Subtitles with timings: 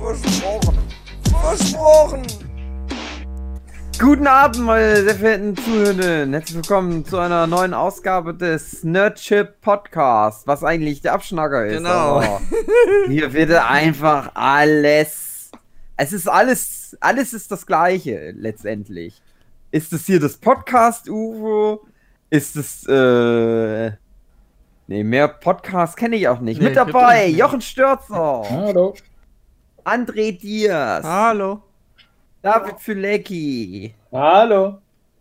[0.00, 0.78] Versprochen.
[1.42, 2.22] Versprochen.
[3.98, 6.32] Guten Abend, meine sehr verehrten Zuhörenden.
[6.32, 11.76] Herzlich willkommen zu einer neuen Ausgabe des Nerdship Podcast, was eigentlich der Abschnacker ist.
[11.76, 12.20] Genau.
[12.20, 12.40] aber
[13.08, 15.50] Hier wird einfach alles.
[15.98, 19.20] Es ist alles, alles ist das Gleiche letztendlich.
[19.70, 21.86] Ist es hier das Podcast UFO?
[22.30, 23.92] Ist es äh
[24.86, 26.58] Nee, mehr Podcasts kenne ich auch nicht.
[26.58, 27.28] Nee, Mit dabei.
[27.28, 28.94] Jochen Störzer, Hallo.
[29.84, 31.62] André Diaz, Hallo.
[32.42, 33.94] David Fülecki.
[34.12, 34.78] Hallo.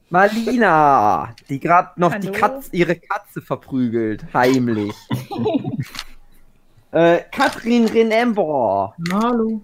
[0.09, 2.31] Malina, die gerade noch die?
[2.31, 4.95] Katze, ihre Katze verprügelt, heimlich.
[6.91, 8.95] äh, Katrin Renember.
[9.13, 9.61] Hallo.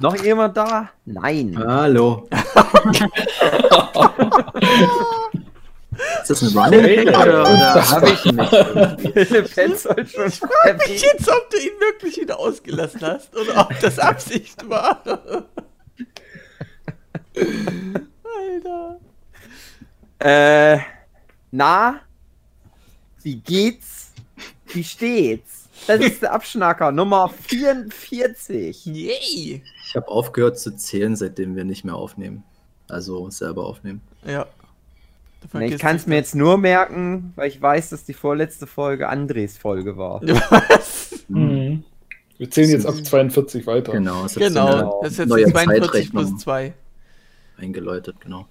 [0.00, 0.88] Noch jemand da?
[1.04, 1.56] Nein.
[1.58, 2.26] Hallo.
[6.22, 7.90] ist das ein Running oder, oder?
[7.90, 8.50] Hab ich nicht.
[9.28, 13.60] Philipp Petzold schon Ich frage mich jetzt, ob du ihn wirklich wieder ausgelassen hast oder
[13.60, 15.02] ob das Absicht war.
[18.38, 19.00] Alter.
[20.18, 20.78] Äh,
[21.50, 22.00] na?
[23.22, 24.12] Wie geht's?
[24.66, 25.68] Wie steht's?
[25.86, 28.84] Das ist der Abschnacker Nummer 44.
[28.86, 29.62] Yay.
[29.86, 32.42] Ich habe aufgehört zu zählen, seitdem wir nicht mehr aufnehmen.
[32.88, 34.00] Also selber aufnehmen.
[34.26, 34.46] Ja.
[35.40, 38.66] Du Ne, ich kann es mir jetzt nur merken, weil ich weiß, dass die vorletzte
[38.66, 40.20] Folge Andres Folge war.
[40.22, 41.14] Was?
[41.28, 41.84] Mhm.
[42.38, 43.92] Wir zählen jetzt ab 42 weiter.
[43.92, 44.24] Genau.
[44.24, 44.66] Es hat so Genau.
[44.66, 46.74] eine Das ist jetzt neue 42 Zeitrechnung plus 2.
[47.58, 48.46] eingeläutet, genau.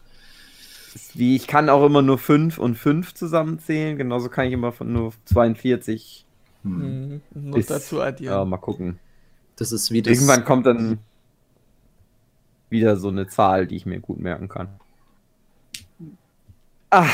[1.13, 4.91] Wie ich kann auch immer nur 5 und 5 zusammenzählen, genauso kann ich immer von
[4.93, 6.25] nur 42
[6.63, 7.21] Hm.
[7.33, 7.49] Mhm.
[7.49, 8.49] Noch bis, dazu Ja, addieren.
[8.49, 8.99] mal gucken.
[9.55, 10.13] Das ist wie das.
[10.13, 10.99] Irgendwann kommt dann
[12.69, 14.67] wieder so eine Zahl, die ich mir gut merken kann.
[16.89, 17.07] Ah.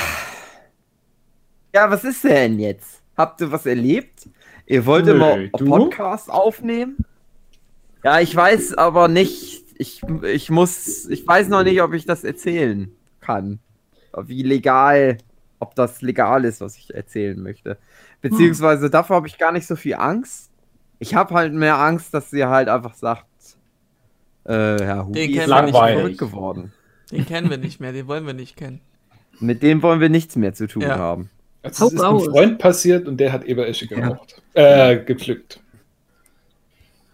[1.73, 3.01] Ja, was ist denn jetzt?
[3.17, 4.29] Habt ihr was erlebt?
[4.65, 5.49] Ihr wollt Nö, immer?
[5.49, 6.97] Podcast aufnehmen?
[8.03, 9.63] Ja, ich weiß aber nicht.
[9.77, 11.07] Ich, ich muss.
[11.09, 12.91] Ich weiß noch nicht, ob ich das erzählen
[13.21, 13.59] kann.
[14.15, 15.17] Wie legal,
[15.59, 17.77] ob das legal ist, was ich erzählen möchte.
[18.21, 20.51] Beziehungsweise davor habe ich gar nicht so viel Angst.
[20.99, 23.25] Ich habe halt mehr Angst, dass sie halt einfach sagt,
[24.45, 25.93] äh, Herr Hugi Den ist kennen wir nicht nicht.
[25.95, 26.73] verrückt geworden.
[27.11, 28.81] Den kennen wir nicht mehr, den wollen wir nicht kennen.
[29.39, 30.97] Mit dem wollen wir nichts mehr zu tun Ja.
[30.97, 31.29] haben.
[31.63, 32.19] Also, es ist einem.
[32.19, 34.41] Freund passiert und der hat Eberesche geraucht.
[34.53, 35.59] Äh, gepflückt.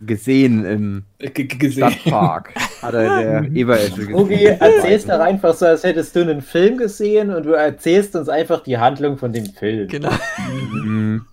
[0.02, 1.92] Gesehen im Äh, g- g- gesehen.
[1.92, 4.16] Stadtpark hat er der Eberesche gesehen.
[4.16, 8.30] Ugi, erzählst doch einfach so, als hättest du einen Film gesehen und du erzählst uns
[8.30, 9.88] einfach die Handlung von dem Film.
[9.90, 10.12] Genau.
[10.72, 11.26] Mhm.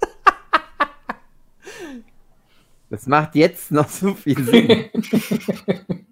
[2.91, 4.85] Das macht jetzt noch so viel Sinn.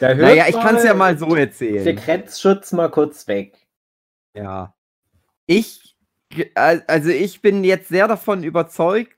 [0.00, 1.82] Da hört naja, ich kann es ja mal so erzählen.
[1.82, 3.66] Sekretzschutz mal kurz weg.
[4.34, 4.74] Ja.
[5.46, 5.96] Ich,
[6.54, 9.16] also ich bin jetzt sehr davon überzeugt,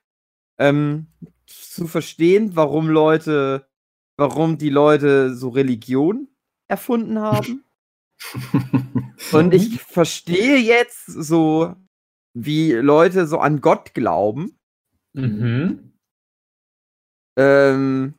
[0.58, 1.06] ähm,
[1.46, 3.66] zu verstehen, warum Leute,
[4.16, 6.28] warum die Leute so Religion
[6.68, 7.64] erfunden haben.
[9.32, 11.74] Und ich verstehe jetzt so,
[12.34, 14.58] wie Leute so an Gott glauben.
[15.14, 15.92] Mhm.
[17.36, 18.17] Ähm,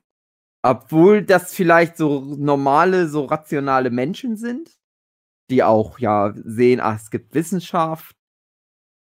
[0.61, 4.71] obwohl das vielleicht so normale, so rationale Menschen sind,
[5.49, 8.15] die auch ja sehen, ach, es gibt Wissenschaft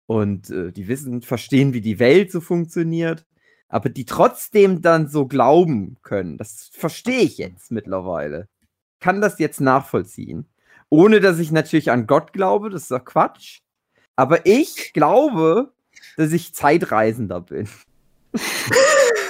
[0.07, 3.27] und äh, die wissen, verstehen, wie die Welt so funktioniert,
[3.69, 6.39] aber die trotzdem dann so glauben können.
[6.39, 8.49] Das verstehe ich jetzt mittlerweile.
[9.01, 10.49] Kann das jetzt nachvollziehen.
[10.89, 13.61] Ohne dass ich natürlich an Gott glaube, das ist doch Quatsch.
[14.17, 15.73] Aber ich glaube,
[16.17, 17.69] dass ich Zeitreisender bin.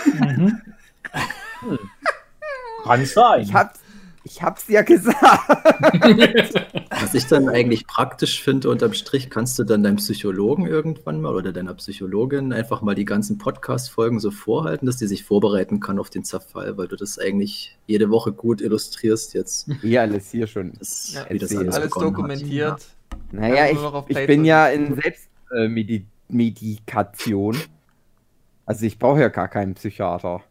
[0.04, 0.60] Mhm.
[2.84, 3.42] Kann sein.
[3.42, 3.80] Ich hab's,
[4.24, 5.16] ich hab's ja gesagt.
[6.90, 11.34] Was ich dann eigentlich praktisch finde, unterm Strich, kannst du dann deinem Psychologen irgendwann mal
[11.34, 15.98] oder deiner Psychologin einfach mal die ganzen Podcast-Folgen so vorhalten, dass die sich vorbereiten kann
[15.98, 19.68] auf den Zerfall, weil du das eigentlich jede Woche gut illustrierst jetzt.
[19.80, 20.72] Hier alles hier schon.
[20.78, 22.84] Das, Ja, wie das alles, Alles dokumentiert.
[23.32, 27.56] Naja, Ja, ich, ich bin ja in Selbstmedikation.
[28.66, 30.42] also ich brauche ja gar keinen Psychiater.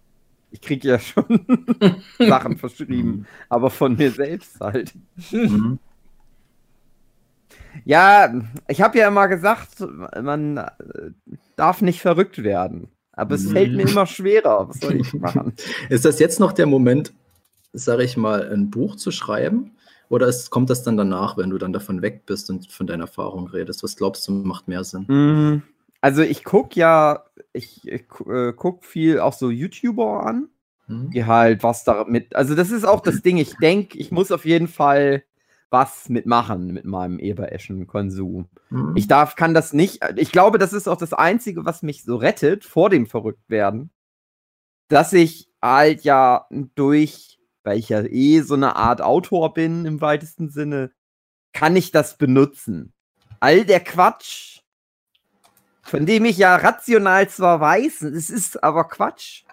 [0.52, 1.26] Ich kriege ja schon
[2.20, 4.94] Sachen verschrieben, aber von mir selbst halt.
[5.32, 5.80] Mhm.
[7.86, 8.34] Ja,
[8.68, 9.80] ich habe ja immer gesagt,
[10.22, 10.72] man äh,
[11.56, 12.90] darf nicht verrückt werden.
[13.14, 13.52] Aber es Mhm.
[13.52, 14.70] fällt mir immer schwerer.
[14.70, 15.54] Was soll ich machen?
[15.90, 17.14] Ist das jetzt noch der Moment,
[17.74, 19.72] sage ich mal, ein Buch zu schreiben?
[20.10, 23.06] Oder ist, kommt das dann danach, wenn du dann davon weg bist und von deiner
[23.06, 23.84] Erfahrung redest?
[23.84, 25.08] Was glaubst du, macht mehr Sinn?
[25.08, 25.64] Mm,
[26.02, 30.50] Also ich guck ja, ich, ich äh, guck viel auch so YouTuber an,
[30.88, 31.12] Hm?
[31.12, 32.36] die halt was damit.
[32.36, 33.38] Also das ist auch das Ding.
[33.38, 35.24] Ich denke, ich muss auf jeden Fall
[35.70, 38.50] was mitmachen mit meinem Ebereschen-Konsum.
[38.70, 38.94] Hm?
[38.96, 40.02] Ich darf, kann das nicht.
[40.18, 43.90] Ich glaube, das ist auch das Einzige, was mich so rettet vor dem Verrücktwerden,
[44.90, 50.02] dass ich halt ja durch, weil ich ja eh so eine Art Autor bin im
[50.02, 50.92] weitesten Sinne,
[51.54, 52.92] kann ich das benutzen.
[53.40, 54.61] All der Quatsch,
[55.92, 59.44] von dem ich ja rational zwar weiß, es ist aber Quatsch,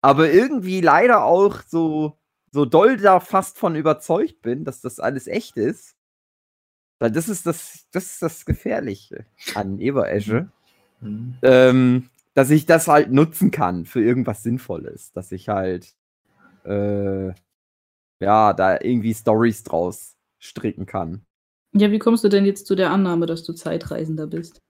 [0.00, 2.16] aber irgendwie leider auch so,
[2.50, 5.94] so doll da fast von überzeugt bin, dass das alles echt ist.
[6.98, 10.48] Weil das ist das, das ist das Gefährliche an Eberesche,
[11.00, 11.34] Hm?
[11.42, 15.92] ähm, dass ich das halt nutzen kann für irgendwas Sinnvolles, dass ich halt
[16.64, 17.34] äh,
[18.18, 21.26] ja da irgendwie Stories draus stricken kann.
[21.74, 24.62] Ja, wie kommst du denn jetzt zu der Annahme, dass du Zeitreisender bist?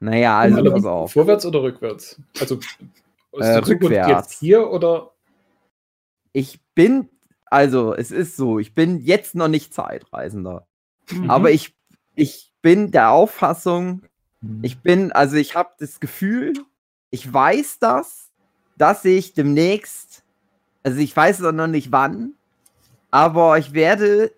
[0.00, 1.12] Naja, also pass auf.
[1.12, 2.20] Vorwärts oder rückwärts?
[2.40, 4.08] Also ist Äh, rückwärts.
[4.08, 5.12] jetzt hier oder?
[6.32, 7.08] Ich bin,
[7.46, 10.66] also es ist so, ich bin jetzt noch nicht Zeitreisender,
[11.10, 11.30] Mhm.
[11.30, 11.76] aber ich,
[12.14, 14.02] ich bin der Auffassung,
[14.42, 14.60] Hm.
[14.62, 16.54] Ich bin, also ich habe das Gefühl,
[17.10, 18.30] ich weiß das,
[18.78, 20.24] dass ich demnächst,
[20.82, 22.32] also ich weiß noch nicht wann,
[23.10, 24.32] aber ich werde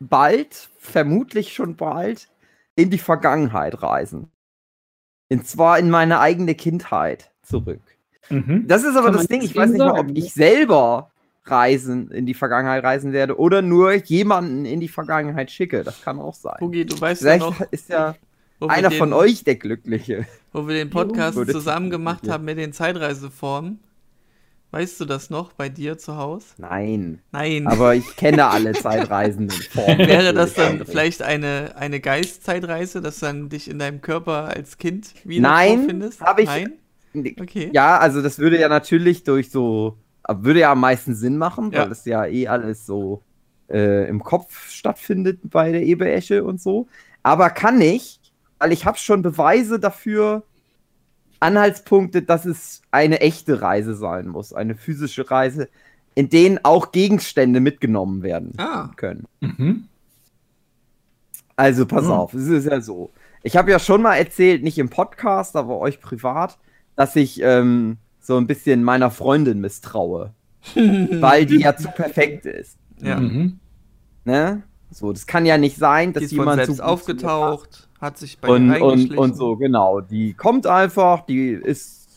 [0.00, 2.30] bald, vermutlich schon bald,
[2.76, 4.30] in die Vergangenheit reisen.
[5.38, 7.80] Und zwar in meine eigene Kindheit zurück.
[8.30, 8.64] Mhm.
[8.66, 10.16] Das ist aber Kann das Ding, ich weiß nicht mal, ob sagen.
[10.16, 11.10] ich selber
[11.44, 15.84] reisen, in die Vergangenheit reisen werde oder nur jemanden in die Vergangenheit schicke.
[15.84, 16.56] Das kann auch sein.
[16.60, 18.14] Hugi, du weißt ja Vielleicht noch, ist ja
[18.66, 20.26] einer den, von euch der Glückliche.
[20.52, 22.34] wo wir den Podcast zusammen gemacht Ja.
[22.34, 23.78] haben mit den Zeitreiseformen.
[24.74, 26.46] Weißt du das noch bei dir zu Hause?
[26.58, 27.20] Nein.
[27.30, 27.68] Nein.
[27.68, 29.56] Aber ich kenne alle Zeitreisenden.
[29.74, 35.14] Wäre das dann vielleicht eine, eine Geistzeitreise, dass dann dich in deinem Körper als Kind
[35.24, 36.20] wieder Nein, vorfindest?
[36.20, 36.72] hab ich- Nein?
[37.40, 37.70] Okay.
[37.72, 39.96] Ja, also das würde ja natürlich durch so,
[40.28, 41.86] würde ja am meisten Sinn machen, weil Ja.
[41.86, 43.22] das ja eh alles so
[43.70, 46.88] äh, im Kopf stattfindet bei der Eberesche und so.
[47.22, 48.18] Aber kann ich,
[48.58, 50.42] weil ich habe schon Beweise dafür,
[51.44, 55.68] Anhaltspunkte, dass es eine echte Reise sein muss, eine physische Reise,
[56.16, 59.24] in denen auch Gegenstände mitgenommen werden Ah, können.
[59.40, 59.84] Mhm.
[61.56, 62.10] Also pass Hm.
[62.10, 63.10] auf, es ist ja so.
[63.42, 66.58] Ich habe ja schon mal erzählt, nicht im Podcast, aber euch privat,
[66.96, 70.32] dass ich ähm, so ein bisschen meiner Freundin misstraue,
[70.74, 72.78] weil die ja zu perfekt ist.
[73.00, 73.20] ja.
[73.20, 73.58] Mhm.
[74.24, 74.62] Ne?
[74.90, 78.48] So, das kann ja nicht sein, Die dass von jemand selbst aufgetaucht, hat sich bei
[78.48, 80.00] und, und, und so, genau.
[80.00, 82.08] Die kommt einfach, die ist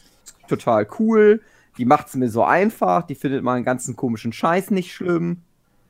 [0.48, 1.42] total cool,
[1.78, 5.42] die macht es mir so einfach, die findet meinen ganzen komischen Scheiß nicht schlimm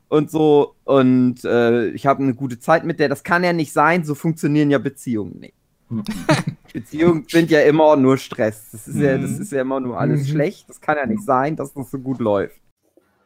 [0.09, 0.75] und so.
[0.83, 3.09] Und äh, ich habe eine gute Zeit mit der.
[3.09, 5.53] Das kann ja nicht sein, so funktionieren ja Beziehungen nicht.
[6.73, 8.69] Beziehungen sind ja immer nur Stress.
[8.71, 9.41] Das ist, ja, das Mhm.
[9.41, 10.31] ist ja immer nur alles Mhm.
[10.31, 10.69] schlecht.
[10.69, 12.59] Das kann ja nicht sein, dass das so gut läuft.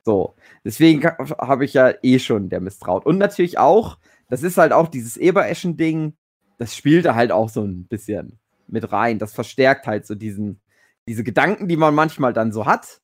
[0.03, 0.35] So.
[0.63, 3.05] Deswegen habe ich ja eh schon der misstraut.
[3.05, 3.97] Und natürlich auch,
[4.29, 6.13] das ist halt auch dieses Ebereschen-Ding,
[6.61, 8.37] das spielt halt auch so ein bisschen
[8.67, 9.17] mit rein.
[9.17, 10.61] Das verstärkt halt so diesen,
[11.07, 13.01] diese Gedanken, die man manchmal dann so hat.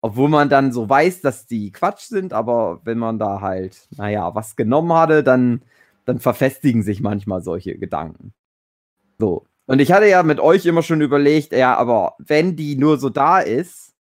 [0.00, 4.34] Obwohl man dann so weiß, dass die Quatsch sind, aber wenn man da halt, naja,
[4.34, 5.62] was genommen hatte, dann,
[6.04, 8.32] dann verfestigen sich manchmal solche Gedanken.
[9.20, 9.46] So.
[9.66, 13.08] Und ich hatte ja mit euch immer schon überlegt, ja, aber wenn die nur so
[13.08, 13.94] da ist,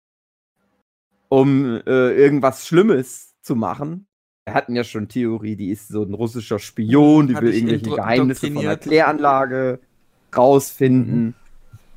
[1.28, 4.08] um äh, irgendwas Schlimmes zu machen,
[4.48, 7.90] wir hatten ja schon Theorie, die ist so ein russischer Spion, die Hat will irgendwelche
[7.90, 8.78] Geheimnisse von der.
[8.78, 9.80] Kläranlage
[10.36, 11.36] rausfinden.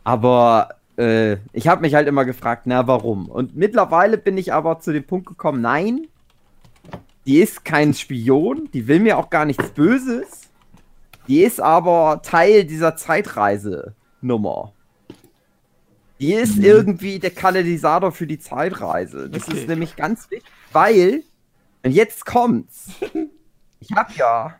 [0.03, 3.29] Aber äh, ich habe mich halt immer gefragt, na warum?
[3.29, 6.09] Und mittlerweile bin ich aber zu dem Punkt gekommen, nein,
[7.25, 10.49] die ist kein Spion, die will mir auch gar nichts Böses.
[11.29, 14.73] Die ist aber Teil dieser Zeitreise-Nummer.
[16.19, 19.31] Die ist irgendwie der Katalysator für die Zeitreise.
[19.31, 19.59] Das Okay.
[19.61, 21.23] ist nämlich ganz wichtig, weil,
[21.85, 22.89] und jetzt kommt's.
[23.83, 24.55] Ich habe ja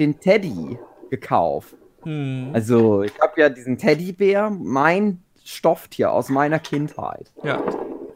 [0.00, 0.76] den Teddy
[1.08, 1.76] gekauft.
[2.02, 2.50] Hm.
[2.52, 7.62] Also, ich habe ja diesen Teddybär, mein Stofftier aus meiner Kindheit, ja.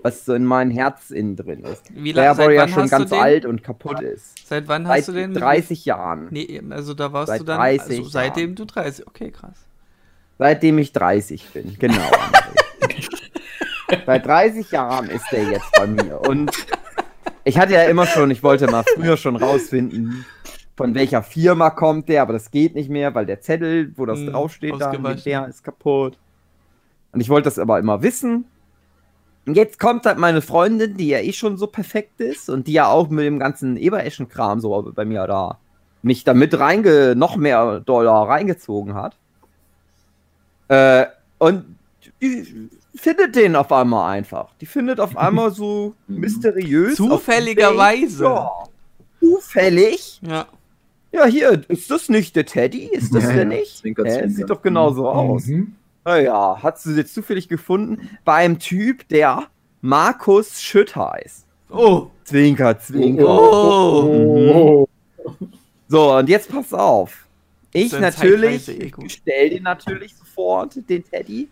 [0.03, 1.85] was so in mein Herz innen drin ist.
[1.95, 4.49] Wie Der lange, aber seit ja schon ganz alt und kaputt ist.
[4.49, 5.31] Seit wann Seit hast du den?
[5.31, 6.27] mit- 30 Jahren.
[6.31, 9.61] Nee, also da warst Seit du dann, 30 also seitdem du 30, okay, krass.
[10.39, 12.03] Seitdem ich 30 bin, genau.
[14.07, 16.21] Seit 30 Jahren ist der jetzt bei mir.
[16.21, 16.51] Und
[17.45, 20.25] ich hatte ja immer schon, ich wollte mal früher schon rausfinden,
[20.77, 24.19] von welcher Firma kommt der, aber das geht nicht mehr, weil der Zettel, wo das
[24.21, 26.19] Hm, draufsteht, da, der ist kaputt.
[27.13, 28.45] Und ich wollte das aber immer wissen.
[29.47, 32.75] Und jetzt kommt halt meine Freundin, die ja eh schon so perfekt ist und die
[32.75, 35.59] ja auch mit dem ganzen Ebereschen-Kram so bei mir da
[36.03, 39.17] mich da mit reinge, noch mehr Dollar reingezogen hat.
[40.69, 41.07] Äh,
[41.39, 41.79] und
[42.21, 42.69] die
[42.99, 44.55] findet den auf einmal einfach.
[44.61, 46.97] Die findet auf einmal so mysteriös.
[46.97, 48.25] Zufälligerweise.
[48.25, 48.51] Ja.
[49.21, 50.21] Zufällig.
[50.23, 50.47] Ja.
[51.11, 52.85] Ja, hier, ist das nicht der Teddy?
[52.93, 53.79] Ist das Ja, der ja, nicht?
[53.79, 54.29] Zwinker, zwinker.
[54.29, 55.47] Sieht doch genauso aus.
[55.47, 55.75] Mhm.
[56.05, 59.45] Naja, hat sie jetzt zufällig gefunden bei einem Typ, der
[59.81, 61.47] Markus Schütt heißt.
[61.71, 62.09] Oh.
[62.25, 63.27] Zwinker, zwinker.
[63.27, 64.87] Oh.
[64.87, 64.89] Oh.
[65.91, 67.27] So, und jetzt pass auf.
[67.73, 69.03] Ich natürlich Zeitreise-Ego.
[69.03, 71.49] bestell den natürlich sofort, den Teddy.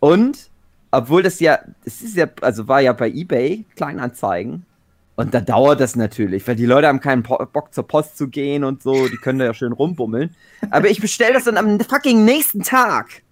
[0.00, 0.50] Und,
[0.90, 4.64] obwohl das ja, das ist ja, also war ja bei eBay Kleinanzeigen.
[5.16, 8.28] Und da dauert das natürlich, weil die Leute haben keinen Po- Bock zur Post zu
[8.28, 10.34] gehen und so, die können da ja schön rumbummeln.
[10.70, 13.22] Aber ich bestell das dann am fucking nächsten Tag.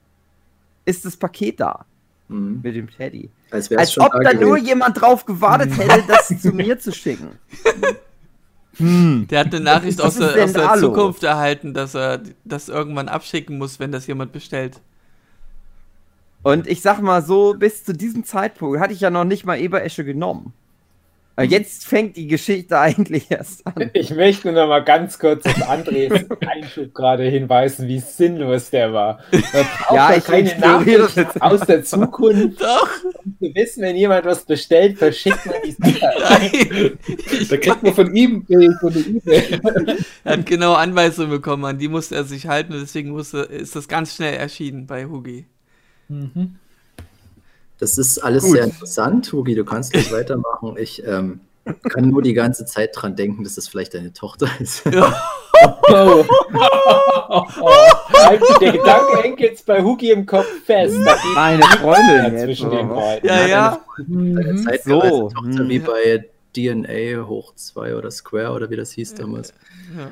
[0.84, 1.84] Ist das Paket da
[2.28, 2.60] Mhm.
[2.62, 3.30] mit dem Teddy.
[3.50, 6.78] Als es Als schon ob da da nur jemand drauf gewartet hätte, das zu mir
[6.78, 7.30] zu schicken.
[8.76, 9.26] Hm.
[9.28, 10.74] Der hat eine Nachricht aus der, aus der?
[10.76, 14.80] Zukunft erhalten, dass er das irgendwann abschicken muss, wenn das jemand bestellt.
[16.42, 19.58] Und ich sag mal so, bis zu diesem Zeitpunkt hatte ich ja noch nicht mal
[19.58, 20.52] Eberesche genommen.
[21.38, 23.90] Aber Jetzt fängt die Geschichte eigentlich erst an.
[23.92, 28.92] Ich möchte nur noch mal ganz kurz auf Andres Einschub gerade hinweisen, wie sinnlos der
[28.92, 29.20] war.
[29.92, 31.42] Ja, ich keine ignoriere das Nachricht jetzt.
[31.42, 32.88] aus der Zukunft, Doch!
[33.24, 36.12] um zu wissen, wenn jemand was bestellt, verschickt man die Sache.
[36.28, 36.98] Nein!
[37.48, 39.96] Da kriegt man von ihm äh, so eine E-Mail.
[40.24, 43.76] Er hat genaue Anweisungen bekommen, an die musste er sich halten und deswegen musste, ist
[43.76, 45.46] das ganz schnell erschienen bei Hugi.
[47.78, 48.52] Das ist alles Gut.
[48.52, 50.76] sehr interessant, Hugi, du kannst nicht weitermachen.
[50.78, 54.82] Ich ähm, kann nur die ganze Zeit dran denken, dass das vielleicht deine Tochter ist.
[55.90, 56.24] Oh.
[58.12, 60.94] Halt, Der Gedanke hängt jetzt bei Hugi im Kopf fest.
[60.96, 63.28] Geht Meine Freundin jetzt, zwischen den beiden.
[63.28, 63.80] Ja, ja.
[64.06, 65.68] Deine Zeit So, Tochter hm.
[65.68, 69.52] wie bei DNA hoch 2 oder Square oder wie das hieß damals.
[69.96, 70.10] Ja.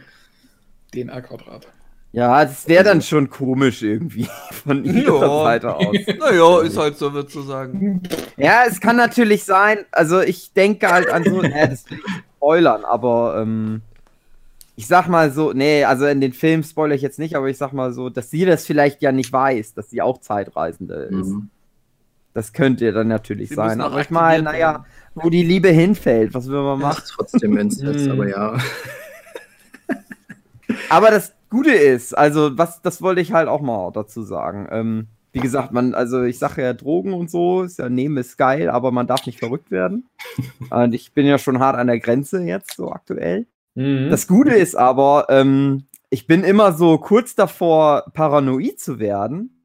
[0.94, 1.68] DNA-Quadrat.
[2.12, 4.26] Ja, das wäre dann schon komisch irgendwie
[4.66, 5.44] von ihrer Ja.
[5.44, 5.96] Seite aus.
[6.18, 8.02] Naja, ist halt so, wird zu sagen.
[8.36, 12.12] Ja, es kann natürlich sein, also ich denke halt an so, ja, das will ich
[12.36, 13.82] spoilern, aber ähm,
[14.76, 17.58] ich sag mal so, nee, also in den Film spoilere ich jetzt nicht, aber ich
[17.58, 21.28] sag mal so, dass sie das vielleicht ja nicht weiß, dass sie auch Zeitreisende ist.
[21.28, 21.50] Mhm.
[22.34, 23.80] Das könnte dann natürlich Sie sein.
[23.80, 24.84] Aber ich meine, naja,
[25.14, 26.98] wo die Liebe hinfällt, was will man machen?
[26.98, 28.12] Macht trotzdem Inzest, Hm.
[28.12, 28.58] aber ja.
[30.90, 34.68] Aber das Gute ist, also was, das wollte ich halt auch mal dazu sagen.
[34.70, 38.36] Ähm, wie gesagt, man, also ich sage ja Drogen und so, ist ja nehmen ist
[38.36, 40.06] geil, aber man darf nicht verrückt werden.
[40.70, 43.46] und ich bin ja schon hart an der Grenze jetzt so aktuell.
[43.74, 44.10] Mhm.
[44.10, 49.64] Das Gute ist aber, ähm, ich bin immer so kurz davor, paranoid zu werden,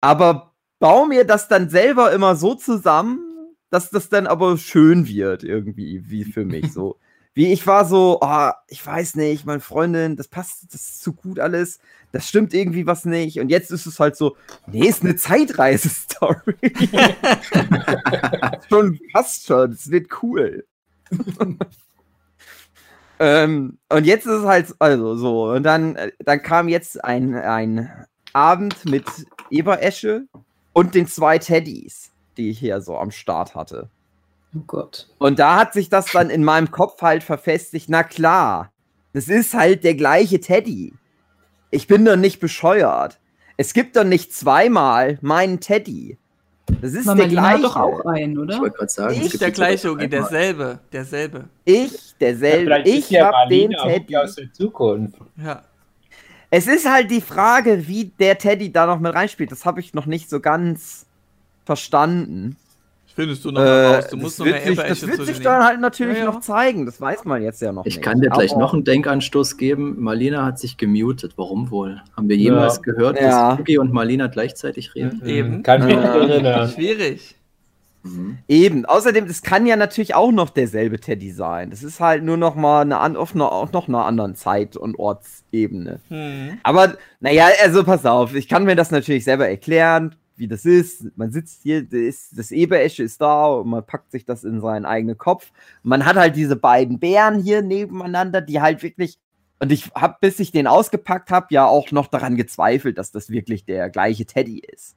[0.00, 3.20] aber baue mir das dann selber immer so zusammen,
[3.68, 6.96] dass das dann aber schön wird, irgendwie, wie für mich so.
[7.38, 11.12] Wie ich war so, ah, ich weiß nicht, meine Freundin, das passt, das ist zu
[11.12, 11.78] gut alles,
[12.10, 13.38] das stimmt irgendwie was nicht.
[13.38, 16.56] Und jetzt ist es halt so, nee, ist eine Zeitreise-Story.
[18.68, 20.66] schon, passt schon, es wird cool.
[23.20, 27.36] ähm, und jetzt ist es halt, also so, und dann, äh, dann kam jetzt ein,
[27.36, 27.88] ein
[28.32, 29.04] Abend mit
[29.48, 30.26] Eberesche
[30.72, 33.90] und den zwei Teddys, die ich hier so am Start hatte.
[34.56, 35.06] Oh Gott.
[35.18, 37.88] Und da hat sich das dann in meinem Kopf halt verfestigt.
[37.88, 38.72] Na klar,
[39.12, 40.94] das ist halt der gleiche Teddy.
[41.70, 43.18] Ich bin doch nicht bescheuert.
[43.56, 46.16] Es gibt doch nicht zweimal meinen Teddy.
[46.80, 47.48] Das ist Mama der gleiche.
[47.56, 48.60] hat doch auch einen, Ich oder?
[48.60, 50.08] wollte gerade sagen, Ich der gleiche, einmal.
[50.08, 50.78] derselbe.
[50.92, 51.44] Derselbe.
[51.64, 52.64] Ich, derselbe.
[52.64, 54.16] Vielleicht ich ja hab den Teddy.
[54.16, 55.16] aus der Zukunft.
[55.36, 55.62] Ja.
[56.50, 59.50] Es ist halt die Frage, wie der Teddy da noch mit reinspielt.
[59.52, 61.06] Das habe ich noch nicht so ganz
[61.66, 62.56] verstanden.
[63.18, 63.64] Findest du noch Äh,
[63.96, 64.06] raus.
[64.10, 66.30] Du das musst noch wird mehr sich, das wird sich dann halt natürlich Ja, ja.
[66.30, 66.86] noch zeigen.
[66.86, 68.04] Das weiß man jetzt ja noch Ich nicht.
[68.04, 69.96] kann dir gleich Aber- noch einen Denkanstoß geben.
[69.98, 71.32] Marlena hat sich gemutet.
[71.34, 72.00] Warum wohl?
[72.16, 72.82] Haben wir jemals Ja.
[72.82, 73.50] gehört, Ja.
[73.50, 75.20] dass Hugi und Marlena gleichzeitig reden?
[75.26, 75.62] Eben.
[75.64, 76.68] Kann mich erinnern.
[76.70, 77.34] Schwierig.
[78.04, 78.38] Mhm.
[78.46, 78.86] Eben.
[78.86, 81.70] Außerdem, das kann ja natürlich auch noch derselbe Teddy sein.
[81.70, 84.76] Das ist halt nur noch mal eine, an- auf einer, auf noch einer anderen Zeit-
[84.76, 85.98] und Ortsebene.
[86.08, 86.58] Hm.
[86.62, 91.16] Aber, naja, also pass auf, ich kann mir das natürlich selber erklären, wie das ist.
[91.16, 95.18] Man sitzt hier, das, Eberesche ist da und man packt sich das in seinen eigenen
[95.18, 95.50] Kopf.
[95.82, 99.18] Man hat halt diese beiden Bären hier nebeneinander, die halt wirklich.
[99.60, 103.30] Und ich habe, bis ich den ausgepackt habe, ja auch noch daran gezweifelt, dass das
[103.30, 104.96] wirklich der gleiche Teddy ist.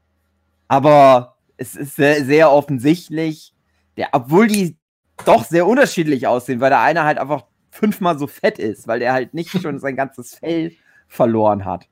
[0.67, 3.53] Aber es ist sehr, sehr offensichtlich,
[3.97, 4.77] der, obwohl die
[5.25, 9.13] doch sehr unterschiedlich aussehen, weil der eine halt einfach fünfmal so fett ist, weil der
[9.13, 10.73] halt nicht schon sein ganzes Fell
[11.07, 11.87] verloren hat.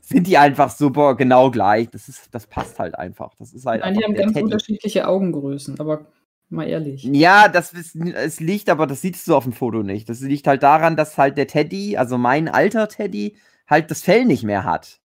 [0.00, 1.88] Sind die einfach super genau gleich.
[1.90, 3.34] Das, ist, das passt halt einfach.
[3.38, 4.44] Das ist halt Nein, die haben der ganz Teddy.
[4.44, 6.06] unterschiedliche Augengrößen, aber
[6.48, 7.04] mal ehrlich.
[7.04, 10.08] Ja, das ist, es liegt, aber das siehst du auf dem Foto nicht.
[10.08, 13.36] Das liegt halt daran, dass halt der Teddy, also mein alter Teddy,
[13.68, 15.00] halt das Fell nicht mehr hat.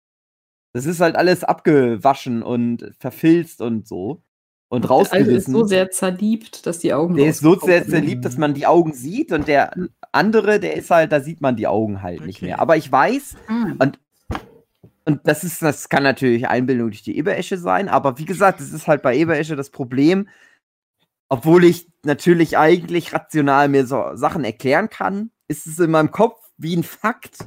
[0.73, 4.23] Das ist halt alles abgewaschen und verfilzt und so.
[4.69, 5.55] Und Der alte ist rausgerissen.
[5.55, 8.93] so sehr zerliebt, dass die Augen der ist so sehr, lieb, dass man die Augen
[8.93, 9.73] sieht und der
[10.11, 12.47] andere, der ist halt, da sieht man die Augen halt nicht Okay.
[12.47, 12.59] mehr.
[12.61, 14.01] Aber ich weiß, Ah, und
[15.05, 18.87] das ist, das kann natürlich Einbildung durch die Eberesche sein, aber wie gesagt, das ist
[18.87, 20.29] halt bei Eberesche das Problem,
[21.29, 26.41] obwohl ich natürlich eigentlich rational mir so Sachen erklären kann, ist es in meinem Kopf
[26.57, 27.39] wie ein Fakt,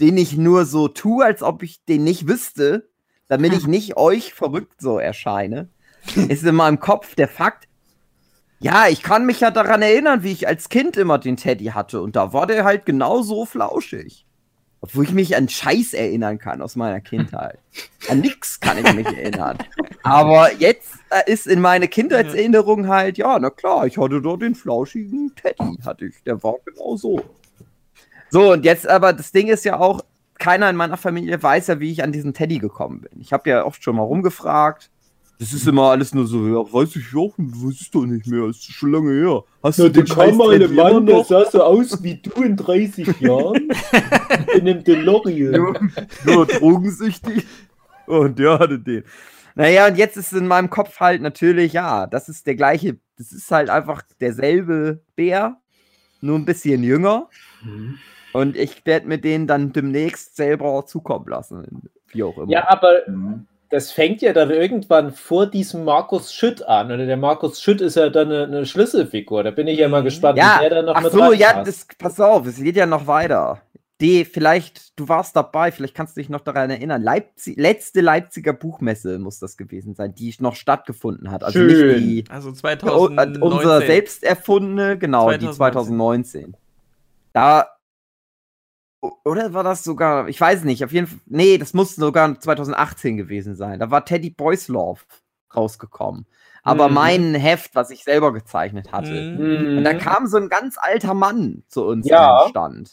[0.00, 2.88] den ich nur so tue, als ob ich den nicht wüsste,
[3.28, 5.68] damit ich nicht euch verrückt so erscheine.
[6.28, 7.68] ist in meinem Kopf der Fakt,
[8.58, 12.00] ja, ich kann mich ja daran erinnern, wie ich als Kind immer den Teddy hatte
[12.00, 14.24] und da war der halt genauso flauschig.
[14.82, 17.58] Obwohl ich mich an Scheiß erinnern kann aus meiner Kindheit.
[18.08, 19.56] An nix kann ich mich erinnern.
[20.02, 24.56] Aber jetzt äh, ist in meine Kindheitserinnerung halt, ja, na klar, ich hatte dort den
[24.56, 26.20] flauschigen Teddy, hatte ich.
[26.24, 27.22] Der war genau so.
[28.30, 30.04] So, und jetzt aber, das Ding ist ja auch,
[30.38, 33.20] keiner in meiner Familie weiß ja, wie ich an diesen Teddy gekommen bin.
[33.20, 34.90] Ich habe ja oft schon mal rumgefragt.
[35.42, 38.44] Das ist immer alles nur so, ja, weiß ich auch, weiß ich doch nicht mehr,
[38.48, 39.42] ist schon lange her.
[39.60, 42.56] Hast So, der scheiß kam mal ein Mann, der sah so aus wie du in
[42.56, 43.68] 30 Jahren.
[44.54, 45.50] in einem DeLorean.
[45.50, 45.80] nur,
[46.24, 47.44] nur drogensüchtig.
[48.06, 49.02] Und der hatte den.
[49.56, 53.32] Naja, und jetzt ist in meinem Kopf halt natürlich, ja, das ist der gleiche, das
[53.32, 55.56] ist halt einfach derselbe Bär,
[56.20, 57.28] nur ein bisschen jünger.
[57.64, 57.98] Mhm.
[58.32, 61.90] Und ich werde mir den dann demnächst selber zukommen lassen.
[62.12, 62.52] Wie auch immer.
[62.52, 63.48] Ja, aber Mhm.
[63.72, 66.92] Das fängt ja dann irgendwann vor diesem Markus Schütt an.
[66.92, 69.42] Oder der Markus Schütt ist ja dann eine, eine Schlüsselfigur.
[69.42, 71.64] Da bin ich ja mal gespannt, ja, wie der dann noch ach mit so, ja,
[71.64, 73.62] das, pass auf, es geht ja noch weiter.
[73.98, 77.02] D, vielleicht, du warst dabei, vielleicht kannst du dich noch daran erinnern.
[77.02, 81.42] Leipzig, letzte Leipziger Buchmesse muss das gewesen sein, die noch stattgefunden hat.
[81.42, 82.04] Also Schön.
[82.04, 83.40] nicht die Also Oh, 2019.
[83.40, 85.54] äh, unser selbst erfundene, genau, die 2019.
[85.56, 86.56] 2019.
[87.32, 87.68] Da.
[89.24, 93.16] Oder war das sogar, ich weiß nicht, auf jeden Fall, nee, das muss sogar 2018
[93.16, 93.80] gewesen sein.
[93.80, 95.00] Da war Teddy Boyslove
[95.54, 96.26] rausgekommen.
[96.62, 96.94] Aber Mhm.
[96.94, 99.10] mein Heft, was ich selber gezeichnet hatte.
[99.36, 99.78] Mhm.
[99.78, 102.36] Und da kam so ein ganz alter Mann zu uns Ja.
[102.36, 102.90] an den Stand.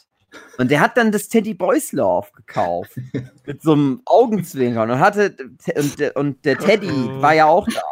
[0.58, 2.92] Und der hat dann das Teddy Boyslove gekauft.
[3.46, 4.90] mit so einem Augenzwinkern.
[4.90, 5.36] Und hatte,
[5.76, 7.22] und, der- und der Teddy Oh.
[7.22, 7.82] war ja auch da.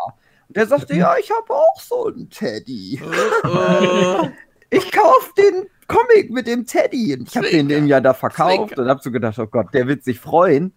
[0.48, 3.00] Und der sagte, ja, ich habe auch so einen Teddy.
[3.44, 4.28] Oh, oh.
[4.70, 7.14] Ich kauf den Comic mit dem Teddy.
[7.14, 8.82] Und ich habe den dem ja da verkauft Zwinker.
[8.82, 10.72] und hab so gedacht, oh Gott, der wird sich freuen.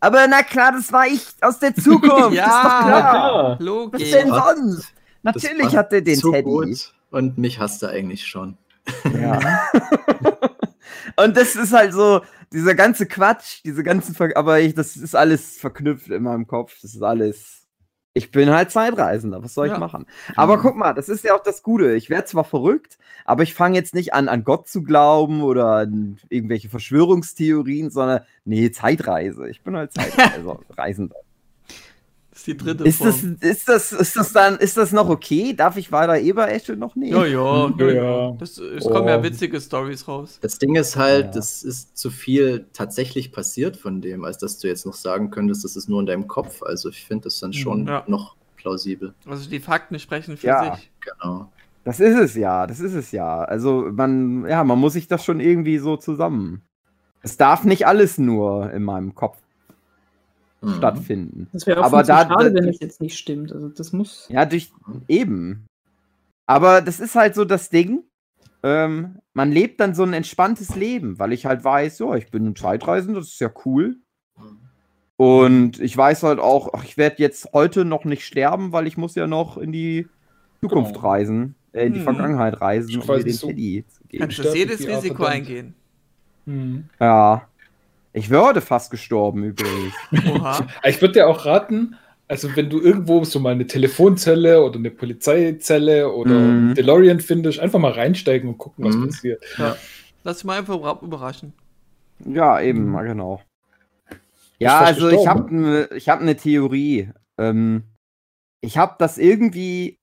[0.00, 2.32] Aber na klar, das war ich aus der Zukunft.
[2.34, 2.46] Ja.
[2.46, 3.10] ist doch klar.
[3.10, 3.52] klar.
[3.52, 4.10] Was Logisch.
[4.10, 4.92] denn sonst?
[5.22, 6.42] Natürlich hat er den Teddy.
[6.42, 6.94] gut.
[7.10, 8.58] Und mich hasst er eigentlich schon.
[9.18, 9.38] Ja.
[11.16, 12.22] Und das ist halt so,
[12.52, 16.76] dieser ganze Quatsch, diese ganzen, Ver aber ich, das ist alles verknüpft in meinem Kopf.
[16.82, 17.63] Das ist alles.
[18.16, 19.74] Ich bin halt Zeitreisender, was soll Ja.
[19.74, 20.06] ich machen?
[20.36, 21.94] Aber guck mal, das ist ja auch das Gute.
[21.94, 25.66] Ich werde zwar verrückt, aber ich fange jetzt nicht an, an Gott zu glauben oder
[25.78, 29.48] an irgendwelche Verschwörungstheorien, sondern nee, Zeitreise.
[29.48, 31.16] Ich bin halt Zeitreiser, Reisender.
[32.34, 33.36] Das ist die dritte Ist das, Form.
[33.40, 35.54] ist das, ist das dann, ist das noch okay?
[35.54, 37.12] Darf ich weiter Eberesche noch nehmen?
[37.12, 38.32] Ja, ja, ja.
[38.32, 39.22] Das, es kommen ja Oh.
[39.22, 40.40] witzige Stories raus.
[40.42, 41.30] Das Ding ist halt, Ja.
[41.30, 45.62] das ist zu viel tatsächlich passiert von dem, als dass du jetzt noch sagen könntest,
[45.62, 46.60] das ist nur in deinem Kopf.
[46.64, 48.02] Also ich finde das dann schon Ja.
[48.08, 49.14] noch plausibel.
[49.26, 50.74] Also die Fakten sprechen für Ja.
[50.74, 50.90] sich.
[51.00, 51.52] Genau.
[51.84, 53.44] Das ist es ja, das ist es ja.
[53.44, 56.62] Also man, ja, man muss sich das schon irgendwie so zusammen.
[57.22, 59.38] Es darf nicht alles nur in meinem Kopf
[60.64, 60.74] Mhm.
[60.76, 61.48] stattfinden.
[61.52, 63.52] Das wäre auch Aber da- schade, da- wenn es jetzt nicht stimmt.
[63.52, 64.26] Also das muss.
[64.30, 64.72] Ja, durch
[65.08, 65.66] eben.
[66.46, 68.04] Aber das ist halt so das Ding.
[68.62, 72.46] Ähm, man lebt dann so ein entspanntes Leben, weil ich halt weiß, ja, ich bin
[72.46, 73.96] ein Zeitreisender, das ist ja cool.
[75.16, 78.96] Und ich weiß halt auch, ach, ich werde jetzt heute noch nicht sterben, weil ich
[78.96, 80.08] muss ja noch in die
[80.60, 81.06] Zukunft Genau.
[81.06, 82.04] reisen, äh, in die Mhm.
[82.04, 84.22] Vergangenheit reisen, um mir den so- Teddy zu geben.
[84.22, 85.74] Kannst du sterbe jedes Risiko eingehen.
[86.46, 86.84] Hm.
[87.00, 87.48] Ja.
[88.14, 89.92] Ich würde fast gestorben übrigens.
[90.30, 90.66] Oha.
[90.84, 91.96] Ich würde dir auch raten,
[92.28, 96.74] also wenn du irgendwo so mal eine Telefonzelle oder eine Polizeizelle oder Mhm.
[96.74, 99.06] DeLorean findest, einfach mal reinsteigen und gucken, was Mhm.
[99.08, 99.44] passiert.
[100.22, 101.52] Lass dich mal einfach überra- überraschen.
[102.24, 103.42] Ja, eben, mal genau.
[104.58, 107.10] Ja, also ich habe ne, ich hab eine Theorie.
[107.36, 107.82] Ähm,
[108.60, 109.98] ich habe das irgendwie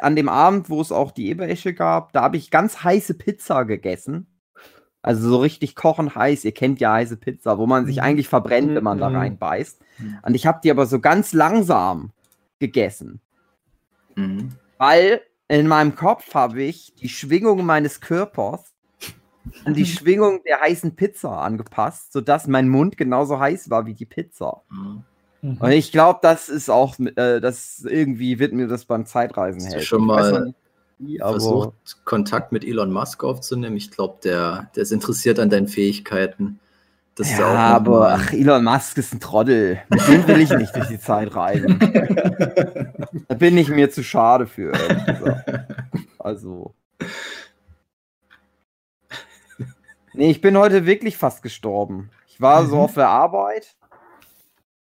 [0.00, 3.64] an dem Abend, wo es auch die Eberesche gab, da habe ich ganz heiße Pizza
[3.64, 4.26] gegessen.
[5.06, 6.44] Also so richtig kochen heiß.
[6.44, 8.02] Ihr kennt ja heiße Pizza, wo man sich Mhm.
[8.02, 9.16] eigentlich verbrennt, wenn man da Mhm.
[9.16, 9.80] reinbeißt.
[9.98, 10.18] Mhm.
[10.22, 12.10] Und ich habe die aber so ganz langsam
[12.58, 13.20] gegessen.
[14.16, 14.50] Mhm.
[14.78, 18.74] Weil in meinem Kopf habe ich die Schwingung meines Körpers
[19.64, 24.06] an die Schwingung der heißen Pizza angepasst, sodass mein Mund genauso heiß war wie die
[24.06, 24.62] Pizza.
[24.70, 25.04] Mhm.
[25.60, 29.84] Und ich glaube, das ist auch, äh, das irgendwie wird mir das beim Zeitreisen helfen.
[29.86, 30.54] schon mal
[31.18, 31.72] Versucht,
[32.04, 33.76] Kontakt mit Elon Musk aufzunehmen.
[33.76, 36.58] Ich glaube, der, der ist interessiert an deinen Fähigkeiten.
[37.16, 39.78] dass ja, aber ach, Elon Musk ist ein Trottel.
[39.90, 41.78] Mit dem will ich nicht durch die Zeit reisen.
[43.28, 44.72] da bin ich mir zu schade für.
[46.18, 46.74] Also.
[50.14, 52.10] Nee, ich bin heute wirklich fast gestorben.
[52.26, 52.82] Ich war so Mhm.
[52.82, 53.76] auf der Arbeit.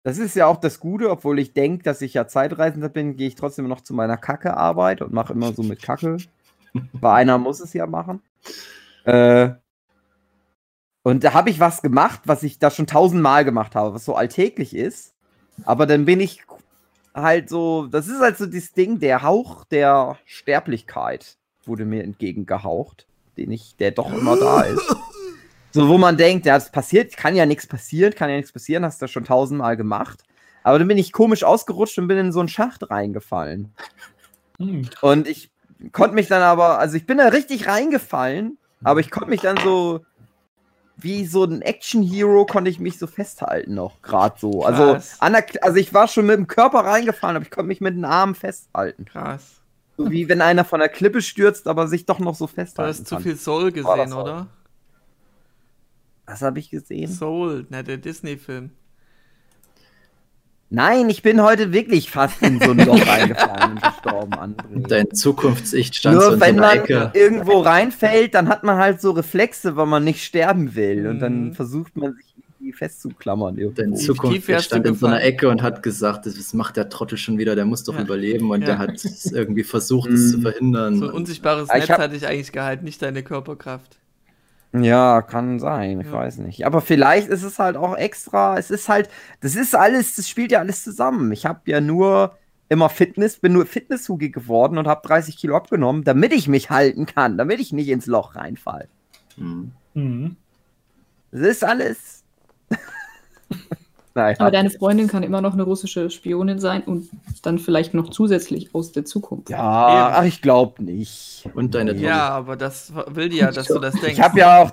[0.03, 3.27] Das ist ja auch das Gute, obwohl ich denke, dass ich ja Zeitreisender bin, gehe
[3.27, 6.17] ich trotzdem noch zu meiner Kacke-Arbeit und mache immer so mit Kacke.
[6.93, 8.21] Weil einer muss es ja machen.
[9.05, 9.51] Äh,
[11.03, 14.15] und da habe ich was gemacht, was ich da schon tausendmal gemacht habe, was so
[14.15, 15.13] alltäglich ist.
[15.65, 16.43] Aber dann bin ich
[17.13, 23.07] halt so, das ist halt so dieses Ding, der Hauch der Sterblichkeit wurde mir entgegengehaucht,
[23.37, 24.95] den ich, der doch immer da ist.
[25.73, 28.85] So, wo man denkt, ja, das passiert, kann ja nichts passieren, kann ja nichts passieren,
[28.85, 30.23] hast du schon tausendmal gemacht.
[30.61, 33.73] Aber dann bin ich komisch ausgerutscht und bin in so einen Schacht reingefallen.
[34.59, 34.87] Hm.
[35.01, 35.51] Und ich
[35.91, 39.57] konnte mich dann aber, also ich bin da richtig reingefallen, aber ich konnte mich dann
[39.57, 40.05] so,
[40.95, 44.63] wie so ein Action-Hero, konnte ich mich so festhalten noch, gerade so.
[44.63, 45.15] Also, Krass.
[45.19, 47.95] an der, also ich war schon mit dem Körper reingefallen, aber ich konnte mich mit
[47.95, 49.05] den Armen festhalten.
[49.05, 49.55] Krass.
[49.97, 52.89] So wie wenn einer von der Klippe stürzt, aber sich doch noch so Du festhalten
[52.89, 54.47] hast zu viel Soul das gesehen, oder?
[56.25, 57.11] Was habe ich gesehen?
[57.11, 58.71] Soul, ne, der Disney-Film.
[60.69, 64.87] Nein, ich bin heute wirklich fast in so ein Loch reingefallen und gestorben, André.
[64.87, 67.11] Dein Zukunfts-Ich stand so Nur in wenn so man Ecke.
[67.13, 71.07] irgendwo reinfällt, dann hat man halt so Reflexe, weil man nicht sterben will.
[71.07, 71.53] Und dann Mhm.
[71.53, 72.25] versucht man sich
[72.59, 73.95] irgendwie festzuklammern Dein irgendwo.
[73.97, 75.21] tief Zukunft wärst stand in so einer?
[75.21, 78.01] Ecke und hat gesagt, das macht der Trottel schon wieder, der muss doch Ja.
[78.01, 78.67] überleben und Ja.
[78.67, 80.41] der hat es irgendwie versucht, es zu Mhm.
[80.41, 80.97] verhindern.
[80.97, 83.97] So ein unsichtbares Ich Netz hab- hatte ich eigentlich gehalten, nicht deine Körperkraft.
[84.73, 86.13] Ja, kann sein, ich Ja.
[86.13, 86.65] weiß nicht.
[86.65, 89.09] Aber vielleicht ist es halt auch extra, es ist halt,
[89.41, 91.31] das ist alles, das spielt ja alles zusammen.
[91.31, 92.37] Ich habe ja nur
[92.69, 97.05] immer Fitness, bin nur Fitnesshugi geworden und habe 30 Kilo abgenommen, damit ich mich halten
[97.05, 98.87] kann, damit ich nicht ins Loch reinfall.
[99.37, 99.71] Mhm.
[99.93, 100.35] Mhm.
[101.31, 102.12] Das ist alles.
[104.15, 104.35] Naja.
[104.39, 107.09] Aber deine Freundin kann immer noch eine russische Spionin sein und
[107.41, 109.49] dann vielleicht noch zusätzlich aus der Zukunft.
[109.49, 111.49] ja, ach, ich glaube nicht.
[111.55, 112.03] Und deine Nee.
[112.03, 114.13] Ja, aber das will die ja, dass du das denkst.
[114.13, 114.71] Ich habe ja auch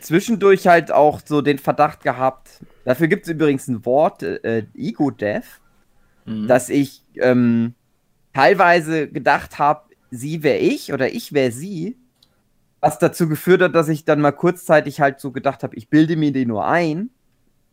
[0.00, 2.48] zwischendurch halt auch so den Verdacht gehabt,
[2.84, 5.44] dafür gibt es übrigens ein Wort, äh, Ego-Death,
[6.26, 6.46] Mhm.
[6.48, 7.74] dass ich ähm,
[8.34, 11.96] teilweise gedacht habe, sie wäre ich oder ich wäre sie,
[12.80, 16.16] was dazu geführt hat, dass ich dann mal kurzzeitig halt so gedacht habe, ich bilde
[16.16, 17.10] mir die nur ein.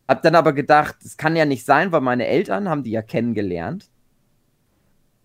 [0.07, 3.01] Hab dann aber gedacht, das kann ja nicht sein, weil meine Eltern haben die ja
[3.01, 3.89] kennengelernt.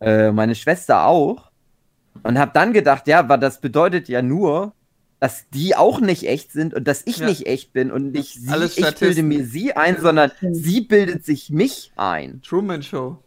[0.01, 1.51] Äh, meine Schwester auch.
[2.23, 4.73] Und hab dann gedacht, ja, aber das bedeutet ja nur,
[5.21, 7.27] dass die auch nicht echt sind und dass ich Ja.
[7.27, 11.25] nicht echt bin und nicht sie, Alles ich bilde mir sie ein, sondern sie bildet
[11.27, 13.19] sich mich ein Truman Show.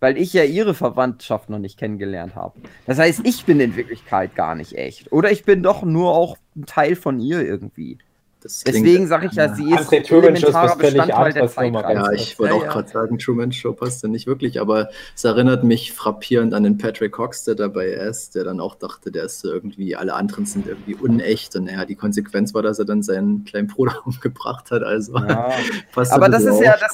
[0.00, 2.58] weil ich ja ihre Verwandtschaft noch nicht kennengelernt habe.
[2.86, 5.12] Das heißt, ich bin in Wirklichkeit gar nicht echt.
[5.12, 7.98] Oder ich bin doch nur auch ein Teil von ihr irgendwie.
[8.44, 11.92] Deswegen sage ich ja, sie ist elementarer Bestandteil der Zeitreise.
[11.92, 12.72] Ja, ich wollte Ja, auch ja.
[12.72, 16.78] gerade sagen, Truman Show passt ja nicht wirklich, aber es erinnert mich frappierend an den
[16.78, 20.46] Patrick Cox, der dabei ist, der dann auch dachte, der ist so irgendwie, alle anderen
[20.46, 24.70] sind irgendwie unecht und naja, die Konsequenz war, dass er dann seinen kleinen Bruder umgebracht
[24.70, 25.50] hat, also Ja.
[25.92, 26.92] passt Aber das ist ja das,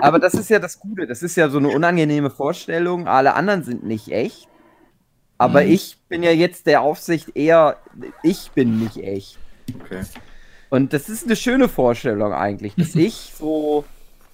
[0.00, 1.06] aber das ist ja das Gute.
[1.06, 3.06] Das ist ja so eine unangenehme Vorstellung.
[3.08, 4.48] Alle anderen sind nicht echt.
[5.36, 5.70] Aber Mhm.
[5.70, 7.76] ich bin ja jetzt der Aufsicht eher,
[8.22, 9.38] ich bin nicht echt.
[9.84, 10.00] Okay.
[10.70, 13.84] Und das ist eine schöne Vorstellung eigentlich, dass ich so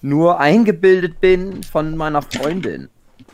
[0.01, 2.89] nur eingebildet bin von meiner Freundin.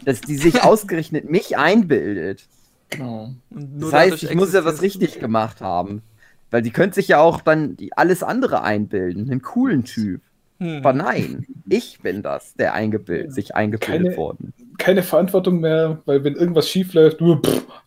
[0.05, 2.47] Dass die sich ausgerechnet mich einbildet.
[2.89, 3.33] Genau.
[3.49, 6.01] Das heißt, ich muss ja was richtig gemacht haben.
[6.49, 9.29] Weil die könnte sich ja auch dann alles andere einbilden.
[9.31, 10.21] Einen coolen Typ.
[10.59, 10.77] Hm.
[10.77, 14.53] Aber nein, ich bin das, der eingebildet, sich eingebildet Keine- worden.
[14.81, 17.19] Keine Verantwortung mehr, weil wenn irgendwas schief läuft,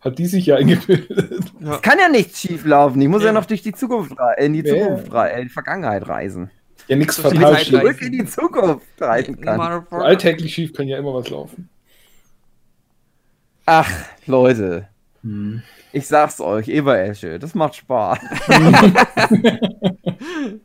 [0.01, 1.51] hat die sich ja eingebildet.
[1.59, 1.75] Ja.
[1.75, 3.01] Es kann ja nichts schief laufen.
[3.01, 3.33] Ich muss ja, Ja.
[3.33, 4.73] noch durch die Zukunft, in die Ja.
[4.73, 6.49] Zukunft, äh, in die Vergangenheit reisen.
[6.87, 7.79] Ja, nichts So viel fatal schief.
[7.81, 9.57] Zurück in die Zukunft reisen kann.
[9.57, 10.05] Motherfucker.
[10.05, 11.67] Alltäglich schief kann ja immer was laufen.
[13.65, 13.89] Ach,
[14.25, 14.87] Leute,
[15.23, 15.63] Hm.
[15.91, 18.19] ich sag's euch, Eberesche, das macht Spaß.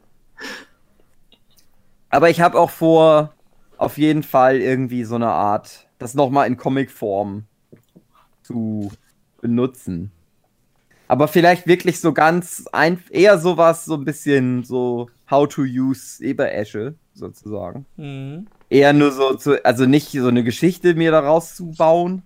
[2.11, 3.33] Aber ich habe auch vor,
[3.79, 7.45] auf jeden Fall irgendwie so eine Art, das nochmal in Comicform
[8.43, 8.91] zu
[9.41, 10.11] benutzen.
[11.07, 16.25] Aber vielleicht wirklich so ganz ein, eher sowas, so ein bisschen so How to use
[16.25, 17.87] Eberesche, sozusagen.
[17.97, 18.47] Hm.
[18.69, 22.23] Eher nur so zu, also nicht so eine Geschichte mir daraus zu bauen,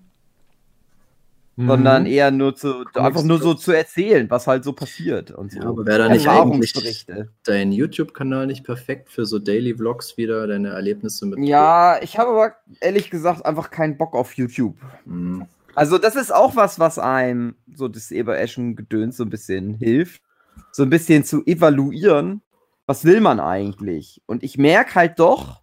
[1.56, 5.60] sondern eher nur zu, einfach nur so zu erzählen, was halt so passiert und so.
[5.60, 7.06] Ja, aber wäre da nicht eigentlich
[7.44, 11.38] dein YouTube-Kanal nicht perfekt für so Daily Vlogs wieder, deine Erlebnisse mit?
[11.40, 14.76] Ja, ich habe aber ehrlich gesagt einfach keinen Bock auf YouTube.
[15.04, 15.46] Hm.
[15.76, 20.22] Also, das ist auch was, was einem so das Eber-Eschen-Gedöns so ein bisschen hilft.
[20.70, 22.42] So ein bisschen zu evaluieren,
[22.86, 24.22] was will man eigentlich?
[24.26, 25.62] Und ich merke halt doch,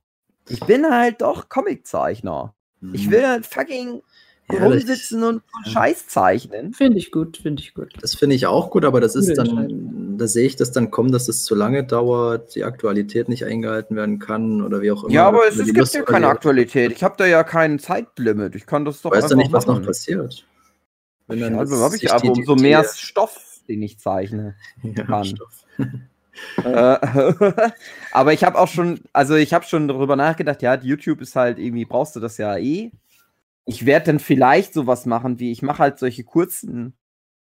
[0.50, 2.54] ich bin halt doch Comiczeichner.
[2.94, 4.02] Ich will halt fucking
[4.52, 6.74] rumsitzen und Scheiß zeichnen.
[6.74, 7.94] Finde ich gut, finde ich gut.
[8.02, 11.12] Das finde ich auch gut, aber das ist dann, da sehe ich das dann kommen,
[11.12, 15.14] dass es zu lange dauert, die Aktualität nicht eingehalten werden kann oder wie auch immer.
[15.14, 16.92] Ja, aber es, es gibt Lust ja keine Aktualität.
[16.92, 18.56] Ich habe da ja kein Zeitlimit.
[18.56, 20.46] Ich kann das doch Weißt du nicht, was noch passiert?
[21.28, 24.56] Wenn dann also habe ich aber die- umso die- mehr die- Stoff, den ich zeichne.
[24.84, 25.26] ja, kann.
[25.26, 25.66] Stoff.
[26.64, 26.64] Äh,
[28.12, 31.60] aber ich habe auch schon, also ich habe schon darüber nachgedacht, ja, YouTube ist halt
[31.60, 32.92] irgendwie, brauchst du das ja eh.
[33.66, 36.98] Ich werde dann vielleicht sowas machen, wie ich mache halt solche kurzen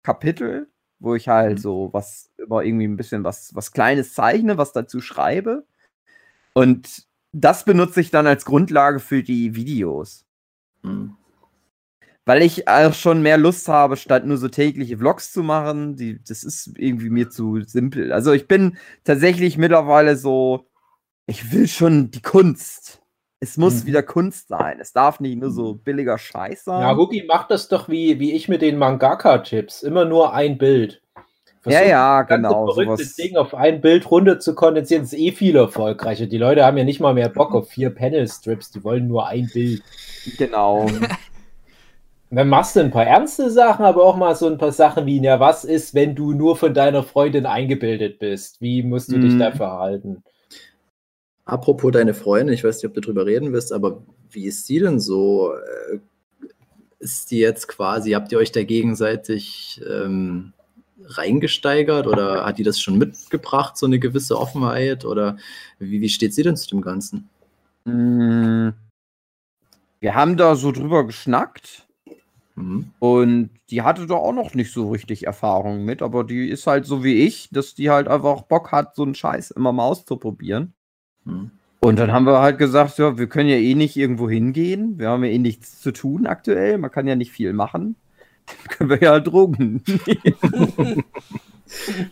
[0.03, 0.69] Kapitel,
[0.99, 1.61] wo ich halt Mhm.
[1.61, 5.65] so was über irgendwie ein bisschen was, was Kleines zeichne, was dazu schreibe.
[6.53, 10.25] Und das benutze ich dann als Grundlage für die Videos.
[10.83, 11.15] Hm.
[12.25, 15.95] Weil ich auch schon mehr Lust habe, statt nur so tägliche Vlogs zu machen.
[15.95, 18.11] Die, das ist irgendwie mir zu simpel.
[18.11, 20.67] Also ich bin tatsächlich mittlerweile so,
[21.25, 23.00] ich will schon die Kunst.
[23.43, 23.87] Es muss Mhm.
[23.87, 24.77] wieder Kunst sein.
[24.79, 26.81] Es darf nicht nur so billiger Scheiß sein.
[26.81, 29.81] Ja, Hugi macht das doch wie, wie ich mit den Mangaka-Tipps.
[29.81, 31.01] Immer nur ein Bild.
[31.65, 32.65] ja, ja, das ganze genau.
[32.67, 33.15] verrückte Sowas.
[33.15, 36.27] Ding auf ein Bild runter zu kondensieren, ist eh viel erfolgreicher.
[36.27, 39.49] Die Leute haben ja nicht mal mehr Bock auf vier Panel-Strips, die wollen nur ein
[39.51, 39.81] Bild.
[40.37, 40.85] Genau.
[42.33, 45.19] Dann machst du ein paar ernste Sachen, aber auch mal so ein paar Sachen wie,
[45.19, 48.61] na, was ist, wenn du nur von deiner Freundin eingebildet bist?
[48.61, 49.39] Wie musst du dich Mhm.
[49.39, 50.23] da verhalten?
[51.51, 54.79] Apropos deine Freundin, ich weiß nicht, ob du drüber reden willst, aber wie ist sie
[54.79, 55.51] denn so?
[55.53, 55.99] Äh,
[56.99, 60.53] Ist die jetzt quasi, habt ihr euch da gegenseitig ähm,
[61.03, 65.03] reingesteigert oder hat die das schon mitgebracht, so eine gewisse Offenheit?
[65.03, 65.37] Oder
[65.79, 67.29] wie, wie steht sie denn zu dem Ganzen?
[67.85, 68.69] Mm,
[69.99, 71.87] Wir haben da so drüber geschnackt.
[72.55, 72.91] Mhm.
[72.99, 76.85] Und die hatte da auch noch nicht so richtig Erfahrung mit, aber die ist halt
[76.85, 80.73] so wie ich, dass die halt einfach Bock hat, so einen Scheiß immer mal auszuprobieren.
[81.25, 81.51] Mhm.
[81.83, 84.99] Und dann haben wir halt gesagt, ja, wir können ja eh nicht irgendwo hingehen.
[84.99, 86.77] Wir haben ja eh nichts zu tun aktuell.
[86.77, 87.95] Man kann ja nicht viel machen.
[88.45, 89.81] Dann können wir ja halt Drogen.
[89.87, 90.33] nehmen.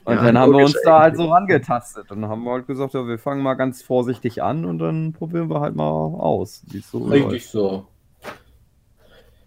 [0.06, 2.10] und Ja, dann haben wir uns da halt so rangetastet.
[2.12, 5.12] Und dann haben wir halt gesagt, ja, wir fangen mal ganz vorsichtig an und dann
[5.12, 6.64] probieren wir halt mal aus.
[6.68, 7.50] wie es so Richtig läuft.
[7.50, 7.88] so.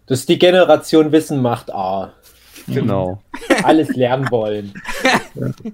[0.05, 2.13] Das ist die Generation Wissen macht A.
[2.67, 3.21] Genau.
[3.63, 4.73] Alles lernen wollen.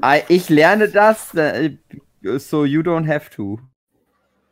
[0.00, 1.76] Ah, Ich lerne das, äh,
[2.38, 3.58] so you don't have to.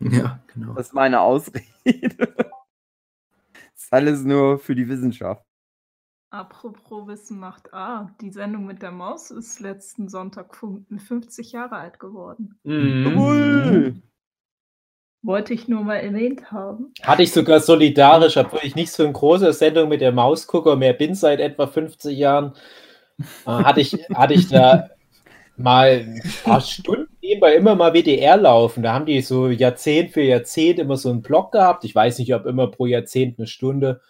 [0.00, 0.74] Ja, genau.
[0.74, 1.64] Das ist meine Ausrede.
[1.85, 5.44] Das ist alles nur für die Wissenschaft.
[6.30, 8.11] Apropos Wissen macht A.
[8.20, 12.59] Die Sendung mit der Maus ist letzten Sonntag fün- 50 Jahre alt geworden.
[12.64, 14.02] Jawohl.
[15.22, 16.92] Wollte ich nur mal erwähnt haben.
[17.02, 20.92] Hatte ich sogar solidarisch, obwohl ich nicht so ein großer Sendung mit der Mausgucker mehr
[20.92, 22.52] bin seit etwa 50 Jahren,
[23.18, 24.90] äh, hatte, ich, hatte ich da
[25.57, 28.83] mal ein paar Stunden nebenbei immer mal WDR laufen.
[28.83, 31.85] Da haben die so Jahrzehnt für Jahrzehnt immer so einen Blog gehabt.
[31.85, 34.01] Ich weiß nicht, ob immer pro Jahrzehnt eine Stunde.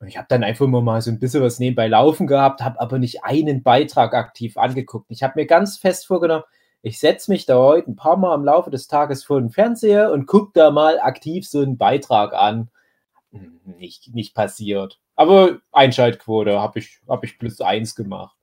[0.00, 2.80] Und Ich habe dann einfach immer mal so ein bisschen was nebenbei laufen gehabt, habe
[2.80, 5.06] aber nicht einen Beitrag aktiv angeguckt.
[5.10, 6.44] Ich habe mir ganz fest vorgenommen,
[6.82, 10.12] ich setze mich da heute ein paar Mal im Laufe des Tages vor den Fernseher
[10.12, 12.70] und gucke da mal aktiv so einen Beitrag an.
[13.32, 15.00] Hm, Nicht, nicht passiert.
[15.16, 18.37] Aber Einschaltquote habe ich, hab ich plus eins gemacht.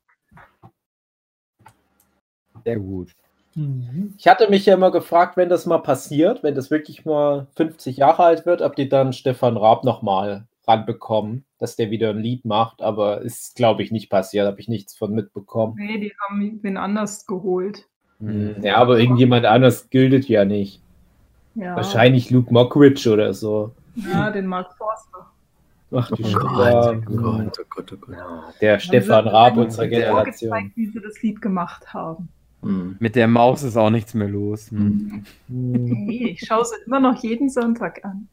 [2.65, 3.12] Sehr gut.
[4.17, 7.95] Ich hatte mich ja immer gefragt, wenn das mal passiert, wenn das wirklich mal 50
[7.95, 12.43] Jahre alt wird, ob die dann Stefan Raab nochmal ranbekommen, dass der wieder ein Lied
[12.43, 15.75] macht, aber ist, glaube ich, nicht passiert, habe ich nichts von mitbekommen.
[15.78, 17.86] Nee, die haben wen anders geholt.
[18.19, 20.82] Hm, Ja, aber irgendjemand anders gilt ja nicht.
[21.54, 23.71] Ja, Wahrscheinlich Luke Mockridge oder so.
[23.95, 25.28] ja den Mark Forster.
[25.91, 26.39] Ach du Oh.
[26.39, 28.15] Gott, oh Gott, oh Gott, oh Gott.
[28.60, 30.49] Der Stefan Raab unserer Haben Generation.
[30.49, 32.28] vorgezeigt, wie sie das Lied gemacht haben.
[32.61, 32.97] Mhm.
[32.99, 34.71] Mit der Maus ist auch nichts mehr los.
[34.71, 35.23] Hm.
[35.47, 36.05] Mhm.
[36.07, 38.27] Nee, ich schaue sie immer noch jeden Sonntag an.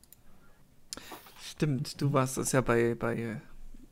[1.40, 3.36] Stimmt, du warst das ja bei, bei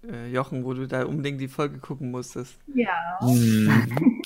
[0.09, 2.59] äh, Jochen, wo du da unbedingt die Folge gucken musstest.
[2.75, 3.19] Ja.
[3.21, 4.23] Mhm.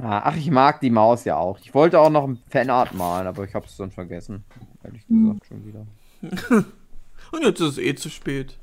[0.00, 1.58] Ach, ich mag die Maus ja auch.
[1.58, 4.44] Ich wollte auch noch ein Fanart malen, aber ich habe es dann vergessen.
[4.84, 5.86] Ehrlich gesagt, schon wieder.
[7.32, 8.56] Und jetzt ist es eh zu spät.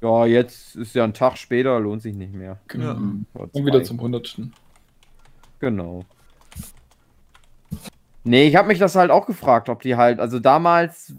[0.00, 2.60] Ja, jetzt ist ja ein Tag später, lohnt sich nicht mehr.
[2.68, 2.84] Genau.
[2.84, 3.48] Ja.
[3.52, 4.54] Und wieder zum Hundertsten.
[5.60, 6.04] Genau.
[8.24, 11.14] Nee, ich habe mich das halt auch gefragt, ob die halt, also damals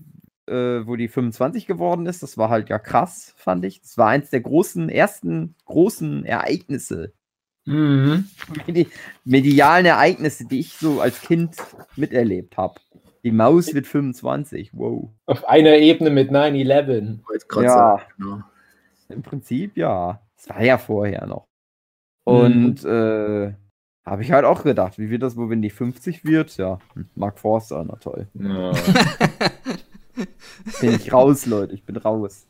[0.48, 2.24] äh, wo die 25 geworden ist.
[2.24, 3.82] Das war halt ja krass, fand ich.
[3.82, 7.14] Das war eins der großen, ersten großen Ereignisse,
[7.66, 8.28] Mhm.
[8.66, 8.88] medi
[9.26, 11.56] medialen Ereignisse, die ich so als Kind
[11.96, 12.80] miterlebt habe.
[13.24, 15.10] Die Maus wird 25, wow.
[15.28, 17.20] Auf einer Ebene mit 9-11.
[17.28, 17.74] Wollte grad Ja.
[17.76, 18.40] sagen, genau.
[19.10, 20.20] Im Prinzip ja.
[20.38, 21.48] Das war ja vorher noch.
[22.24, 22.90] Und Mhm.
[22.90, 23.54] äh,
[24.10, 26.58] habe ich halt auch gedacht, wie wird das wohl, wenn die 50 wird?
[26.58, 28.28] Ja, hm, Mark Forster, na toll.
[28.34, 28.72] Ja.
[30.82, 32.46] Bin ich raus, Leute, ich bin raus.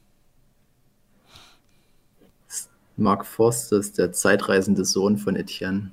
[2.98, 5.92] Mark Forster ist der zeitreisende Sohn von Etienne.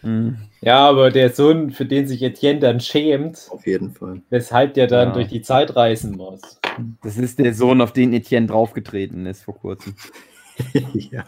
[0.00, 0.36] Hm.
[0.60, 4.20] Ja, aber der Sohn, für den sich Etienne dann schämt, Auf jeden Fall.
[4.30, 5.14] weshalb der dann Ja.
[5.14, 6.60] durch die Zeit reisen muss.
[7.02, 9.94] Das ist der Sohn, auf den Etienne draufgetreten ist vor kurzem.
[10.94, 11.24] ja.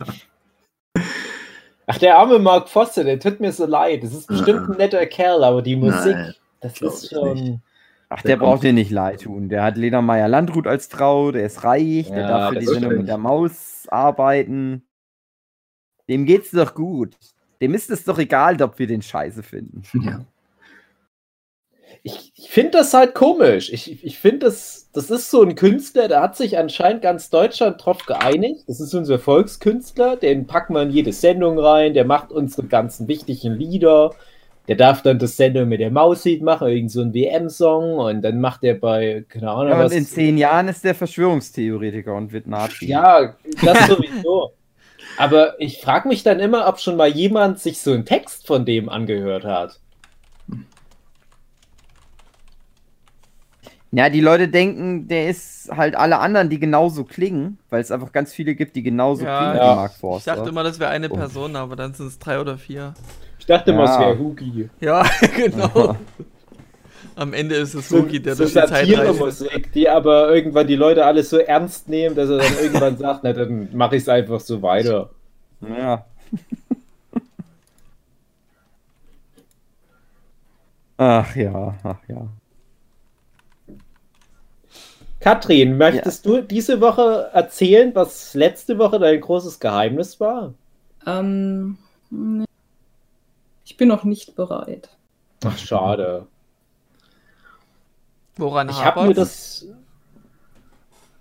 [1.87, 4.03] Ach, der arme Mark Foster, der tut mir so leid.
[4.03, 7.63] Das ist bestimmt ein netter Kerl, aber die Musik, Nein, das ist schon.
[8.09, 9.49] Ach, Der der braucht dir nicht leid tun.
[9.49, 12.67] Der hat Lena Meyer Landrut als Frau, der ist reich, der Ja, darf für die
[12.67, 14.83] Sendung mit der Maus arbeiten.
[16.09, 17.17] Dem geht's doch gut.
[17.61, 19.83] Dem ist es doch egal, ob wir den scheiße finden.
[20.05, 20.25] Ja.
[22.07, 23.73] Ich, ich finde das halt komisch.
[23.73, 27.85] Ich, ich finde, das, das ist so ein Künstler, da hat sich anscheinend ganz Deutschland
[27.85, 28.61] drauf geeinigt.
[28.69, 33.09] Das ist unser Volkskünstler, den packen wir in jede Sendung rein, der macht unsere ganzen
[33.09, 34.13] wichtigen Lieder.
[34.69, 38.41] Der darf dann das Sendung mit der Mauslied machen, irgend so ein WM-Song und dann
[38.41, 39.91] macht er bei, keine Ahnung, Ja, was.
[39.91, 42.87] und in zehn Jahren ist der Verschwörungstheoretiker und wird Nazi.
[42.87, 44.53] Ja, das sowieso.
[45.19, 48.65] Aber ich frage mich dann immer, ob schon mal jemand sich so einen Text von
[48.65, 49.81] dem angehört hat.
[53.93, 58.13] Ja, die Leute denken, der ist halt alle anderen, die genauso klingen, weil es einfach
[58.13, 59.73] ganz viele gibt, die genauso Ja, klingen ja.
[59.73, 60.35] wie Mark Ich Forster.
[60.37, 61.15] dachte immer, das wäre eine Oh.
[61.15, 62.93] Person, aber dann sind es drei oder vier.
[63.39, 64.01] Ich dachte mal, es Ja.
[64.01, 64.69] wäre Hugi.
[64.81, 65.05] Ja,
[65.37, 65.97] genau.
[67.15, 69.45] Am Ende ist es So, Hugi, der so durch die Zeit reist.
[69.75, 73.33] Die aber irgendwann die Leute alles so ernst nehmen, dass er dann irgendwann sagt, na
[73.33, 75.11] dann mache ich es einfach so weiter.
[75.63, 76.05] Ja.
[80.99, 82.27] ach ja, ach ja.
[85.21, 90.55] Katrin, möchtest du diese Woche erzählen, was letzte Woche dein großes Geheimnis war?
[91.07, 91.79] Ähm,
[92.11, 92.45] nee.
[93.65, 94.91] ich bin noch nicht bereit.
[95.45, 96.27] Ach, schade.
[98.37, 99.67] Woran Ich habe mir das.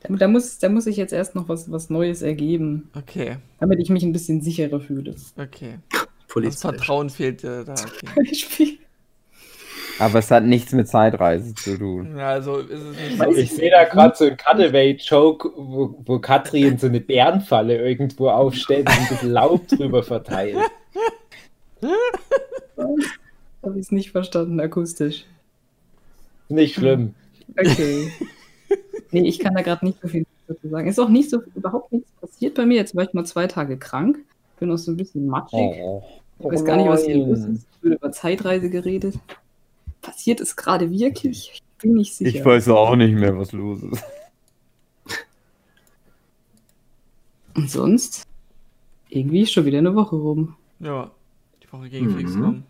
[0.01, 3.79] Da, da, muss, da muss ich jetzt erst noch was, was Neues ergeben, Okay, damit
[3.79, 5.15] ich mich ein bisschen sicherer fühle.
[5.37, 5.79] okay.
[6.43, 6.59] Das.
[6.59, 7.73] Vertrauen fehlt dir da.
[7.73, 8.79] Okay.
[9.99, 12.17] Aber es hat nichts mit Zeitreise zu tun.
[12.17, 13.31] Ja, also ist es nicht so.
[13.31, 18.89] Ich sehe da gerade so einen Cutaway-Joke, wo, wo Katrin so eine Bärenfalle irgendwo aufstellt
[18.89, 20.57] und ein bisschen Laub drüber verteilt.
[22.77, 25.25] Habe ich es nicht verstanden, akustisch.
[26.49, 27.15] Nicht schlimm.
[27.57, 28.11] Okay.
[29.11, 30.87] nee, ich kann da gerade nicht so viel dazu sagen.
[30.87, 32.75] Ist auch nicht so, überhaupt nichts passiert bei mir.
[32.75, 34.17] Jetzt war ich mal zwei Tage krank.
[34.59, 35.59] Bin auch so ein bisschen matschig.
[35.59, 36.03] Oh.
[36.39, 37.47] Ich weiß gar nicht, was hier los ist.
[37.47, 39.15] Es wird über Zeitreise geredet.
[40.05, 41.51] Passiert es gerade wirklich?
[41.53, 42.37] Ich bin nicht sicher.
[42.37, 44.03] Ich weiß auch nicht mehr, was los ist.
[47.55, 48.23] Und sonst?
[49.09, 50.55] Irgendwie ist schon wieder eine Woche rum.
[50.79, 51.11] Ja,
[51.63, 52.13] die Woche gegen Mhm.
[52.15, 52.63] Flixcom.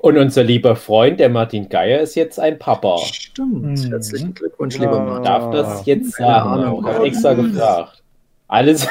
[0.00, 2.98] Und unser lieber Freund, der Martin Geier, ist jetzt ein Papa.
[2.98, 3.62] Stimmt.
[3.62, 3.90] Mhm.
[3.90, 4.82] Herzlichen Glückwunsch, Ja.
[4.82, 5.22] lieber Mann.
[5.24, 6.62] Darf das jetzt sagen?
[6.80, 8.02] Ich habe extra gefragt.
[8.46, 8.86] Alles.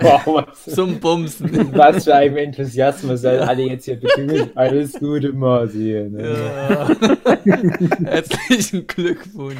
[0.00, 1.74] Wow, Zum Bumsen.
[1.74, 4.50] was für ein Enthusiasmus seid alle jetzt hier begrüßen.
[4.56, 6.12] Alles Gute, Martin.
[6.12, 6.32] Ne?
[6.32, 6.88] Ja.
[8.04, 9.58] Herzlichen Glückwunsch,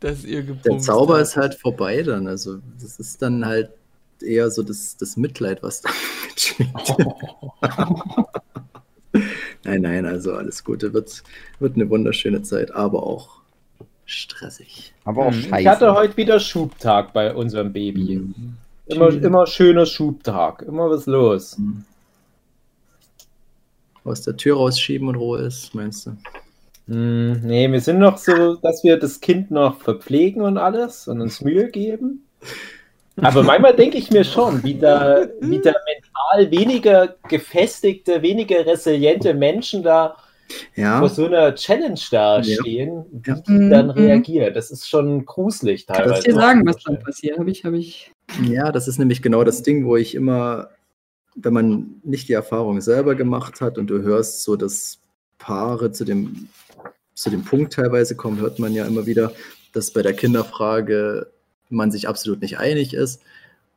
[0.00, 1.22] dass ihr gebumst Der Zauber habt.
[1.24, 2.26] ist halt vorbei dann.
[2.26, 3.70] Also, das ist dann halt
[4.22, 5.90] eher so das, das Mitleid, was da
[6.28, 6.72] mitschwingt.
[9.64, 10.92] nein, nein, also alles Gute.
[10.92, 11.22] Wird,
[11.60, 13.38] wird eine wunderschöne Zeit, aber auch
[14.06, 14.92] stressig.
[15.04, 15.60] Aber auch Hm, scheiße.
[15.60, 18.16] Ich hatte heute wieder Schubtag bei unserem Baby.
[18.16, 18.56] Mhm.
[18.88, 20.62] Immer, immer schöner Schubtag.
[20.62, 21.56] Immer was los.
[24.04, 26.16] Aus der Tür rausschieben und Ruhe ist, meinst du?
[26.86, 31.20] Hm, nee, wir sind noch so, dass wir das Kind noch verpflegen und alles und
[31.20, 32.26] uns Mühe geben.
[33.20, 39.34] Aber manchmal denke ich mir schon, wie da, wie da mental weniger gefestigte, weniger resiliente
[39.34, 40.16] Menschen da
[40.76, 42.54] Ja, vor so einer Challenge da Ja.
[42.62, 43.34] stehen, wie Ja.
[43.36, 43.90] die dann Mhm.
[43.92, 44.54] reagieren.
[44.54, 46.22] Das ist schon gruselig Kann ich teilweise.
[46.22, 47.38] dir sagen, was dann passiert?
[47.38, 48.12] Habe ich, habe ich.
[48.42, 50.70] Ja, das ist nämlich genau das Ding, wo ich immer,
[51.34, 54.98] wenn man nicht die Erfahrung selber gemacht hat und du hörst so, dass
[55.38, 56.48] Paare zu dem,
[57.14, 59.32] zu dem Punkt teilweise kommen, hört man ja immer wieder,
[59.72, 61.28] dass bei der Kinderfrage
[61.68, 63.20] man sich absolut nicht einig ist.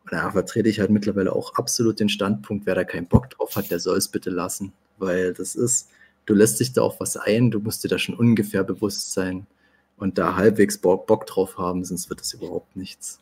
[0.03, 3.55] Und da vertrete ich halt mittlerweile auch absolut den Standpunkt, wer da keinen Bock drauf
[3.55, 4.73] hat, der soll es bitte lassen.
[4.97, 5.89] Weil das ist,
[6.25, 9.45] du lässt dich da auf was ein, du musst dir da schon ungefähr bewusst sein,
[10.01, 13.19] und da halbwegs Bock, drauf haben, sonst wird das überhaupt nichts.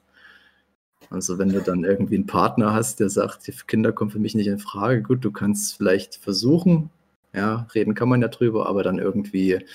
[1.09, 4.35] Also wenn du dann irgendwie einen Partner hast, der sagt, die Kinder kommen für mich
[4.35, 6.89] nicht in Frage, gut, du kannst vielleicht versuchen,
[7.33, 9.65] ja, reden kann man ja drüber, aber dann irgendwie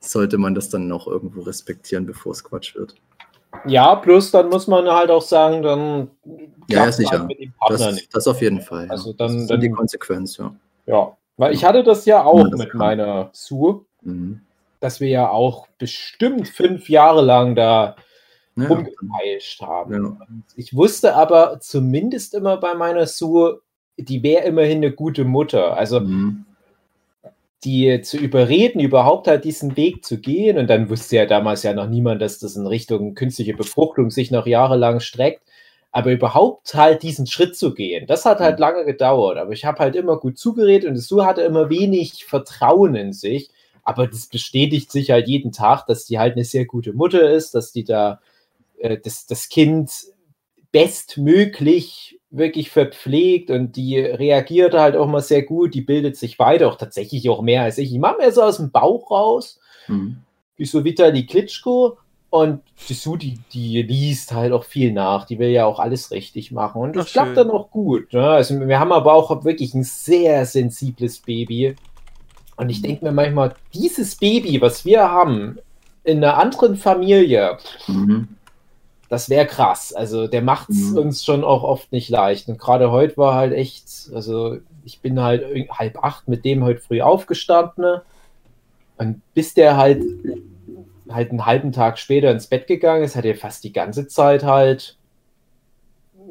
[0.00, 2.94] sollte man das dann noch irgendwo respektieren, bevor es Quatsch wird.
[3.66, 6.10] Ja, plus dann muss man halt auch sagen, dann
[6.68, 7.18] Ja, klappt sicher.
[7.18, 8.16] halt mit dem Partner Das, nicht.
[8.16, 8.90] das auf jeden Fall.
[8.90, 9.16] Also ja.
[9.18, 10.54] dann- das ist dann- die Konsequenz, ja.
[10.86, 12.78] Ja, weil ich hatte das ja auch Ja, das mit kann.
[12.78, 14.40] meiner Sue, Mhm.
[14.80, 17.94] dass wir ja auch bestimmt fünf Jahre lang da
[18.56, 19.92] Ja, rumgepeitscht haben.
[20.04, 20.26] ja.
[20.56, 23.60] Ich wusste aber zumindest immer bei meiner Sue,
[23.96, 25.76] die wäre immerhin eine gute Mutter.
[25.76, 26.44] Also Mhm.
[27.64, 30.58] die zu überreden, überhaupt halt diesen Weg zu gehen.
[30.58, 34.30] Und dann wusste ja damals ja noch niemand, dass das in Richtung künstliche Befruchtung sich
[34.32, 35.42] noch jahrelang streckt.
[35.92, 39.36] Aber überhaupt halt diesen Schritt zu gehen, das hat halt lange gedauert.
[39.38, 43.50] Aber ich habe halt immer gut zugeredet und Sue hatte immer wenig Vertrauen in sich.
[43.84, 47.54] Aber das bestätigt sich halt jeden Tag, dass die halt eine sehr gute Mutter ist,
[47.54, 48.20] dass die da
[48.82, 49.90] äh, das, das Kind
[50.72, 56.68] bestmöglich wirklich verpflegt und die reagiert halt auch mal sehr gut, die bildet sich weiter,
[56.68, 57.92] auch tatsächlich auch mehr als ich.
[57.92, 60.18] Ich mache mir so aus dem Bauch raus, Mhm.
[60.56, 61.98] wie so Vitali Klitschko
[62.30, 66.10] und die Sue, die, die liest halt auch viel nach, die will ja auch alles
[66.10, 67.36] richtig machen und das Ach, klappt schön.
[67.36, 68.12] dann auch gut.
[68.14, 68.26] Ne?
[68.26, 71.74] Also wir haben aber auch wirklich ein sehr sensibles Baby
[72.56, 75.58] und ich denke mir manchmal, dieses Baby, was wir haben,
[76.04, 77.58] in einer anderen Familie,
[77.88, 78.28] Mhm.
[79.12, 79.92] Das wäre krass.
[79.92, 80.96] Also der macht es Mhm.
[80.96, 82.48] uns schon auch oft nicht leicht.
[82.48, 86.80] Und gerade heute war halt echt, also ich bin halt halb acht mit dem heute
[86.80, 88.00] früh aufgestanden.
[88.96, 90.02] Und bis der halt
[91.10, 94.44] halt einen halben Tag später ins Bett gegangen ist, hat er fast die ganze Zeit
[94.44, 94.96] halt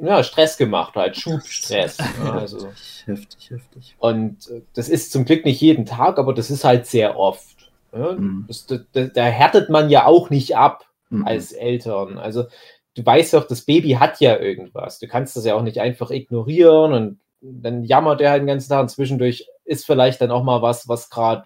[0.02, 2.00] ja, Stress gemacht, halt Schubstress.
[2.24, 2.32] ne?
[2.34, 2.70] also,
[3.06, 3.96] Heftig, heftig.
[4.00, 7.58] und äh, das ist zum Glück nicht jeden Tag, aber das ist halt sehr oft.
[7.94, 8.16] Ne?
[8.18, 8.46] Mhm.
[8.48, 11.28] Das, da, da, da härtet man ja auch nicht ab Mhm.
[11.28, 12.18] als Eltern.
[12.18, 12.46] Also
[12.96, 15.00] du weißt doch, das Baby hat ja irgendwas.
[15.00, 18.70] Du kannst das ja auch nicht einfach ignorieren und dann jammert er halt den ganzen
[18.70, 21.44] Tag und zwischendurch ist vielleicht dann auch mal was, was gerade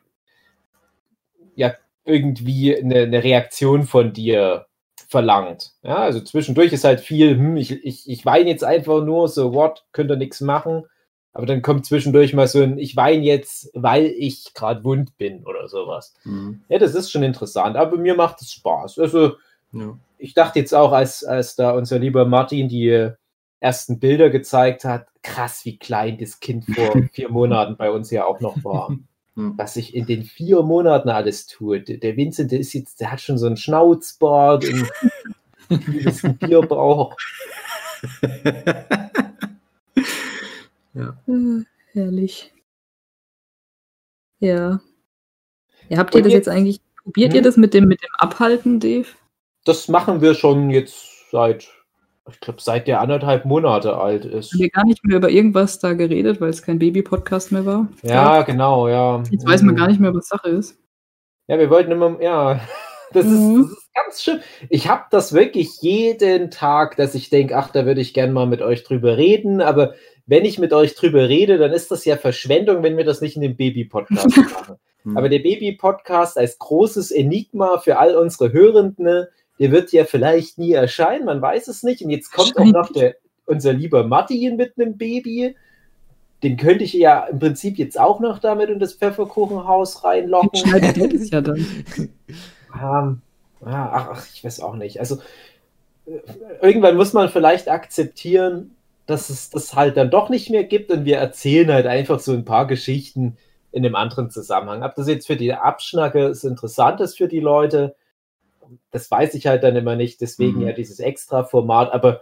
[1.56, 4.68] ja irgendwie eine, eine Reaktion von dir
[5.08, 5.72] verlangt.
[5.84, 9.54] Ja, also zwischendurch ist halt viel, hm, ich, ich, ich weine jetzt einfach nur, so
[9.54, 10.86] what, könnt ihr nichts machen.
[11.34, 15.46] Aber dann kommt zwischendurch mal so ein, ich weine jetzt, weil ich gerade wund bin
[15.46, 16.14] oder sowas.
[16.24, 16.64] Mhm.
[16.70, 19.00] Ja, das ist schon interessant, aber mir macht es Spaß.
[19.00, 19.34] Also,
[19.76, 19.98] Ja.
[20.18, 23.14] ich dachte jetzt auch, als, als da unser lieber Martin die äh,
[23.60, 28.26] ersten Bilder gezeigt hat, krass, wie klein das Kind vor vier Monaten bei uns ja
[28.26, 28.96] auch noch war.
[29.38, 31.90] Was sich in den vier Monaten alles tut.
[31.90, 34.90] Der- Vincent, der ist jetzt, der hat schon so einen Schnauzbart und
[35.88, 37.14] übelsten Bierbauch.
[40.96, 42.54] Äh, herrlich.
[44.40, 44.80] Ja.
[45.90, 47.36] ja habt ihr Und das jetzt- jetzt eigentlich, probiert Hm?
[47.38, 49.08] ihr das mit dem, mit dem Abhalten, Dave?
[49.66, 51.68] Das machen wir schon jetzt seit,
[52.32, 54.54] ich glaube, seit der anderthalb Monate alt ist.
[54.54, 57.88] Haben wir gar nicht mehr über irgendwas da geredet, weil es kein Baby-Podcast mehr war?
[58.04, 59.24] Ja, genau, ja.
[59.30, 60.78] Jetzt weiß man gar nicht mehr, was Sache ist.
[61.48, 62.60] Ja, wir wollten immer, ja,
[63.14, 63.62] das, Mhm.
[63.62, 64.40] ist, das ist ganz schön.
[64.70, 68.48] Ich habe das wirklich jeden Tag, dass ich denke, ach, da würde ich gerne mal
[68.48, 69.96] mit euch drüber reden, aber
[70.28, 73.36] wenn ich mit euch drüber rede, dann ist das ja Verschwendung, wenn wir das nicht
[73.36, 74.76] in dem Baby-Podcast machen.
[75.04, 75.18] Mhm.
[75.18, 79.28] Aber der Baby-Podcast als großes Enigma für all unsere Hörenden,
[79.60, 82.02] der wird ja vielleicht nie erscheinen, man weiß es nicht.
[82.02, 85.56] Und jetzt kommt auch noch der, unser lieber Martin mit einem Baby.
[86.44, 90.60] Den könnte ich ja im Prinzip jetzt auch noch damit in das Pfefferkuchenhaus reinlocken.
[90.60, 90.98] Schneidet
[91.32, 91.66] ja dann.
[91.98, 93.22] Ähm,
[93.64, 95.00] ah, ach, ach, ich weiß auch nicht.
[95.00, 95.20] Also
[96.06, 96.20] äh,
[96.62, 98.76] irgendwann muss man vielleicht akzeptieren,
[99.06, 102.34] dass es das halt dann doch nicht mehr gibt und wir erzählen halt einfach so
[102.34, 103.38] ein paar Geschichten
[103.72, 104.84] in einem anderen Zusammenhang.
[104.84, 107.96] Ob das jetzt für die Abschnacke ist interessant ist für die Leute,
[108.92, 110.22] das weiß ich halt dann immer nicht.
[110.22, 110.68] Deswegen Mhm.
[110.68, 111.94] ja dieses Extra-Format.
[111.94, 112.22] Aber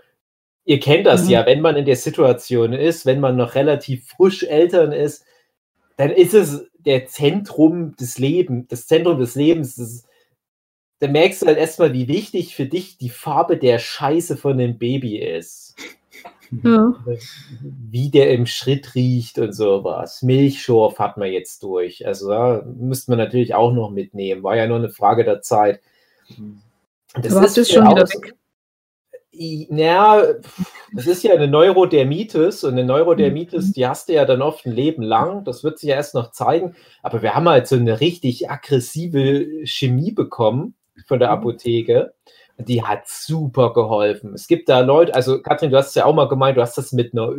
[0.66, 1.30] ihr kennt das Mhm.
[1.32, 5.26] ja, wenn man in der Situation ist, wenn man noch relativ frisch Eltern ist,
[5.98, 9.76] dann ist es der Zentrum des Lebens, das Zentrum des Lebens.
[9.76, 10.06] Das,
[11.00, 14.78] da merkst du halt erstmal, wie wichtig für dich die Farbe der Scheiße von dem
[14.78, 15.76] Baby ist.
[16.64, 16.94] Ja.
[17.90, 20.22] Wie der im Schritt riecht und sowas.
[20.22, 22.06] Milchschorf hat man jetzt durch.
[22.06, 24.44] Also ja, müsste man natürlich auch noch mitnehmen.
[24.44, 25.82] War ja nur eine Frage der Zeit.
[27.16, 28.36] Das Aber es für schon wieder weg?
[29.70, 30.24] Naja,
[30.94, 33.74] das ist ja eine Neurodermitis und eine Neurodermitis, Mhm.
[33.74, 35.44] die hast du ja dann oft ein Leben lang.
[35.44, 36.76] Das wird sich ja erst noch zeigen.
[37.02, 40.76] Aber wir haben halt so eine richtig aggressive Chemie bekommen
[41.08, 41.22] von Mhm.
[41.22, 42.14] der Apotheke.
[42.58, 44.36] Und Die hat super geholfen.
[44.36, 46.78] Es gibt da Leute, also Katrin, du hast es ja auch mal gemeint, du hast
[46.78, 47.30] das mit einer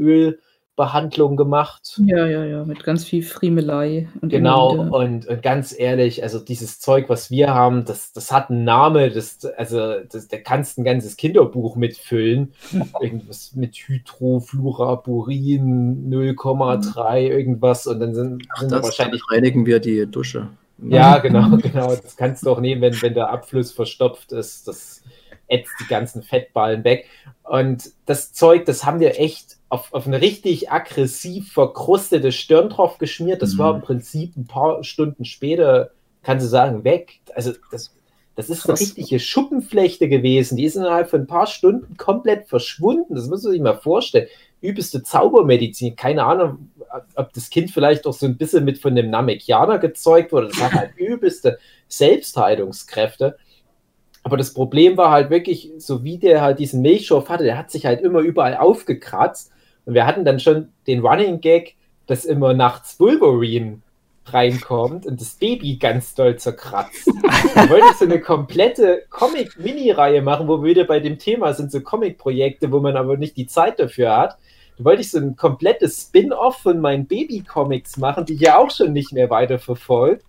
[0.77, 2.01] Behandlung gemacht.
[2.05, 4.09] Ja, ja, ja, mit ganz viel Friemelei.
[4.21, 8.51] Und Genau, und, und ganz ehrlich, also dieses Zeug, was wir haben, das, das hat
[8.51, 12.53] einen Namen, das, also das, da kannst du ein ganzes Kinderbuch mitfüllen.
[13.01, 19.79] Irgendwas mit Hydrofluoraburin 0,3, irgendwas und dann sind, Ach, sind da das, wahrscheinlich reinigen wir
[19.79, 20.49] die Dusche.
[20.79, 21.95] Ja, genau, genau.
[21.95, 24.67] Das kannst du auch nehmen, wenn, wenn der Abfluss verstopft ist.
[24.67, 25.05] Das
[25.49, 27.07] ätzt die ganzen Fettballen weg.
[27.43, 32.99] Und das Zeug, das haben wir echt auf, auf eine richtig aggressiv verkrustete Stirn drauf
[32.99, 33.43] geschmiert.
[33.43, 33.59] Das Mhm.
[33.59, 35.91] war im Prinzip ein paar Stunden später,
[36.23, 37.21] kannst du sagen, weg.
[37.35, 37.95] Also das,
[38.37, 38.81] das ist eine Krass.
[38.81, 40.57] richtige Schuppenflechte gewesen.
[40.57, 43.15] Die ist innerhalb von ein paar Stunden komplett verschwunden.
[43.15, 44.29] Das muss man sich mal vorstellen.
[44.61, 45.95] Übelste Zaubermedizin.
[45.95, 46.71] Keine Ahnung,
[47.17, 50.49] ob das Kind vielleicht auch so ein bisschen mit von dem Namekianer gezeugt wurde.
[50.49, 53.37] Das hat halt übelste Selbstheilungskräfte.
[54.25, 57.71] Aber das Problem war halt wirklich, so wie der halt diesen Milchschorf hatte, der hat
[57.71, 59.53] sich halt immer überall aufgekratzt.
[59.85, 63.81] Und wir hatten dann schon den Running Gag, dass immer nachts Wolverine
[64.27, 67.11] reinkommt und das Baby ganz doll zerkratzt.
[67.55, 71.71] Da wollte ich so eine komplette Comic-Mini-Reihe machen, wo wir wieder bei dem Thema sind,
[71.71, 74.39] so Comic-Projekte, wo man aber nicht die Zeit dafür hat.
[74.79, 78.71] Da wollte ich so ein komplettes Spin-off von meinen Baby-Comics machen, die ich ja auch
[78.71, 80.25] schon nicht mehr weiter verfolgt,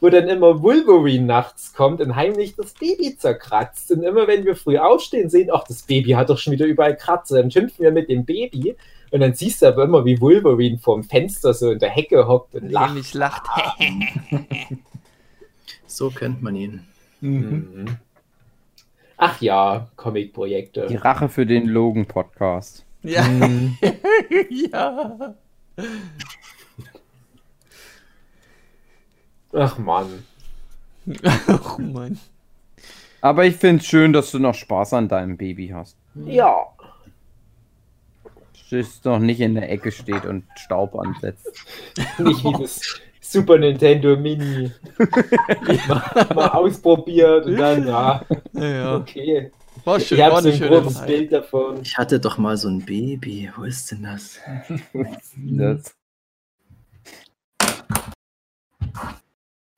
[0.00, 3.90] wo dann immer Wolverine nachts kommt und heimlich das Baby zerkratzt.
[3.92, 6.96] Und immer wenn wir früh aufstehen, sehen, ach, das Baby hat doch schon wieder überall
[6.96, 8.76] Kratzer, dann schimpfen wir mit dem Baby.
[9.10, 12.54] Und dann siehst du aber immer, wie Wolverine vorm Fenster so in der Hecke hockt
[12.54, 12.88] und lacht.
[12.88, 13.46] Nämlich lacht.
[15.88, 16.86] So kennt man ihn.
[17.20, 17.86] Mhm.
[19.16, 21.02] Ach ja, Die Comic-Projekte.
[21.02, 22.84] Rache für den Logan-Podcast.
[23.02, 23.22] ja.
[23.22, 23.78] Mhm.
[24.50, 25.34] ja.
[29.56, 30.24] Ach Mann.
[31.24, 32.18] Ach Mann.
[33.22, 35.96] Aber ich finde es schön, dass du noch Spaß an deinem Baby hast.
[36.26, 36.66] Ja.
[38.70, 41.46] Das noch nicht in der Ecke steht und Staub ansetzt.
[42.18, 44.70] Nicht wie das Super Nintendo Mini.
[45.88, 49.50] mal, mal ausprobiert und dann, ja, Ja, okay.
[49.84, 51.06] War schön, Ich war habe so ein grobes.
[51.06, 51.80] Bild davon.
[51.82, 53.50] Ich hatte doch mal so ein Baby.
[53.56, 54.38] Wo ist denn das?
[55.34, 55.94] Das,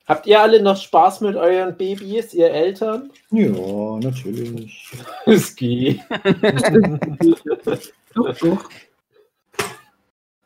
[0.09, 3.11] Habt ihr alle noch Spaß mit euren Babys, ihr Eltern?
[3.31, 4.89] Ja, natürlich.
[5.25, 6.01] Es geht.
[8.15, 8.69] Doch, doch.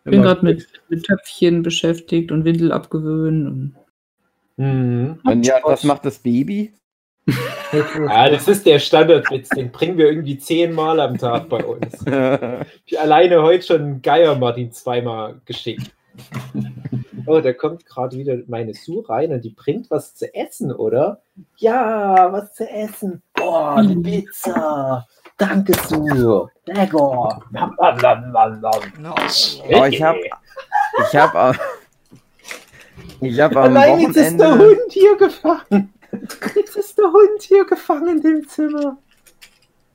[0.06, 3.48] Ich bin gerade mit, mit Töpfchen beschäftigt und Windel abgewöhnen.
[3.48, 3.76] Und
[4.56, 5.20] Mhm.
[5.24, 6.74] und ja, was macht das Baby?
[7.72, 12.06] Ja, das ist der Standardwitz, den bringen wir irgendwie zehnmal am Tag bei uns.
[12.86, 15.92] Ich alleine heute schon Geier Martin zweimal geschickt.
[17.28, 21.22] Oh, da kommt gerade wieder meine Sue rein und die bringt was zu essen, oder?
[21.58, 23.22] Ja, was zu essen.
[23.42, 25.06] Oh, die Pizza.
[25.38, 26.50] Danke, Sue.
[26.66, 27.42] Lecker.
[27.52, 29.16] Nam, nam, nam, nam.
[29.16, 31.58] Oh, ich hab, ich hab, äh,
[33.22, 35.94] ich hab am Allein jetzt ist der Wochenende, Hund hier gefangen.
[36.56, 38.98] Jetzt ist der Hund hier gefangen in dem Zimmer.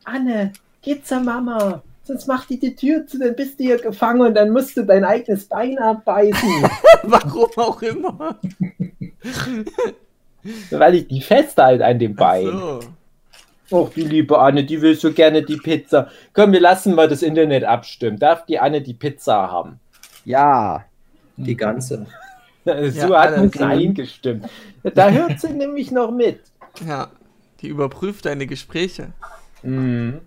[0.04, 0.52] Anne,
[0.82, 1.82] geh zur Mama.
[2.08, 4.82] Sonst macht die die Tür zu, dann bist du hier gefangen und dann musst du
[4.82, 6.70] dein eigenes Bein abbeißen.
[7.02, 8.38] Warum auch immer.
[10.70, 12.46] weil ich die festhalte an dem Bein.
[12.46, 12.80] So.
[13.70, 16.08] Och, die liebe Anne, die will so gerne die Pizza.
[16.32, 18.18] Komm, wir lassen mal das Internet abstimmen.
[18.18, 19.78] Darf die Anne die Pizza haben?
[20.24, 20.86] ja,
[21.36, 22.06] Die ganze.
[22.64, 22.72] So
[23.12, 24.46] Ja, hat uns eingestimmt.
[24.82, 26.40] Da hört sie nämlich noch mit.
[26.86, 27.08] Ja.
[27.60, 29.12] Die überprüft deine Gespräche.
[29.62, 30.20] Mhm.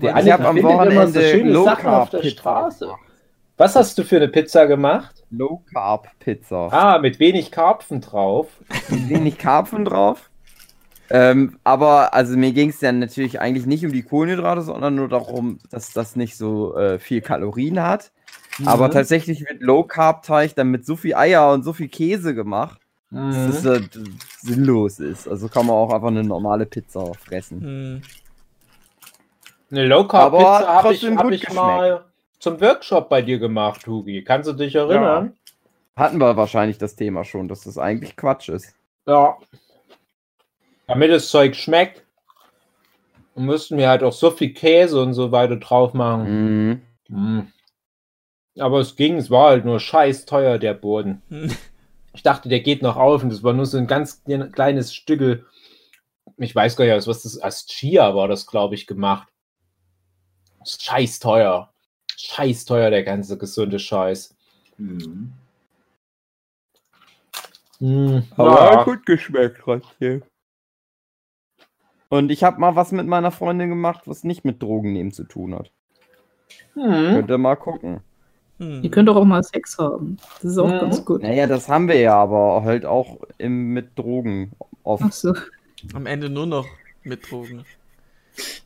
[0.00, 2.84] Die ich Anne hab am so Wochenende schöne Low Sachen auf der Carb Straße.
[2.86, 2.98] Pizza.
[3.56, 5.24] Was hast du für eine Pizza gemacht?
[5.30, 6.68] Low Carb Pizza.
[6.72, 8.48] Ah, mit wenig Karpfen drauf.
[8.88, 10.30] Wenig Karpfen drauf.
[11.10, 15.08] Ähm, aber also mir ging es ja natürlich eigentlich nicht um die Kohlenhydrate, sondern nur
[15.08, 18.12] darum, dass das nicht so äh, viel Kalorien hat.
[18.66, 18.92] Aber Mhm.
[18.92, 22.80] tatsächlich wird Low Carb Teig dann mit so viel Eier und so viel Käse gemacht,
[23.10, 23.48] dass Mhm.
[23.50, 23.80] es äh,
[24.42, 25.26] sinnlos ist.
[25.28, 27.60] Also kann man auch einfach eine normale Pizza fressen.
[27.62, 28.02] Hm.
[29.70, 32.04] Eine Low Carb Aber Pizza habe ich, hab ich mal
[32.38, 34.24] zum Workshop bei dir gemacht, Hugi.
[34.24, 35.36] Kannst du dich erinnern?
[35.96, 38.74] Hatten wir wahrscheinlich das Thema schon, dass das eigentlich Quatsch ist.
[39.06, 39.36] Ja.
[40.86, 42.04] Damit das Zeug schmeckt,
[43.34, 46.68] mussten wir halt auch so viel Käse und so weiter drauf machen.
[46.68, 46.82] Mhm.
[47.08, 47.52] Mm.
[48.60, 51.22] Aber es ging, es war halt nur scheiß teuer, der Boden.
[52.14, 55.46] Ich dachte, der geht noch auf und das war nur so ein ganz kleines Stückel.
[56.36, 59.28] Ich weiß gar nicht, was das als Chia war, das glaube ich gemacht.
[60.68, 61.72] Scheiß teuer.
[62.16, 64.34] Scheiß teuer, der ganze gesunde Scheiß.
[64.76, 65.32] Mhm.
[67.80, 68.84] Mm, Aber ja.
[68.84, 70.22] gut geschmeckt trotzdem.
[72.08, 75.24] Und ich habe mal was mit meiner Freundin gemacht, was nicht mit Drogen nehmen zu
[75.24, 75.70] tun hat.
[76.74, 76.82] Hm.
[76.82, 78.00] Könnt ihr mal gucken.
[78.58, 78.82] Hm.
[78.82, 80.16] Ihr könnt doch auch mal Sex haben.
[80.36, 80.78] Das ist auch Mhm.
[80.80, 81.22] ganz gut.
[81.22, 84.52] Naja, das haben wir ja, aber halt auch im, mit Drogen.
[84.82, 85.04] Oft.
[85.06, 85.34] Ach so.
[85.94, 86.66] Am Ende nur noch
[87.04, 87.64] mit Drogen.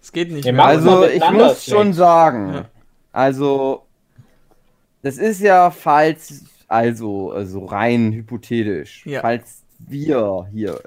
[0.00, 0.64] Es geht nicht Wir mehr.
[0.64, 2.64] Also ich muss schon sagen, Ja.
[3.12, 3.82] also
[5.02, 9.20] das ist ja falls, also, also rein hypothetisch, Ja.
[9.20, 10.80] falls wir hier,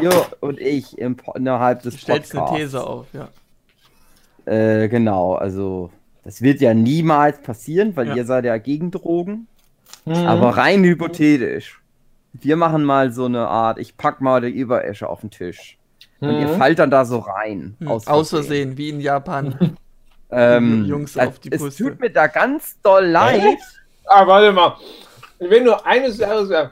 [0.00, 0.10] ihr
[0.40, 3.28] und ich im, innerhalb des Du stellst eine Podcasts, These auf, ja.
[4.46, 5.90] Äh, genau, also
[6.24, 8.16] das wird ja niemals passieren, weil Ja.
[8.16, 9.46] ihr seid ja gegen Drogen,
[10.04, 10.14] Mhm.
[10.14, 11.80] aber rein hypothetisch.
[12.32, 15.78] Wir machen mal so eine Art, ich pack mal die Überäsche auf den Tisch.
[16.20, 16.58] Und ihr Mhm.
[16.58, 17.76] fallt dann da so rein.
[17.80, 17.88] Hm.
[17.88, 18.76] Aus Aus Versehen.
[18.76, 19.76] Wie in Japan.
[20.36, 21.84] Ähm, Jungs das- auf die es Puste.
[21.84, 23.58] tut mir da ganz doll leid.
[24.06, 24.74] Ah, warte mal.
[25.38, 26.70] Ich will nur eine Sache sagen.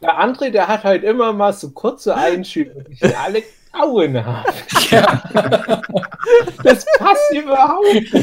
[0.00, 3.42] Der André, der hat halt immer mal so kurze Einschübe, die ich alle
[3.72, 4.52] Kauen habe.
[6.62, 8.14] Das passt überhaupt nicht.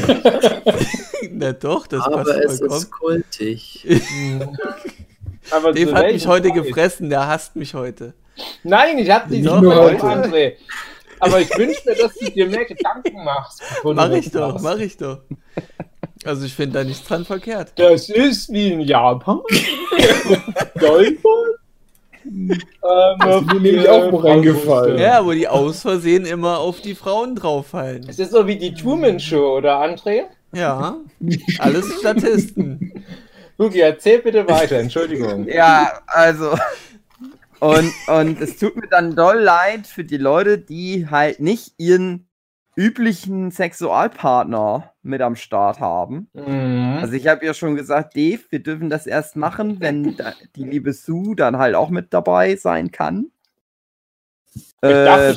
[1.32, 2.78] Na doch, das Aber passt es vollkommen.
[2.80, 3.86] ist kultig.
[5.50, 8.14] Aber Dave hat mich heute gefressen, der hasst mich heute.
[8.62, 10.02] Nein, ich hab dich Nicht nicht nur heute.
[10.04, 10.52] André.
[11.20, 13.62] Aber ich wünsche mir, dass du dir mehr Gedanken machst.
[13.84, 14.64] Mach ich doch, machst.
[14.64, 15.20] mach ich doch.
[16.24, 17.72] Also ich finde da nichts dran verkehrt.
[17.76, 19.40] Das ist wie in Japan.
[20.74, 21.18] Deutschland.
[22.24, 22.60] Ähm,
[23.18, 24.98] Das ist mir nämlich auch mal reingefallen.
[24.98, 28.06] Ja, wo die aus Versehen immer auf die Frauen drauffallen.
[28.08, 30.24] Es ist so wie die Truman Show, oder André?
[30.52, 30.96] Ja,
[31.58, 33.04] alles Statisten.
[33.58, 35.46] Luki, erzähl bitte weiter, Entschuldigung.
[35.48, 36.54] Ja, also.
[37.62, 42.26] Und, und es tut mir dann doll leid für die Leute, die halt nicht ihren
[42.74, 46.28] üblichen Sexualpartner mit am Start haben.
[46.32, 46.98] Mhm.
[47.00, 50.16] Also ich habe ja schon gesagt, Dave, wir dürfen das erst machen, wenn
[50.56, 53.30] die liebe Sue dann halt auch mit dabei sein kann.
[54.84, 54.90] Schon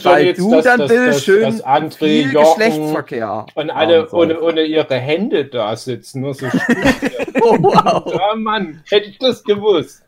[0.04, 4.42] weil jetzt, du dass- dann dass- bitte schön dass viel Jochen Geschlechtsverkehr Und alle ohne,
[4.42, 6.48] ohne ihre Hände da sitzen, nur so
[7.42, 8.12] Oh, wow.
[8.12, 10.02] Ja, Mann, hätte ich das gewusst.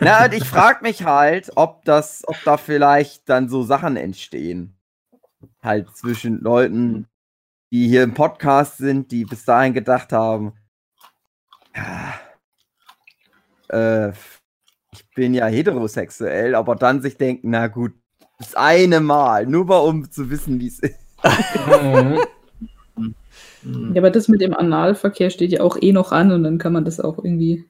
[0.00, 4.76] Na, und ich frage mich halt, ob das, ob da vielleicht dann so Sachen entstehen.
[5.62, 7.06] Halt zwischen Leuten,
[7.70, 10.54] die hier im Podcast sind, die bis dahin gedacht haben,
[11.76, 12.14] ja,
[13.68, 14.12] äh,
[14.92, 17.92] ich bin ja heterosexuell, aber dann sich denken, na gut,
[18.38, 20.98] das eine Mal, nur mal um zu wissen, wie es ist.
[23.64, 26.74] Ja, aber das mit dem Analverkehr steht ja auch eh noch an und dann kann
[26.74, 27.64] man das auch irgendwie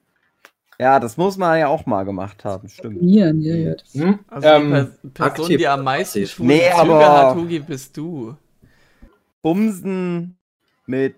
[0.79, 2.99] Ja, das muss man ja auch mal gemacht haben, stimmt.
[3.03, 3.75] Ja, ja.
[3.75, 4.19] Das Hm?
[4.29, 4.71] Also Ähm,
[5.03, 8.37] die Per Person, aktiv die am meisten schwule Nee, Züge aber- hat, Hugi, bist du.
[9.43, 10.37] Bumsen
[10.87, 11.17] mit.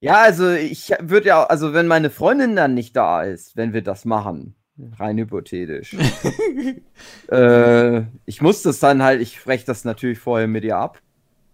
[0.00, 3.82] Ja, also ich würde ja, also wenn meine Freundin dann nicht da ist, wenn wir
[3.82, 4.54] das machen,
[4.98, 5.94] rein hypothetisch.
[7.30, 11.00] äh, ich muss das dann halt, ich spreche das natürlich vorher mit ihr ab.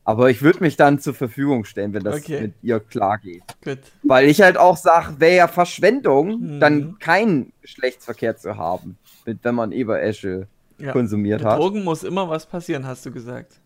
[0.07, 2.41] Aber ich würde mich dann zur Verfügung stellen, wenn das Okay.
[2.43, 3.43] mit ihr klar geht.
[3.65, 3.79] Gut.
[4.03, 6.61] Weil ich halt auch sage, wäre ja Verschwendung, Mhm.
[6.61, 10.47] dann keinen Geschlechtsverkehr zu haben, mit, wenn man Eberesche
[10.79, 10.93] Ja.
[10.93, 11.59] konsumiert Mit hat.
[11.59, 13.61] Drogen muss immer was passieren, hast du gesagt.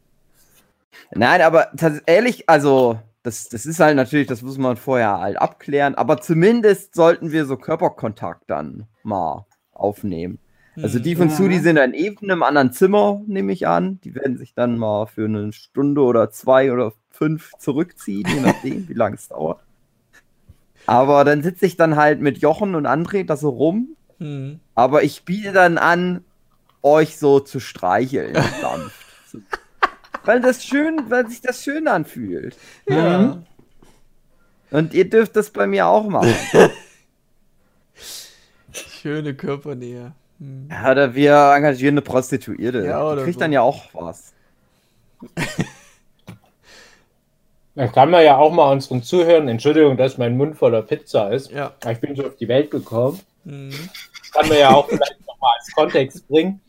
[1.12, 1.70] Nein, aber
[2.06, 6.94] ehrlich, also das, das ist halt natürlich, das muss man vorher halt abklären, aber zumindest
[6.94, 10.38] sollten wir so Körperkontakt dann mal aufnehmen.
[10.82, 14.00] Also die von Sue, die sind dann eben in einem anderen Zimmer, nehme ich an.
[14.04, 18.88] Die werden sich dann mal für eine Stunde oder zwei oder fünf zurückziehen, je nachdem,
[18.88, 19.60] wie lange es dauert.
[20.86, 23.96] Aber dann sitze ich dann halt mit Jochen und André da so rum.
[24.18, 24.60] Hm.
[24.74, 26.24] Aber ich biete dann an,
[26.82, 29.06] euch so zu streicheln, sanft.
[29.26, 29.38] So.
[30.24, 32.56] Weil das schön, weil sich das schön anfühlt.
[32.88, 33.42] Ja.
[34.70, 36.34] Und ihr dürft das bei mir auch machen.
[38.72, 40.12] Schöne Körpernähe.
[40.38, 40.68] Hm.
[40.70, 42.84] Ja, oder wir engagieren eine Prostituierte.
[42.84, 43.40] Ja, Die oder kriegt so.
[43.40, 44.32] dann ja auch was.
[47.74, 51.52] Dann kann man ja auch mal unseren Zuhörern, Entschuldigung, dass mein Mund voller Pizza ist.
[51.52, 51.72] Ja.
[51.88, 53.20] Ich bin so auf die Welt gekommen.
[53.44, 53.70] Hm.
[54.32, 56.60] Kann man ja auch vielleicht nochmal als Kontext bringen.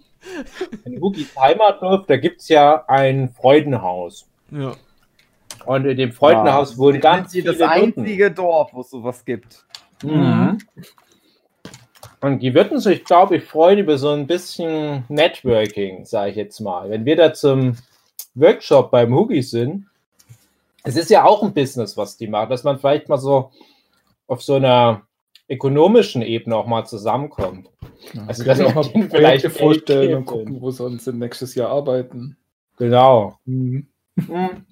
[0.86, 4.28] In Wookies Heimatdorf, da gibt es ja ein Freudenhaus.
[4.52, 4.74] Ja.
[5.66, 7.72] Und in dem Freudenhaus Ja, wohnen ganz viele das Nutten.
[7.72, 9.66] einzige Dorf, wo es sowas gibt.
[10.04, 10.60] Mhm.
[12.22, 16.60] Und die würden sich, glaube ich, freuen über so ein bisschen Networking, sage ich jetzt
[16.60, 16.90] mal.
[16.90, 17.78] Wenn wir da zum
[18.36, 19.86] Workshop beim Hugi sind,
[20.84, 23.52] es ist ja auch ein Business, was die machen, dass man vielleicht mal so
[24.28, 25.04] auf so einer
[25.50, 27.70] ökonomischen Ebene auch mal zusammenkommt.
[28.28, 31.56] Also, Also dass auch mal denen Projekte vielleicht vorstellen und gucken, wo sie uns nächstes
[31.56, 32.38] Jahr arbeiten.
[32.78, 33.38] Genau.
[33.46, 33.88] Mhm.
[34.16, 34.66] Mhm.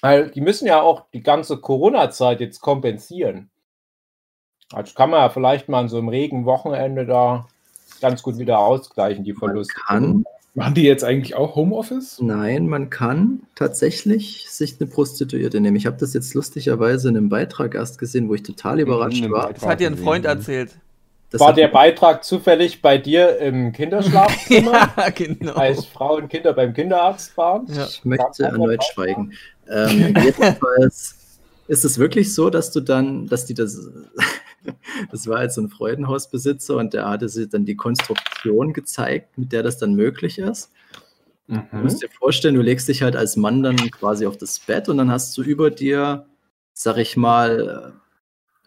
[0.00, 3.50] Weil die müssen ja auch die ganze Corona-Zeit jetzt kompensieren.
[4.72, 7.46] Also kann man ja vielleicht mal an so einem regen Wochenende da
[8.00, 9.74] ganz gut wieder ausgleichen, die Man Verluste.
[9.86, 12.18] kann, Machen die jetzt eigentlich auch Homeoffice?
[12.20, 15.76] Nein, man kann tatsächlich sich eine Prostituierte nehmen.
[15.76, 19.46] Ich habe das jetzt lustigerweise in einem Beitrag erst gesehen, wo ich total überrascht war.
[19.46, 19.54] Beitrag.
[19.54, 20.76] Das hat dir ein Freund erzählt.
[21.30, 25.54] Das War der Beitrag zufällig bei dir im Kinderschlafzimmer, ja, genau.
[25.54, 27.66] als Frau und Kinder beim Kinderarzt waren?
[27.68, 27.86] Ja.
[27.86, 29.32] Ich möchte erneut schweigen.
[29.70, 31.14] Ähm, jedenfalls
[31.66, 33.88] ist es wirklich so, dass du dann, dass die das,
[35.10, 39.52] das war jetzt so ein Freudenhausbesitzer und der hatte sich dann die Konstruktion gezeigt, mit
[39.52, 40.70] der das dann möglich ist.
[41.48, 41.82] Du Mhm.
[41.82, 44.96] musst dir vorstellen, du legst dich halt als Mann dann quasi auf das Bett und
[44.96, 46.26] dann hast du über dir,
[46.72, 48.02] sag ich mal, äh,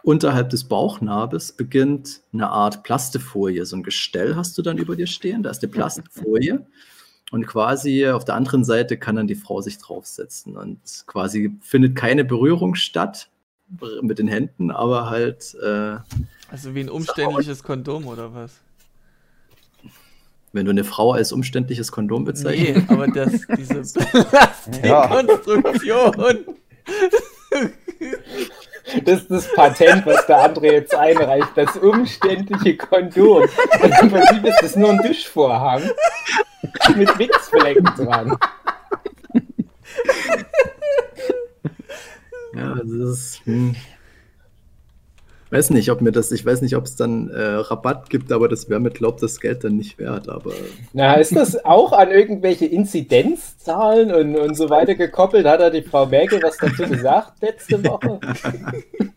[0.03, 3.65] unterhalb des Bauchnabels beginnt eine Art Plastefolie.
[3.65, 6.65] So ein Gestell hast du dann über dir stehen, da ist die Plastefolie.
[7.31, 10.55] Und quasi auf der anderen Seite kann dann die Frau sich draufsetzen.
[10.57, 13.29] Und quasi findet keine Berührung statt
[14.01, 15.97] mit den Händen, aber halt, äh,
[16.51, 18.61] Also wie ein umständliches Kondom oder was?
[20.55, 22.89] wenn du eine Frau als umständliches Kondom bezeichnest.
[22.89, 23.83] Nee, aber das, diese.
[24.81, 26.45] Plastikkonstruktion.
[29.03, 33.43] Das ist das Patent, was der André jetzt einreicht, das umständliche Kondom.
[33.43, 35.81] Und Im Prinzip ist das nur ein Tischvorhang
[36.95, 38.37] mit Wichsflecken dran.
[42.55, 43.45] Ja, das ist.
[43.45, 43.75] Hm.
[45.51, 48.49] Weiß nicht, ob mir das, ich weiß nicht, ob es dann äh, Rabatt gibt, aber
[48.49, 50.27] das wäre mir, glaubt das Geld dann nicht wert.
[50.27, 50.51] Aber
[50.91, 55.45] Na, ist das auch an irgendwelche Inzidenzzahlen und, und so weiter gekoppelt?
[55.45, 58.19] Hat da die Frau Merkel was dazu gesagt letzte Woche?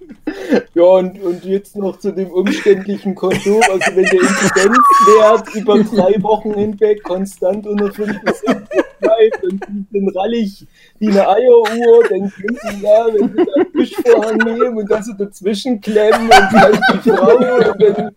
[0.75, 3.61] Ja, und, und jetzt noch zu dem umständlichen Kondom.
[3.71, 8.63] Also, wenn der Inzidenzwert über drei Wochen hinweg konstant unter 5 bis 6
[9.01, 10.67] bleibt und dann rallig
[10.99, 15.07] wie eine Eieruhr, dann können Sie ja, wenn Sie da einen Tischvorhang nehmen und das
[15.07, 18.15] so dazwischen klemmen und vielleicht die Frau und dann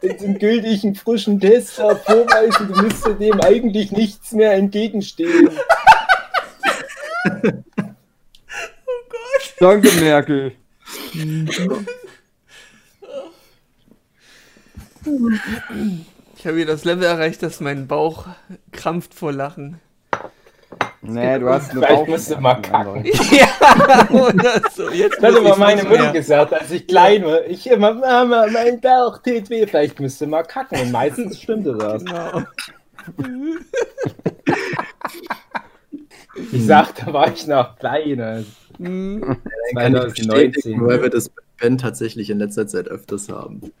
[0.00, 5.50] wenn Sie einen gültigen frischen Test da vorweisen, dann müsste dem eigentlich nichts mehr entgegenstehen.
[9.60, 10.52] Danke, Merkel.
[16.36, 18.26] Ich habe hier das Level erreicht, dass mein Bauch
[18.72, 19.80] krampft vor Lachen.
[21.06, 23.04] Nee, du hast eine Vielleicht Bauch- musst du mal kacken.
[23.30, 24.88] Ja, oder so.
[24.90, 27.44] Jetzt Das hat ich's meine Mutter gesagt, als ich klein war.
[27.44, 29.66] Ich immer, Mama, mein Bauch tut weh.
[29.66, 30.80] Vielleicht müsste mal kacken.
[30.80, 32.02] Und meistens stimmte das.
[32.04, 32.42] Genau.
[36.52, 38.20] Ich sag, da war ich noch klein.
[38.22, 38.48] Also
[38.78, 39.20] Hm.
[39.22, 40.28] kann ich 2019.
[40.28, 43.72] bestätigen, weil wir das Ben tatsächlich in letzter Zeit öfters haben.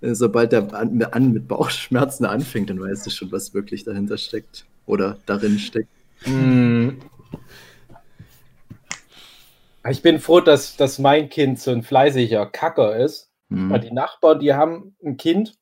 [0.00, 4.18] Äh, Sobald der an, an mit Bauchschmerzen anfängt, dann weißt du schon, was wirklich dahinter
[4.18, 4.64] steckt.
[4.86, 5.88] Oder darin steckt.
[6.26, 6.90] Mm.
[9.88, 13.30] Ich bin froh, dass, dass mein Kind so ein fleißiger Kacker ist.
[13.48, 13.88] Weil Hm.
[13.88, 15.54] die Nachbarn, die haben ein Kind,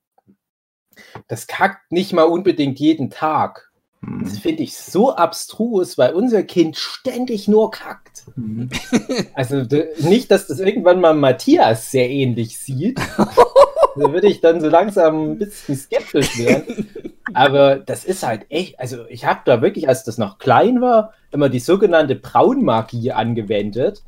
[1.29, 3.70] das kackt nicht mal unbedingt jeden Tag.
[4.03, 4.41] Das Hm.
[4.41, 8.25] finde ich so abstrus, weil unser Kind ständig nur kackt.
[8.35, 8.71] Hm.
[9.35, 9.65] Also
[10.01, 12.99] nicht, dass das irgendwann mal Matthias sehr ähnlich sieht.
[13.97, 16.89] da würde ich dann so langsam ein bisschen skeptisch werden.
[17.35, 21.15] Aber das ist halt echt, also ich habe da wirklich, als das noch klein war,
[21.31, 24.03] immer die sogenannte Braunmagie angewendet.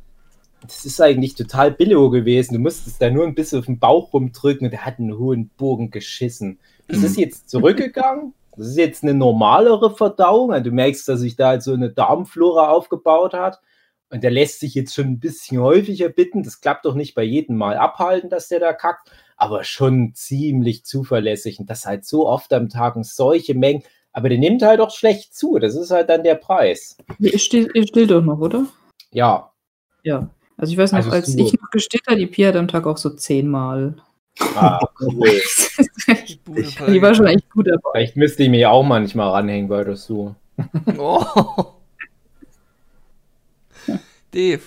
[0.61, 2.55] Das ist eigentlich total billo gewesen.
[2.55, 5.49] Du musstest da nur ein bisschen auf den Bauch rumdrücken und der hat einen hohen
[5.57, 6.59] Bogen geschissen.
[6.87, 8.33] Das ist jetzt zurückgegangen.
[8.55, 10.51] Das ist jetzt eine normalere Verdauung.
[10.51, 13.59] Also du merkst, dass sich da halt so eine Darmflora aufgebaut hat.
[14.09, 16.43] Und der lässt sich jetzt schon ein bisschen häufiger bitten.
[16.43, 20.85] Das klappt doch nicht bei jedem Mal abhalten, dass der da kackt, aber schon ziemlich
[20.85, 21.59] zuverlässig.
[21.59, 23.81] Und das halt so oft am Tag und solche Mengen.
[24.11, 25.57] Aber der nimmt halt auch schlecht zu.
[25.57, 26.95] Das ist halt dann der Preis.
[27.17, 28.67] Ihr stillt, ihr stillt doch noch, oder?
[29.11, 29.51] Ja.
[30.03, 30.29] Ja.
[30.57, 32.85] Also ich weiß noch, Also als ich noch gestillt habe, die Pia hat am Tag
[32.85, 33.95] auch so zehnmal.
[34.55, 35.29] Ah, cool.
[36.87, 37.81] Die war schon echt gut dabei.
[37.93, 40.35] Vielleicht müsste ich mich auch manchmal ranhängen bei das so.
[40.97, 41.25] Oh.
[44.31, 44.61] Dave.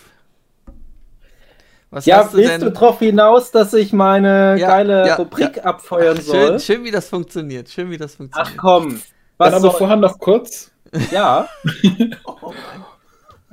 [1.90, 2.60] Was Ja, hast du willst denn?
[2.62, 5.64] du darauf hinaus, dass ich meine Ja, geile ja, Rubrik ja.
[5.64, 6.48] abfeuern Ach, soll?
[6.48, 7.68] schön, schön, wie das funktioniert.
[7.68, 8.56] Schön, wie das Ach funktioniert.
[8.58, 8.88] komm.
[8.90, 9.02] Dann
[9.38, 10.70] Was aber soll, vorher noch kurz.
[11.10, 11.48] ja,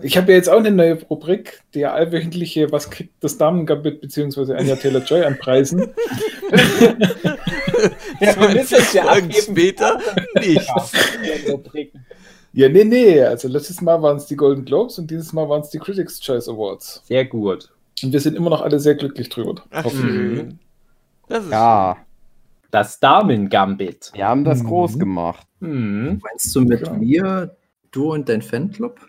[0.01, 4.55] Ich habe ja jetzt auch eine neue Rubrik, der allwöchentliche Was kriegt das Damengambit bzw.
[4.55, 5.93] Anja Taylor-Joy an Preisen.
[8.19, 9.31] ja, wir müssen es ja abgeben.
[9.31, 9.99] später
[10.39, 10.67] nicht.
[12.53, 13.21] Ja, nee, nee.
[13.21, 16.19] Also letztes Mal waren es die Golden Globes und dieses Mal waren es die Critics'
[16.19, 17.01] Choice Awards.
[17.05, 17.69] Sehr gut.
[18.03, 19.55] Und wir sind immer noch alle sehr glücklich drüber.
[19.71, 20.03] Ach, Hoffe ich.
[20.03, 20.59] schön.
[21.29, 21.97] Das ist Ja,
[22.71, 24.11] Das Damen-Gambit.
[24.13, 24.67] wir haben das Mhm.
[24.67, 25.47] groß gemacht.
[25.61, 26.19] Hm.
[26.23, 26.99] Meinst du mit Genau.
[26.99, 27.55] wir,
[27.91, 28.99] du und dein Fanclub?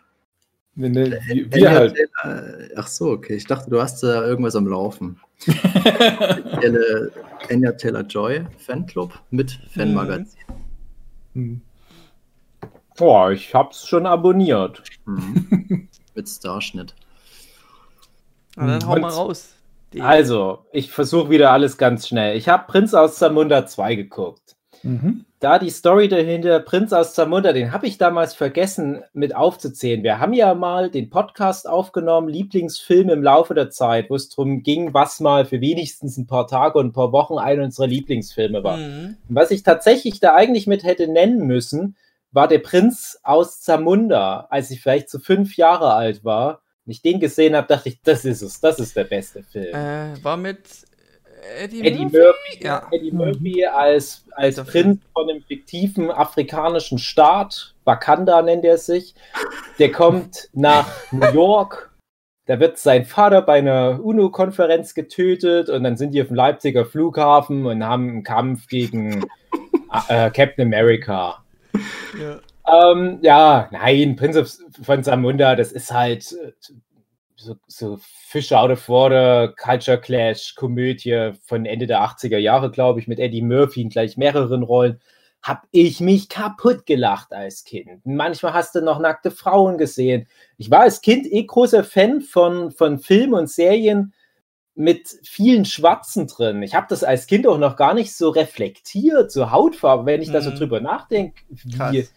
[0.77, 1.95] Nee, nee, wir, Anja wir halt.
[2.23, 3.35] Taylor- Ach so, okay.
[3.35, 5.21] Ich dachte, du hast da irgendwas am Laufen.
[5.39, 7.13] Spezielle
[7.51, 10.41] Anya Taylor-Joy Fanclub mit Fanmagazin.
[11.35, 11.61] Hm.
[12.97, 14.83] Boah, ich hab's schon abonniert.
[15.05, 15.89] Mhm.
[16.15, 16.95] mit Starschnitt.
[18.57, 19.51] Na, dann hau Und- mal raus.
[19.93, 22.37] Die- Also, ich versuche wieder alles ganz schnell.
[22.37, 24.57] Ich habe Prinz aus Zamunda 2 geguckt.
[24.83, 25.25] Mhm.
[25.45, 30.03] Da die Story dahinter, Prinz aus Zamunda, den habe ich damals vergessen mit aufzuzählen.
[30.03, 34.63] Wir haben ja mal den Podcast aufgenommen, Lieblingsfilm im Laufe der Zeit, wo es darum
[34.63, 38.65] ging, was mal für wenigstens ein paar Tage und ein paar Wochen einer unserer Lieblingsfilme
[38.65, 38.79] war.
[38.79, 39.19] Mhm.
[39.29, 41.95] Und Was ich tatsächlich da eigentlich mit hätte nennen müssen,
[42.33, 46.63] war der Prinz aus Zamunda, als ich vielleicht so fünf Jahre alt war.
[46.87, 49.75] Und ich den gesehen habe, dachte ich, das ist es, das ist der beste Film.
[49.75, 50.61] Äh, war mit
[51.59, 52.19] Eddie, Eddie Murphy?
[52.19, 52.89] Murphy, Ja.
[52.91, 59.15] Eddie Murphy als, als Prinz von einem fiktiven afrikanischen Staat, Wakanda nennt er sich.
[59.79, 61.91] Der kommt nach New York.
[62.47, 66.85] Da wird sein Vater bei einer UNO-Konferenz getötet und dann sind die auf dem Leipziger
[66.85, 69.25] Flughafen und haben einen Kampf gegen
[70.09, 71.43] äh, Captain America.
[72.21, 72.41] Ja.
[72.67, 76.53] Ähm, ja, nein, Prince of, von Zamunda, das ist halt äh,
[77.37, 83.01] so, so Fish out of water, Culture Clash, Komödie von Ende der 80er Jahre, glaube
[83.01, 85.01] ich, mit Eddie Murphy in gleich mehreren Rollen.
[85.43, 88.01] Hab ich mich kaputt gelacht als Kind.
[88.05, 90.27] Manchmal hast du noch nackte Frauen gesehen.
[90.57, 94.15] Ich war als Kind eh großer Fan von, von Filmen und Serien
[94.75, 96.63] mit vielen Schwarzen drin.
[96.63, 100.33] Ich habe das als Kind auch noch gar nicht so reflektiert, so Hautfarbe, wenn ich
[100.33, 100.57] da so Mhm.
[100.57, 102.13] drüber nachdenke, wie, Krass.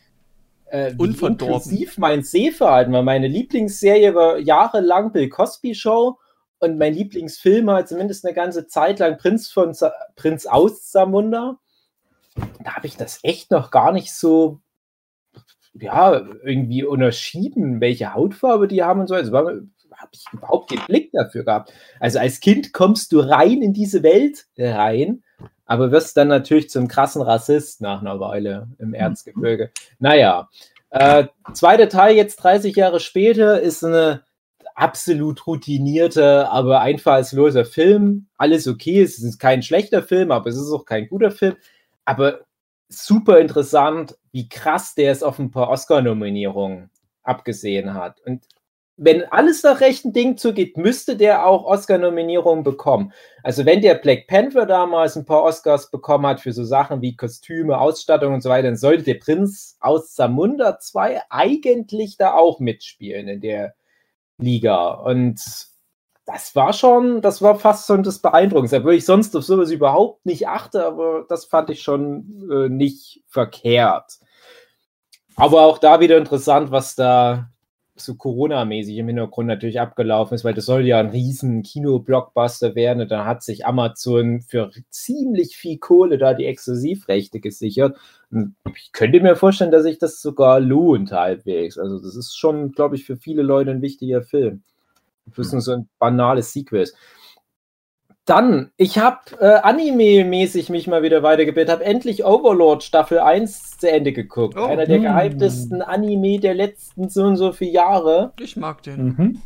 [0.69, 3.03] Äh, inklusiv mein Sehverhalten war.
[3.03, 6.17] Meine Lieblingsserie war jahrelang Bill Cosby Show
[6.59, 11.59] und mein Lieblingsfilm war zumindest eine ganze Zeit lang Prinz von Sa Prinz aus Samunda.
[12.63, 14.59] Da habe ich das echt noch gar nicht so
[15.73, 19.15] ja, irgendwie unterschieden, welche Hautfarbe die haben und so.
[19.15, 19.31] Also
[19.97, 21.73] habe ich überhaupt keinen Blick dafür gehabt.
[21.99, 25.23] Also als Kind kommst du rein in diese Welt rein,
[25.67, 29.71] aber wirst dann natürlich zum krassen Rassist nach einer Weile im Erzgebirge.
[29.99, 30.49] Naja,
[30.89, 34.23] äh, zweiter Teil jetzt 30 Jahre später ist eine
[34.73, 38.27] absolut routinierte, aber einfallsloser Film.
[38.37, 41.55] Alles okay, es ist kein schlechter Film, aber es ist auch kein guter Film.
[42.05, 42.41] Aber
[42.87, 46.89] super interessant, wie krass der es auf ein paar Oscar-Nominierungen
[47.23, 48.21] abgesehen hat.
[48.21, 48.45] Und
[48.97, 53.13] wenn alles nach rechten Ding zugeht, müsste der auch Oscar-Nominierungen bekommen.
[53.43, 57.15] Also wenn der Black Panther damals ein paar Oscars bekommen hat für so Sachen wie
[57.15, 62.59] Kostüme, Ausstattung und so weiter, dann sollte der Prinz aus Zamunda 2 eigentlich da auch
[62.59, 63.75] mitspielen in der
[64.39, 64.93] Liga.
[64.93, 65.39] Und
[66.25, 70.25] das war schon, das war fast schon das Beeindruckendste, obwohl ich sonst auf sowas überhaupt
[70.25, 74.17] nicht achte, aber das fand ich schon äh, nicht verkehrt.
[75.35, 77.51] Aber auch da wieder interessant, was da
[78.01, 83.01] so Corona-mäßig im Hintergrund natürlich abgelaufen ist, weil das soll ja ein riesen Kino-Blockbuster werden
[83.01, 87.97] und dann hat sich Amazon für ziemlich viel Kohle da die Exklusivrechte gesichert.
[88.31, 91.77] Und ich könnte mir vorstellen, dass sich das sogar lohnt halbwegs.
[91.77, 94.63] Also das ist schon, glaube ich, für viele Leute ein wichtiger Film.
[95.35, 96.81] Das ist nur so ein banales Sequel.
[96.81, 96.95] ist.
[98.27, 103.89] Dann, ich habe äh, Anime-mäßig mich mal wieder weitergebildet, habe endlich Overlord Staffel 1 zu
[103.89, 104.57] Ende geguckt.
[104.59, 104.65] Oh.
[104.65, 105.03] Einer der Mm.
[105.03, 108.33] gehyptesten Anime der letzten so und so viele Jahre.
[108.39, 109.05] Ich mag den.
[109.05, 109.41] Mhm.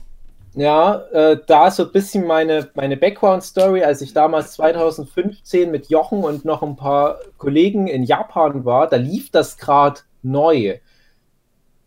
[0.56, 6.24] Ja, äh, da so ein bisschen meine, meine Background-Story, als ich damals 2015 mit Jochen
[6.24, 10.80] und noch ein paar Kollegen in Japan war, da lief das gerade neu.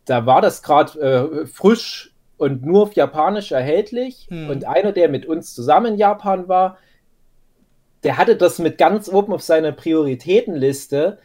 [0.05, 1.01] Da war das gerade
[1.43, 2.14] äh, frisch
[2.45, 4.27] und nur auf Japanisch erhältlich.
[4.29, 4.51] Hm.
[4.51, 6.79] Und einer, der mit uns zusammen in Japan war,
[8.03, 11.19] der hatte das mit ganz oben auf seiner Prioritätenliste,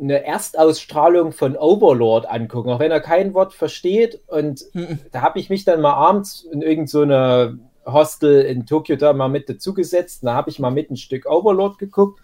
[0.00, 4.20] eine Erstausstrahlung von Overlord angucken, auch wenn er kein Wort versteht.
[4.26, 4.98] Und Mhm.
[5.10, 9.28] da habe ich mich dann mal abends in irgendeiner so Hostel in Tokio da mal
[9.28, 10.22] mit dazugesetzt.
[10.22, 12.20] Da habe ich mal mit ein Stück Overlord geguckt.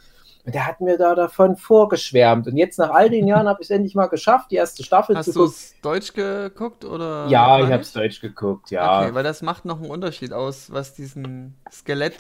[0.47, 2.47] Und der hat mir da davon vorgeschwärmt.
[2.47, 5.17] Und jetzt nach all den Jahren habe ich es endlich mal geschafft, die erste Staffel
[5.17, 5.55] Hast zu du gucken.
[5.55, 7.27] es Deutsch geguckt oder?
[7.29, 9.01] Ja, ich habe es Deutsch geguckt, ja.
[9.05, 12.17] Okay, weil das macht noch einen Unterschied aus, was diesen Skelett,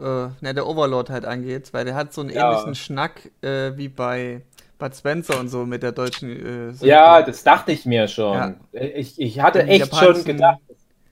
[0.00, 0.02] äh,
[0.40, 2.50] ne, der Overlord halt angeht, weil der hat so einen Ja.
[2.50, 4.42] ähnlichen Schnack äh, wie bei
[4.78, 6.72] Bud Spencer und so mit der deutschen.
[6.80, 8.34] Äh, ja, das dachte ich mir schon.
[8.34, 8.54] Ja.
[8.72, 10.58] Ich, ich hatte Im echt schon gedacht,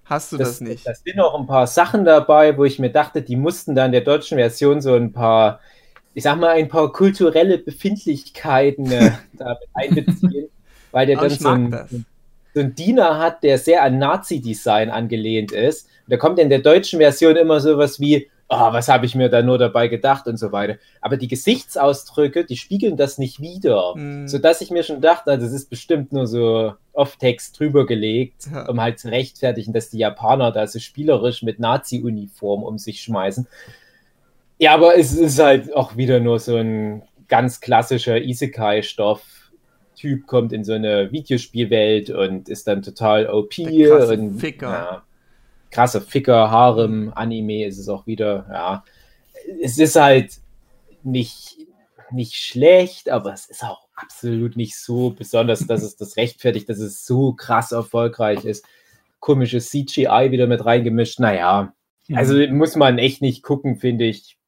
[0.05, 0.87] Hast du das, nicht?
[0.87, 4.01] Da sind auch ein paar Sachen dabei, wo ich mir dachte, die mussten dann der
[4.03, 5.61] deutschen Version so ein paar,
[6.15, 10.49] ich sag mal, ein paar kulturelle Befindlichkeiten äh, damit einbeziehen,
[10.91, 12.07] weil der dann so ein,
[12.55, 15.89] so ein Diener hat, der sehr an Nazi-Design angelehnt ist.
[16.07, 19.31] Und da kommt in der deutschen Version immer sowas wie, ah, was habe ich mir
[19.31, 20.77] da nur dabei gedacht und so weiter.
[21.01, 23.95] Aber die Gesichtsausdrücke, die spiegeln das nicht wieder.
[23.95, 24.29] Hm.
[24.29, 28.69] Sodass ich mir schon dachte, na, das ist bestimmt nur so Off-Text drüber gelegt, Ja.
[28.69, 33.47] um halt zu rechtfertigen, dass die Japaner da so spielerisch mit Nazi-Uniform um sich schmeißen.
[34.63, 39.51] Ja, aber es ist halt auch wieder nur so ein ganz klassischer Isekai-Stoff.
[39.97, 43.57] Typ kommt in so eine Videospielwelt und ist dann total OP.
[43.57, 44.71] Der krasse und, Ficker.
[44.71, 45.03] Ja,
[45.73, 48.47] krasser Ficker, Harem, Anime ist es auch wieder.
[48.49, 48.85] Ja,
[49.61, 50.35] es ist halt
[51.03, 51.57] nicht,
[52.13, 56.79] nicht schlecht, aber es ist auch absolut nicht so besonders, dass es das rechtfertigt, dass
[56.79, 58.65] es so krass erfolgreich ist.
[59.19, 61.19] Komisches CGI wieder mit reingemischt.
[61.19, 61.75] Naja,
[62.15, 64.39] also muss man echt nicht gucken, finde ich,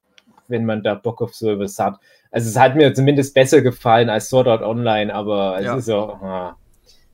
[0.49, 1.99] wenn man da Bock auf sowas hat.
[2.31, 5.77] Also es hat mir zumindest besser gefallen als Sword Art Online, aber es Ja.
[5.77, 6.57] ist so, ah,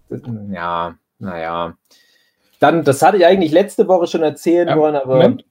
[0.08, 1.74] das- ja, naja.
[2.58, 5.44] Dann, das hatte ich eigentlich letzte Woche schon erzählen Ja, wollen, aber Moment.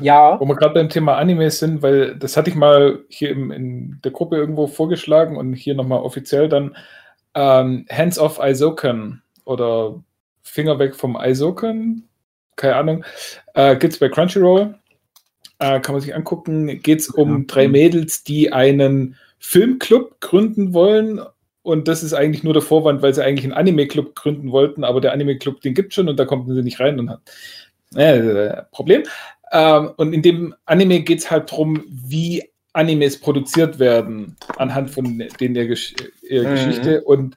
[0.00, 3.50] ja, Wo wir gerade beim Thema Anime sind, weil das hatte ich mal hier im,
[3.50, 6.76] in der Gruppe irgendwo vorgeschlagen und hier nochmal offiziell dann
[7.34, 10.02] ähm, Hands off Isoken oder
[10.42, 12.06] Finger weg vom Isoken,
[12.56, 13.04] keine Ahnung,
[13.54, 14.74] äh, gibt es bei Crunchyroll,
[15.62, 21.20] äh, kann man sich angucken, geht es um drei Mädels, die einen Filmclub gründen wollen
[21.62, 25.00] und das ist eigentlich nur der Vorwand, weil sie eigentlich einen Anime-Club gründen wollten, aber
[25.00, 27.20] der Anime-Club, den gibt schon und da kommen sie nicht rein und hat
[27.94, 29.04] äh, Problem.
[29.52, 32.42] Ähm, und in dem Anime geht es halt darum, wie
[32.72, 35.94] Animes produziert werden, anhand von denen der Gesch
[36.28, 36.50] Mhm.
[36.50, 37.02] Geschichte.
[37.02, 37.36] Und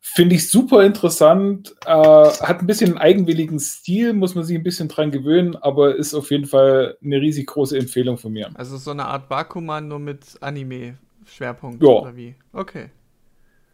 [0.00, 1.74] finde ich super interessant.
[1.86, 5.94] Äh, hat ein bisschen einen eigenwilligen Stil, muss man sich ein bisschen dran gewöhnen, aber
[5.94, 8.50] ist auf jeden Fall eine riesig große Empfehlung von mir.
[8.54, 11.88] Also so eine Art Bakuman, nur mit Anime-Schwerpunkt, Ja.
[11.88, 12.34] oder wie?
[12.52, 12.86] Okay.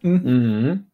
[0.03, 0.87] Mhm.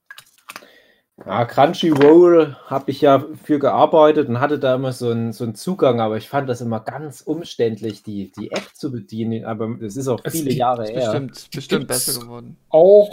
[1.25, 5.55] Ja, Crunchyroll habe ich ja für gearbeitet und hatte da immer so einen, so einen
[5.55, 9.45] Zugang, aber ich fand das immer ganz umständlich, die, die App zu bedienen.
[9.45, 11.01] Aber das ist auch Es viele gibt- Jahre her.
[11.13, 12.57] bestimmt, bestimmt besser geworden.
[12.71, 13.11] Auch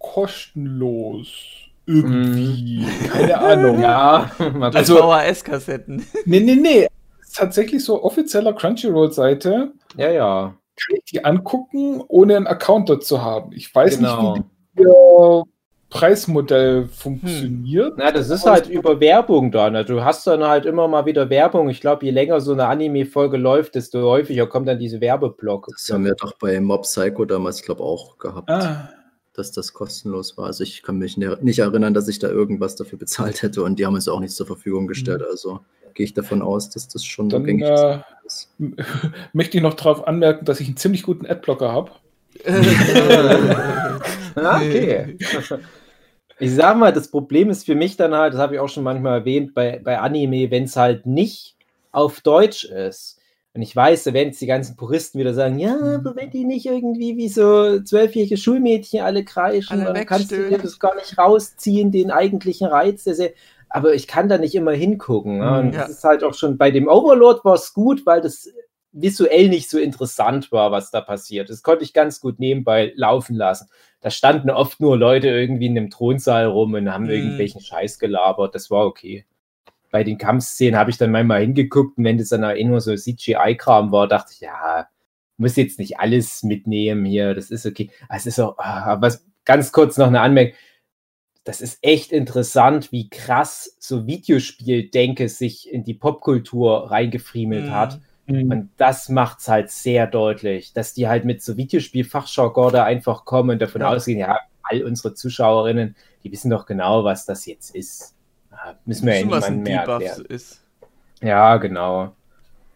[0.00, 1.28] kostenlos.
[1.86, 2.84] Irgendwie.
[3.12, 3.80] Keine Ahnung.
[3.80, 4.30] Ja,
[4.74, 6.04] Also- VHS-Kassetten.
[6.24, 6.88] Nee, nee, nee.
[7.20, 9.72] Ist tatsächlich so offizieller Crunchyroll-Seite.
[9.96, 10.54] ja, ja.
[10.86, 13.52] Kann ich die angucken, ohne einen Account dort zu haben.
[13.52, 14.32] Ich weiß Genau.
[14.36, 14.44] nicht,
[14.76, 15.42] wie ihr
[15.90, 17.94] Preismodell funktioniert.
[17.98, 19.68] Na, das ist halt über Werbung da.
[19.68, 19.84] Ne?
[19.84, 21.68] Du hast dann halt immer mal wieder Werbung.
[21.68, 25.66] Ich glaube, je länger so eine Anime-Folge läuft, desto häufiger kommt dann diese Werbeblock.
[25.70, 28.88] Das haben wir doch bei Mob Psycho damals, glaube ich, auch gehabt, Ah,
[29.32, 30.46] dass das kostenlos war.
[30.46, 33.86] Also ich kann mich nicht erinnern, dass ich da irgendwas dafür bezahlt hätte und die
[33.86, 35.22] haben es auch nicht zur Verfügung gestellt.
[35.22, 35.60] Also
[35.94, 38.50] gehe ich davon aus, dass das schon so dann gängig äh, ist.
[39.32, 41.92] möchte ich noch darauf anmerken, dass ich einen ziemlich guten Adblocker habe.
[44.36, 45.18] Ah, okay.
[46.38, 48.84] Ich sag mal, das Problem ist für mich dann halt, das habe ich auch schon
[48.84, 51.56] manchmal erwähnt, bei, bei Anime, wenn es halt nicht
[51.90, 53.19] auf Deutsch ist.
[53.52, 56.44] Und ich weiß, da werden jetzt die ganzen Puristen wieder sagen, ja, aber wenn die
[56.44, 61.18] nicht irgendwie wie so zwölfjährige Schulmädchen alle kreischen, Alle dann kannst du das gar nicht
[61.18, 63.34] rausziehen, den eigentlichen Reiz der Serie.
[63.68, 65.38] Aber ich kann da nicht immer hingucken.
[65.38, 65.58] Ne?
[65.60, 65.80] Und Ja.
[65.82, 68.48] das ist halt auch schon bei dem Overlord war es gut, weil das
[68.92, 71.50] visuell nicht so interessant war, was da passiert.
[71.50, 73.68] Das konnte ich ganz gut nebenbei laufen lassen.
[74.00, 77.10] Da standen oft nur Leute irgendwie in einem Thronsaal rum und haben Mhm.
[77.10, 78.54] irgendwelchen Scheiß gelabert.
[78.54, 79.24] Das war okay.
[79.90, 82.94] Bei den Kampfszenen habe ich dann manchmal hingeguckt und wenn das dann eh nur so
[82.94, 84.88] CGI-Kram war, dachte ich, ja,
[85.36, 87.90] muss jetzt nicht alles mitnehmen hier, das ist okay.
[88.08, 90.54] Ah, Es ist auch, ah, was, ganz kurz noch eine Anmerkung.
[91.44, 97.72] Das ist echt interessant, wie krass so Videospieldenke sich in die Popkultur reingefriemelt Mhm.
[97.72, 98.00] hat.
[98.50, 103.24] Und das macht es halt sehr deutlich, dass die halt mit so Videospiel-Fachjargon da einfach
[103.24, 103.88] kommen und davon Ja.
[103.88, 108.14] ausgehen, ja, all unsere Zuschauerinnen, die wissen doch genau, was das jetzt ist.
[108.64, 110.26] Ja, müssen wir ja Wissen, was ein niemandem mehr Debuff erklären.
[110.30, 110.64] ist.
[111.20, 112.14] Ja, genau.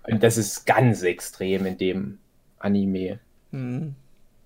[0.07, 2.19] Und das ist ganz extrem in dem
[2.59, 3.21] Anime.
[3.51, 3.95] Hm.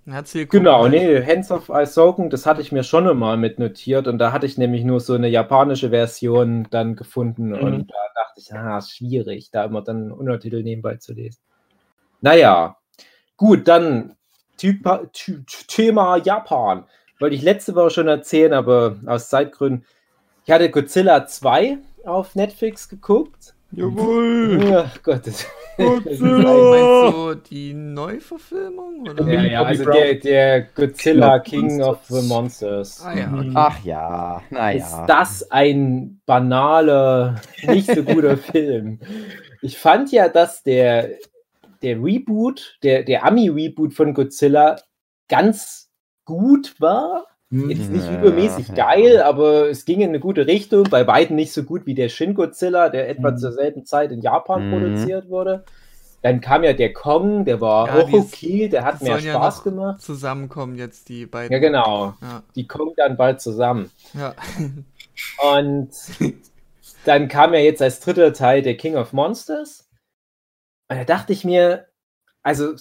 [0.06, 4.18] Herzlich Genau, nee, Hands of Isoken, das hatte ich mir schon einmal mit notiert und
[4.18, 8.54] da hatte ich nämlich nur so eine japanische Version dann gefunden und da dachte ich,
[8.54, 11.42] ah, schwierig, da immer dann Untertitel nebenbei zu lesen.
[12.22, 12.78] Naja,
[13.36, 14.16] gut, dann
[14.58, 16.84] Thema Japan.
[17.20, 19.84] Wollte ich letzte Woche schon erzählen, aber aus Zeitgründen.
[20.48, 21.76] Ich hatte Godzilla 2
[22.06, 23.54] auf Netflix geguckt.
[23.70, 24.64] Jawohl!
[24.66, 25.46] Ja, Gott, das,
[25.76, 29.10] Meinst du die Neuverfilmung?
[29.10, 29.30] Oder?
[29.30, 33.02] Ja, ja, also der, der Godzilla King King of the Monsters.
[33.04, 33.50] Ah ja, okay.
[33.52, 35.04] Ach ja, Ist naja.
[35.06, 39.00] das ein banaler, nicht so guter Film?
[39.60, 41.10] Ich fand ja, dass der,
[41.82, 44.76] der Reboot, der, der Ami-Reboot von Godzilla
[45.28, 45.90] ganz
[46.24, 47.26] gut war.
[47.50, 48.20] Jetzt nicht Ja.
[48.20, 50.84] übermäßig geil, aber es ging in eine gute Richtung.
[50.90, 53.38] Bei beiden nicht so gut wie der Shin Godzilla, der etwa Mhm.
[53.38, 54.72] zur selben Zeit in Japan Mhm.
[54.72, 55.64] produziert wurde.
[56.20, 59.56] Dann kam ja der Kong, der war Ja, auch okay, der hat mehr ja Spaß
[59.58, 60.00] noch gemacht.
[60.02, 61.52] Zusammenkommen jetzt die beiden.
[61.52, 62.14] Ja, genau.
[62.20, 63.90] Ja, Die kommen dann bald zusammen.
[64.14, 64.34] ja.
[65.54, 65.90] Und
[67.04, 69.88] dann kam ja jetzt als dritter Teil der King of Monsters.
[70.88, 71.86] Und da dachte ich mir,
[72.42, 72.74] also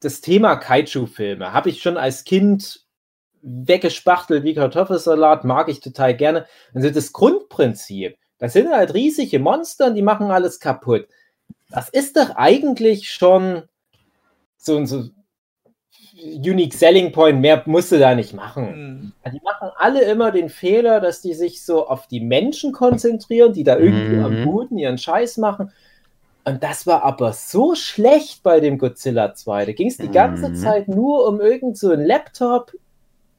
[0.00, 2.84] das Thema Kaiju-Filme habe ich schon als Kind
[3.42, 6.46] weggespachtelt wie Kartoffelsalat, mag ich total gerne.
[6.74, 11.06] Also das Grundprinzip, das sind halt riesige Monster und die machen alles kaputt.
[11.70, 13.62] Das ist doch eigentlich schon
[14.56, 15.04] so ein so
[16.20, 19.12] Unique Selling Point, mehr musst du da nicht machen.
[19.24, 19.32] Hm.
[19.32, 23.62] Die machen alle immer den Fehler, dass die sich so auf die Menschen konzentrieren, die
[23.62, 24.24] da irgendwie Mhm.
[24.24, 25.70] am Boden ihren Scheiß machen.
[26.44, 29.66] Und das war aber so schlecht bei dem Godzilla 2.
[29.66, 30.54] Da ging es die ganze Mhm.
[30.56, 32.72] Zeit nur um irgend so einen Laptop,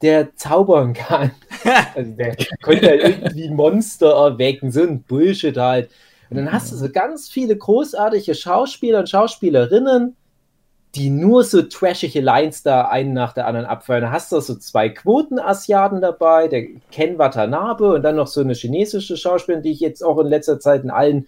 [0.02, 1.32] der zaubern kann.
[1.96, 5.90] also der konnte halt irgendwie Monster erwecken, so ein Bullshit halt.
[6.30, 10.16] Und dann hast du so ganz viele großartige Schauspieler und Schauspielerinnen,
[10.96, 14.04] die nur so trashige Lines da einen nach der anderen abfeuern.
[14.04, 18.54] Da hast du so zwei Quoten-Asiaten dabei, der Ken Watanabe und dann noch so eine
[18.54, 21.28] chinesische Schauspielerin, die ich jetzt auch in letzter Zeit in allen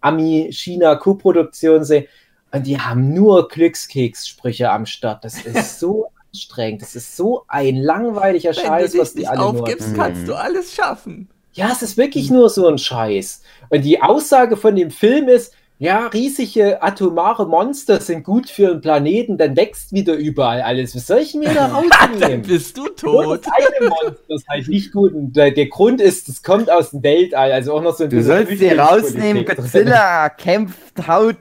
[0.00, 2.06] Ami-China-Co-Produktionen sehe.
[2.50, 5.24] Und die haben nur Glückskeks-Sprüche am Start.
[5.24, 6.82] Das ist so anstrengend.
[6.82, 9.96] Das ist so ein langweiliger Wenn Scheiß, was die alle nur aufgibst, erzählen.
[9.96, 11.28] kannst du alles schaffen.
[11.54, 13.42] Ja, es ist wirklich nur so ein Scheiß.
[13.70, 18.80] Und die Aussage von dem Film ist, ja, riesige atomare Monster sind gut für einen
[18.80, 20.94] Planeten, dann wächst wieder überall alles.
[20.96, 22.42] Was soll ich mir da Dann rausnehmen?
[22.42, 23.46] bist du Nur tot.
[23.46, 25.12] das eine Monster ist halt nicht gut.
[25.14, 27.52] Und der, der Grund ist, es kommt aus dem Weltall.
[27.52, 29.44] Also auch noch so ein Du bisschen sollst dir Flüchtlingspolitik rausnehmen.
[29.46, 31.36] Godzilla kämpft, haut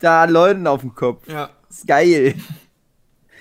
[0.00, 1.26] da Leuten auf den Kopf.
[1.28, 1.50] Ja.
[1.68, 2.34] ist geil.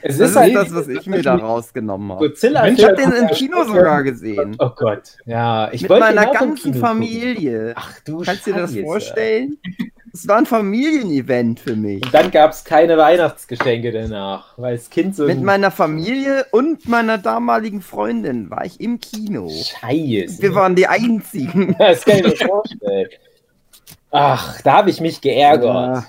[0.05, 2.27] Es Das ist ist halt das, was ich mir da rausgenommen habe.
[2.27, 2.67] Godzilla.
[2.67, 4.55] Ich habe den im Kino sogar gesehen.
[4.59, 5.71] Oh Gott, ja.
[5.71, 7.73] Ich Mit meiner im ganzen Familie.
[7.75, 9.57] Ach du Kannst du dir das vorstellen?
[10.15, 12.05] Es war ein Familienevent für mich.
[12.05, 16.45] Und dann gab es keine Weihnachtsgeschenke danach, weil das Kind so Mit ein meiner Familie
[16.51, 19.49] und meiner damaligen Freundin war ich im Kino.
[19.49, 20.39] Scheiße.
[20.39, 21.75] Wir waren die einzigen.
[21.79, 23.07] Das kann ich mir vorstellen.
[24.11, 25.73] Ach, da habe ich mich geärgert.
[25.73, 26.05] Ja.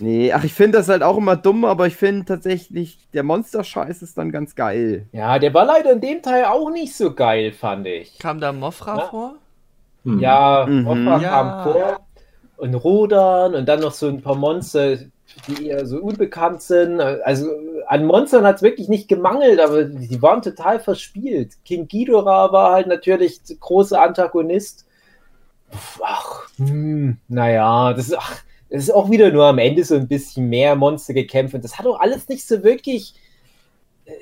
[0.00, 4.02] Nee, ach, ich finde das halt auch immer dumm, aber ich finde tatsächlich, der Monster-Scheiß
[4.02, 5.06] ist dann ganz geil.
[5.12, 8.18] Ja, der war leider in dem Teil auch nicht so geil, fand ich.
[8.18, 9.04] Kam da Mofra Ja.
[9.08, 9.34] vor?
[10.04, 10.20] Hm.
[10.20, 10.82] Ja, Mhm.
[10.82, 11.30] Mothra Ja.
[11.30, 12.00] kam vor
[12.58, 14.96] und Rodan und dann noch so ein paar Monster,
[15.48, 17.00] die eher so unbekannt sind.
[17.00, 17.48] Also
[17.86, 21.54] an Monstern hat es wirklich nicht gemangelt, aber die waren total verspielt.
[21.64, 24.86] King Ghidorah war halt natürlich der große Antagonist.
[26.02, 28.36] Ach, hm, naja, das ist, ach,
[28.70, 31.78] das ist auch wieder nur am Ende so ein bisschen mehr Monster gekämpft und das
[31.78, 33.14] hat auch alles nicht so wirklich
[34.04, 34.12] äh,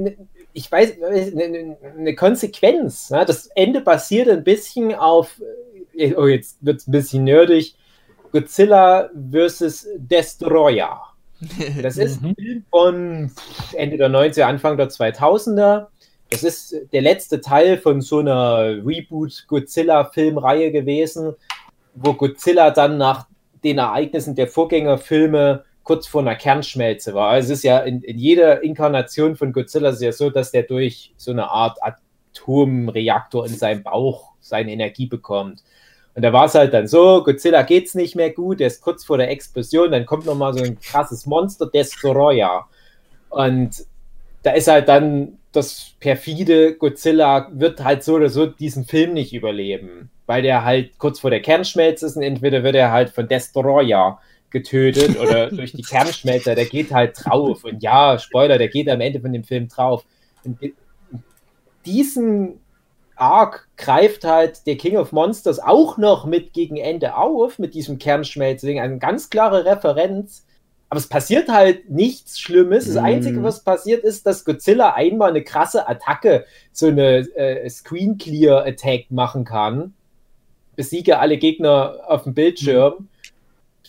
[0.00, 0.16] ne-
[0.52, 3.10] ich weiß, eine, eine Konsequenz.
[3.10, 3.24] Ne?
[3.26, 5.40] Das Ende basiert ein bisschen auf,
[5.94, 7.74] äh, oh, jetzt wird es ein bisschen nerdig,
[8.32, 9.88] Godzilla vs.
[9.96, 11.00] Destroyer.
[11.82, 13.32] Das ist ein Film von
[13.72, 15.88] Ende der 90er, Anfang der 2000er.
[16.30, 21.34] Das ist der letzte Teil von so einer Reboot-Godzilla-Filmreihe gewesen,
[21.94, 23.26] wo Godzilla dann nach
[23.64, 27.30] den Ereignissen der Vorgängerfilme kurz vor einer Kernschmelze war.
[27.30, 30.62] Also es ist ja in, in jeder Inkarnation von Godzilla ist ja so, dass der
[30.62, 35.62] durch so eine Art Atomreaktor in seinem Bauch seine Energie bekommt.
[36.14, 39.04] Und da war es halt dann so, Godzilla geht's nicht mehr gut, der ist kurz
[39.04, 42.68] vor der Explosion, dann kommt noch mal so ein krasses Monster, Destroyer.
[43.30, 43.84] Und
[44.42, 49.32] da ist halt dann das perfide Godzilla wird halt so oder so diesen Film nicht
[49.32, 53.28] überleben, weil der halt kurz vor der Kernschmelze ist und entweder wird er halt von
[53.28, 54.20] Destroyer
[54.50, 57.64] getötet oder durch die Kernschmelzer, der geht halt drauf.
[57.64, 60.04] Und ja, Spoiler, der geht am Ende von dem Film drauf.
[60.44, 60.58] Und
[61.84, 62.60] diesen
[63.16, 67.98] Arc greift halt der King of Monsters auch noch mit gegen Ende auf, mit diesem
[67.98, 68.80] Kernschmelzding.
[68.80, 70.46] Eine ganz klare Referenz.
[70.88, 72.84] Aber es passiert halt nichts Schlimmes.
[72.86, 73.04] Das Mhm.
[73.04, 78.66] Einzige, was passiert, ist, dass Godzilla einmal eine krasse Attacke, so eine äh, Screen Clear
[78.66, 79.94] Attack machen kann.
[80.76, 83.08] Besiege alle Gegner auf dem Bildschirm.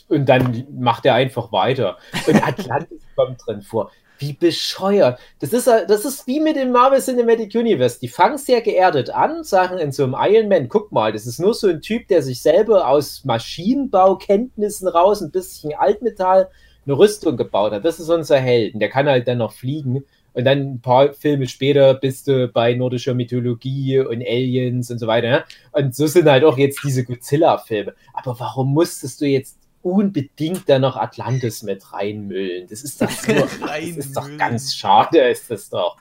[0.09, 1.97] Und dann macht er einfach weiter.
[2.27, 3.91] Und Atlantis kommt drin vor.
[4.19, 5.19] Wie bescheuert.
[5.39, 7.99] Das ist, das ist wie mit dem Marvel Cinematic Universe.
[7.99, 11.39] Die fangen sehr geerdet an, sagen in so einem Iron Man, guck mal, das ist
[11.39, 16.49] nur so ein Typ, der sich selber aus Maschinenbaukenntnissen raus, ein bisschen Altmetall,
[16.85, 17.85] eine Rüstung gebaut hat.
[17.85, 18.75] Das ist unser Held.
[18.75, 20.05] Und der kann halt dann noch fliegen.
[20.33, 25.07] Und dann ein paar Filme später bist du bei nordischer Mythologie und Aliens und so
[25.07, 25.29] weiter.
[25.29, 25.43] Ne?
[25.71, 27.93] Und so sind halt auch jetzt diese Godzilla-Filme.
[28.13, 32.67] Aber warum musstest du jetzt unbedingt da noch Atlantis mit reinmüllen.
[32.69, 33.33] Das ist doch, so,
[33.67, 35.97] das ist doch ganz schade, ist das doch.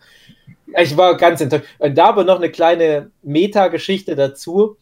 [0.78, 1.66] Ich war ganz enttäuscht.
[1.78, 4.76] Und da aber noch eine kleine Meta-Geschichte dazu.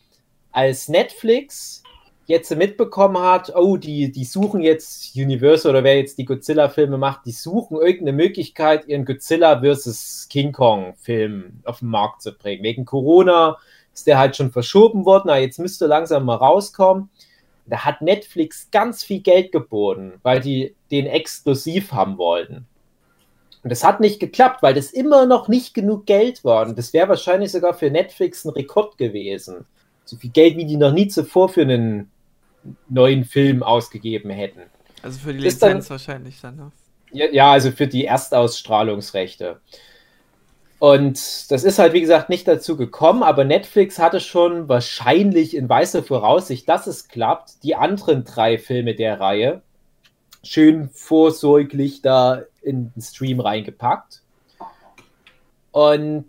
[0.53, 1.83] Als Netflix
[2.27, 7.27] jetzt mitbekommen hat, oh, die, die suchen jetzt Universal oder wer jetzt die Godzilla-Filme macht,
[7.27, 10.29] die suchen irgendeine Möglichkeit, ihren Godzilla vs.
[10.31, 12.63] King Kong-Film auf den Markt zu bringen.
[12.63, 13.59] Wegen Corona
[13.93, 17.11] ist der halt schon verschoben worden, na, jetzt müsste langsam mal rauskommen
[17.67, 22.67] Da hat Netflix ganz viel Geld geboten, weil die den exklusiv haben wollten.
[23.63, 26.67] Und das hat nicht geklappt, weil das immer noch nicht genug Geld war.
[26.67, 29.67] Und das wäre wahrscheinlich sogar für Netflix ein Rekord gewesen.
[30.11, 32.11] So viel Geld, wie die noch nie zuvor für einen
[32.89, 34.63] neuen Film ausgegeben hätten.
[35.05, 36.73] Also für die Ist dann- Lizenz wahrscheinlich dann, ne?
[37.13, 39.61] Ja, ja, also für die Erstausstrahlungsrechte.
[40.81, 45.69] Und das ist halt, wie gesagt, nicht dazu gekommen, aber Netflix hatte schon wahrscheinlich in
[45.69, 49.63] weißer Voraussicht, dass es klappt, die anderen drei Filme der Reihe
[50.43, 54.23] schön vorsorglich da in den Stream reingepackt.
[55.71, 56.27] Und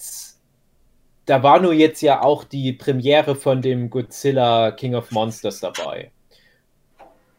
[1.26, 6.12] da war nur jetzt ja auch die Premiere von dem Godzilla King of Monsters dabei.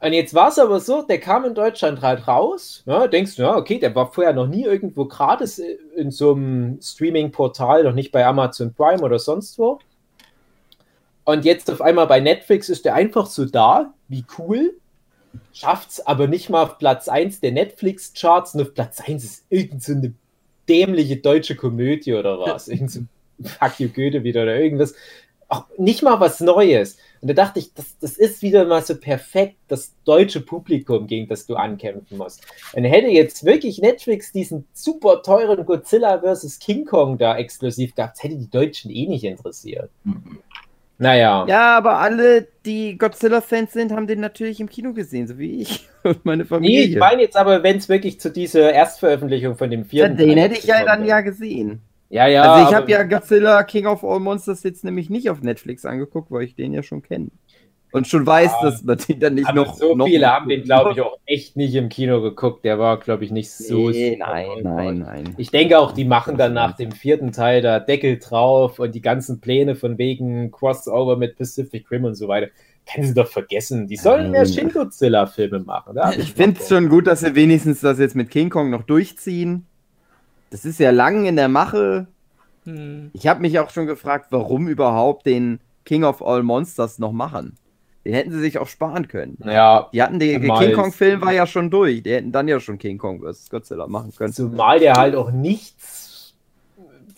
[0.01, 2.83] Und jetzt war es aber so, der kam in Deutschland halt raus.
[2.87, 6.81] Ja, denkst du, ja, okay, der war vorher noch nie irgendwo gratis in so einem
[6.83, 9.79] Streaming-Portal, noch nicht bei Amazon Prime oder sonst wo.
[11.25, 14.77] Und jetzt auf einmal bei Netflix ist der einfach so da, wie cool.
[15.53, 19.85] Schafft's aber nicht mal auf Platz 1 der Netflix-Charts und auf Platz 1 ist irgend
[19.85, 20.15] so eine
[20.69, 22.67] dämliche deutsche Komödie oder was.
[22.69, 23.01] Irgend so
[23.43, 24.95] Fuck you Goethe wieder oder irgendwas.
[25.49, 26.97] Auch nicht mal was Neues.
[27.21, 31.29] Und da dachte ich, das, das ist wieder mal so perfekt das deutsche Publikum, gegen
[31.29, 32.43] das du ankämpfen musst.
[32.73, 36.59] Und hätte jetzt wirklich Netflix diesen super teuren Godzilla vs.
[36.59, 39.91] King Kong da exklusiv gehabt, hätte die Deutschen eh nicht interessiert.
[40.99, 41.45] Naja.
[41.49, 45.87] Ja, aber alle, die Godzilla-Fans sind, haben den natürlich im Kino gesehen, so wie ich
[46.05, 46.83] und meine Nee, Familie.
[46.85, 50.17] ich meine jetzt aber, wenn es wirklich zu dieser Erstveröffentlichung von dem ja, vierten.
[50.17, 51.81] den Teil hätte ich ja dann ja gesehen.
[52.13, 52.43] Ja, ja.
[52.43, 56.31] also ich habe ja Godzilla King of All Monsters jetzt nämlich nicht auf Netflix angeguckt,
[56.31, 57.29] weil ich den ja schon kenne.
[57.91, 59.75] Und schon weiß, Ja, dass man den dann nicht noch.
[59.75, 62.65] so noch viele haben den, glaube ich, auch echt nicht im Kino geguckt.
[62.65, 63.89] Der war, glaube ich, nicht so.
[63.91, 65.35] Nee, nein, nein, nein.
[65.39, 69.03] Ich denke auch, die machen dann nach dem vierten Teil da Deckel drauf und die
[69.03, 72.49] ganzen Pläne von wegen Crossover mit Pacific Rim und so weiter.
[72.93, 73.87] Können sie doch vergessen.
[73.89, 74.53] Die sollen mehr Nein.
[74.53, 75.99] Shin Godzilla-Filme machen.
[76.19, 79.67] Ich finde es schon gut, dass sie wenigstens das jetzt mit King Kong noch durchziehen.
[80.53, 82.07] Das ist ja lang in der Mache.
[82.65, 83.11] Hm.
[83.15, 87.57] Ich habe mich auch schon gefragt, warum überhaupt den King of All Monsters noch machen.
[88.05, 89.39] Den hätten sie sich auch sparen können.
[89.45, 92.03] Ja, Die hatten den King Kong-Film war ja schon durch.
[92.03, 93.49] Die hätten dann ja schon King Kong vs.
[93.49, 94.35] Godzilla machen können.
[94.35, 96.35] zumal der halt auch nichts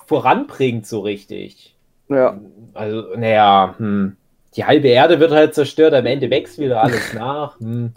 [0.07, 1.75] voranbringt so richtig.
[2.09, 2.39] Ja.
[2.73, 4.17] Also, naja, hm.
[4.55, 7.59] die halbe Erde wird halt zerstört, am Ende wächst wieder alles nach.
[7.59, 7.95] Hm.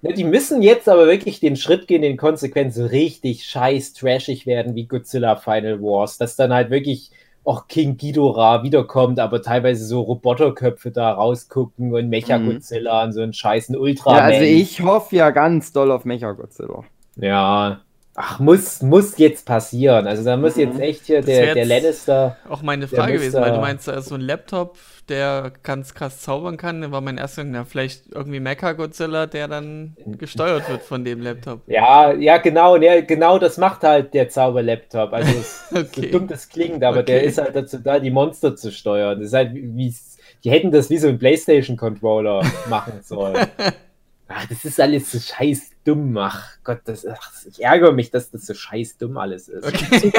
[0.00, 4.74] Ne, die müssen jetzt aber wirklich den Schritt gehen, den Konsequenzen richtig scheiß trashig werden,
[4.74, 7.10] wie Godzilla Final Wars, dass dann halt wirklich
[7.44, 13.22] auch King Ghidorah wiederkommt, aber teilweise so Roboterköpfe da rausgucken und Mecha Godzilla und so
[13.22, 14.18] einen scheißen Ultra.
[14.18, 16.84] ja, also ich hoffe ja ganz doll auf Mecha Godzilla.
[17.16, 17.80] Ja.
[18.20, 20.08] Ach, muss, muss jetzt passieren.
[20.08, 22.36] Also da muss jetzt echt hier der, der Lannister.
[22.48, 24.76] Auch meine Der Frage gewesen, weil da- du meinst, da ist so ein Laptop,
[25.08, 26.80] der ganz krass zaubern kann.
[26.80, 31.22] Dann war mein erster, na, vielleicht irgendwie Mecha Godzilla, der dann gesteuert wird von dem
[31.22, 31.60] Laptop.
[31.68, 35.12] Ja, ja, genau, ne, genau das macht halt der Zauber-Laptop.
[35.12, 36.10] Also es, Okay.
[36.10, 37.26] so dumm das klingt, aber der Okay.
[37.28, 39.18] ist halt dazu da, die Monster zu steuern.
[39.20, 39.94] Das ist halt wie,
[40.42, 43.46] die hätten das wie so ein PlayStation-Controller machen sollen.
[44.30, 46.16] Ach, das ist alles so scheiß dumm.
[46.18, 49.66] Ach Gott, das, ach, ich ärgere mich, dass das so scheiß dumm alles ist.
[49.66, 50.12] Okay.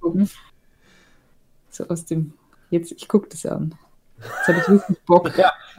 [1.68, 2.32] So aus dem.
[2.70, 3.74] Jetzt, ich gucke das an.
[4.18, 5.30] Jetzt habe ich richtig Bock.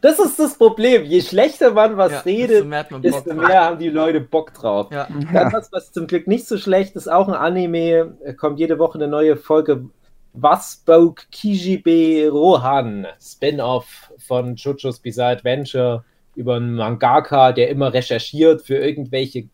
[0.03, 1.05] Das ist das Problem.
[1.05, 3.47] Je schlechter man was Ja, redet, desto mehr hat man Bock desto drauf.
[3.47, 4.91] mehr haben die Leute Bock drauf.
[4.91, 5.07] Ja.
[5.33, 8.77] Dann was, was zum Glück nicht so schlecht ist, auch ein Anime, äh, kommt jede
[8.77, 9.89] Woche eine neue Folge.
[10.33, 13.07] Was spoke Kijibe Rohan?
[13.19, 16.05] Spin-off von JoJo's Bizarre Adventure
[16.37, 19.49] über einen Mangaka, der immer recherchiert für irgendwelche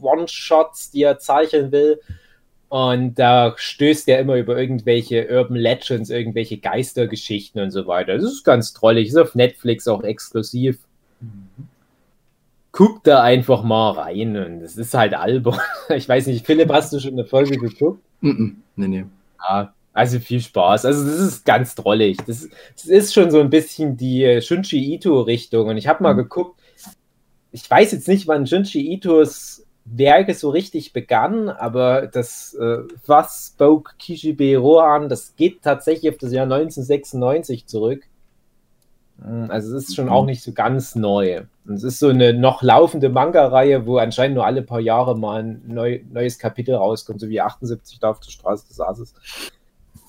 [0.00, 2.00] One-Shots, die er zeichnen will.
[2.68, 8.14] Und da stößt er immer über irgendwelche Urban Legends, irgendwelche Geistergeschichten und so weiter.
[8.14, 9.08] Das ist ganz trollig.
[9.08, 10.78] Ist auf Netflix auch exklusiv.
[12.72, 15.60] Guck da einfach mal rein und es ist halt albern.
[15.94, 18.02] Ich weiß nicht, Philipp, hast du schon eine Folge geguckt?
[18.20, 18.62] Mhm.
[18.74, 19.04] Nee, nee.
[19.38, 20.84] Ja, also viel Spaß.
[20.84, 22.18] Also das ist ganz drollig.
[22.26, 25.68] Das, das ist schon so ein bisschen die äh, Shunji Ito-Richtung.
[25.68, 26.60] Und ich habe mal geguckt,
[27.52, 33.52] ich weiß jetzt nicht, wann Shunji Itos Werke so richtig begann, aber das äh, Was
[33.52, 38.02] spoke Kishibe Rohan, das geht tatsächlich auf das Jahr 1996 zurück.
[39.18, 41.42] Mm, Also es ist schon auch nicht so ganz neu.
[41.66, 45.42] Und es ist so eine noch laufende Manga-Reihe, wo anscheinend nur alle paar Jahre mal
[45.42, 49.14] ein neu, neues Kapitel rauskommt, so wie 78 da auf der Straße des Ases.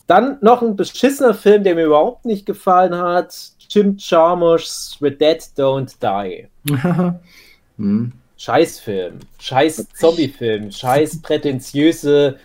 [0.07, 3.33] Dann noch ein beschissener Film, der mir überhaupt nicht gefallen hat.
[3.69, 6.47] Jim Jarmusch's The Dead Don't Die.
[7.77, 8.11] hm.
[8.37, 12.37] Scheißfilm, scheiß Zombiefilm, scheiß prätentiöse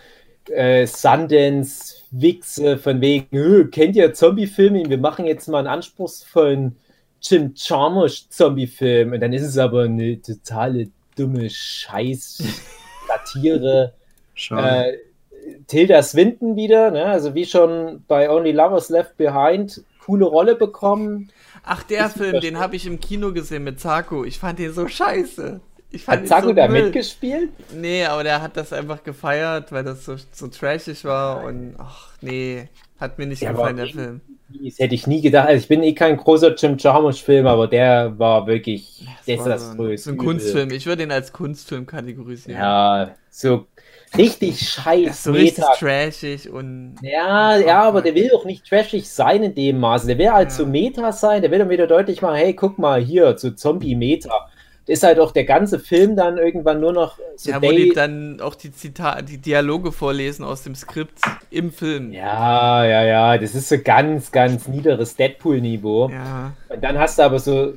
[0.49, 4.89] äh, Sundance-Wichse von wegen, "Hö, kennt ihr Zombiefilme?
[4.89, 6.77] Wir machen jetzt mal einen anspruchsvollen
[7.21, 13.93] Jim Jarmusch-Zombie-Film und dann ist es aber eine totale dumme Scheiß-Satire.
[14.33, 14.93] Schade.
[14.93, 14.97] äh,
[15.67, 17.05] Tilda Swinton wieder, ne?
[17.05, 21.31] also wie schon bei Only Lovers Left Behind, coole Rolle bekommen.
[21.63, 24.23] Ach, der Ist Film, den habe ich im Kino gesehen mit Zaku.
[24.25, 25.61] Ich fand den so scheiße.
[25.89, 26.93] Ich fand Hat Zaku so da Müll.
[26.93, 27.51] mitgespielt?
[27.69, 32.17] Nee, aber der hat das einfach gefeiert, weil das so, so trashig war und ach
[32.21, 34.21] nee, hat mir nicht Ja, gefallen, der Film.
[34.49, 35.47] Das hätte ich nie gedacht.
[35.47, 39.63] Also ich bin eh kein großer Jim Jarmusch-Film, aber der war wirklich Das war so
[39.63, 40.03] ein, desaströs.
[40.03, 40.17] so ein.
[40.17, 40.71] Kunstfilm.
[40.71, 42.69] Ich würde ihn als Kunstfilm kategorisieren.
[42.69, 43.67] Ja, so
[44.17, 45.73] richtig scheiß ist so richtig Meta.
[45.77, 50.07] trashig und Ja, ja, aber der will doch nicht trashig sein in dem Maße.
[50.07, 50.55] Der will halt Ja.
[50.55, 54.47] so Meta sein, der will dann wieder deutlich machen, hey, guck mal hier, so Zombie-Meta.
[54.87, 58.41] Ist halt auch der ganze Film dann irgendwann nur noch so ja, wo die dann
[58.41, 61.19] auch die Zitate, die Dialoge vorlesen aus dem Skript
[61.51, 62.11] im Film.
[62.11, 66.09] Ja, ja, ja, das ist so ganz, ganz niederes Deadpool-Niveau.
[66.09, 66.53] Ja.
[66.67, 67.73] Und dann hast du aber so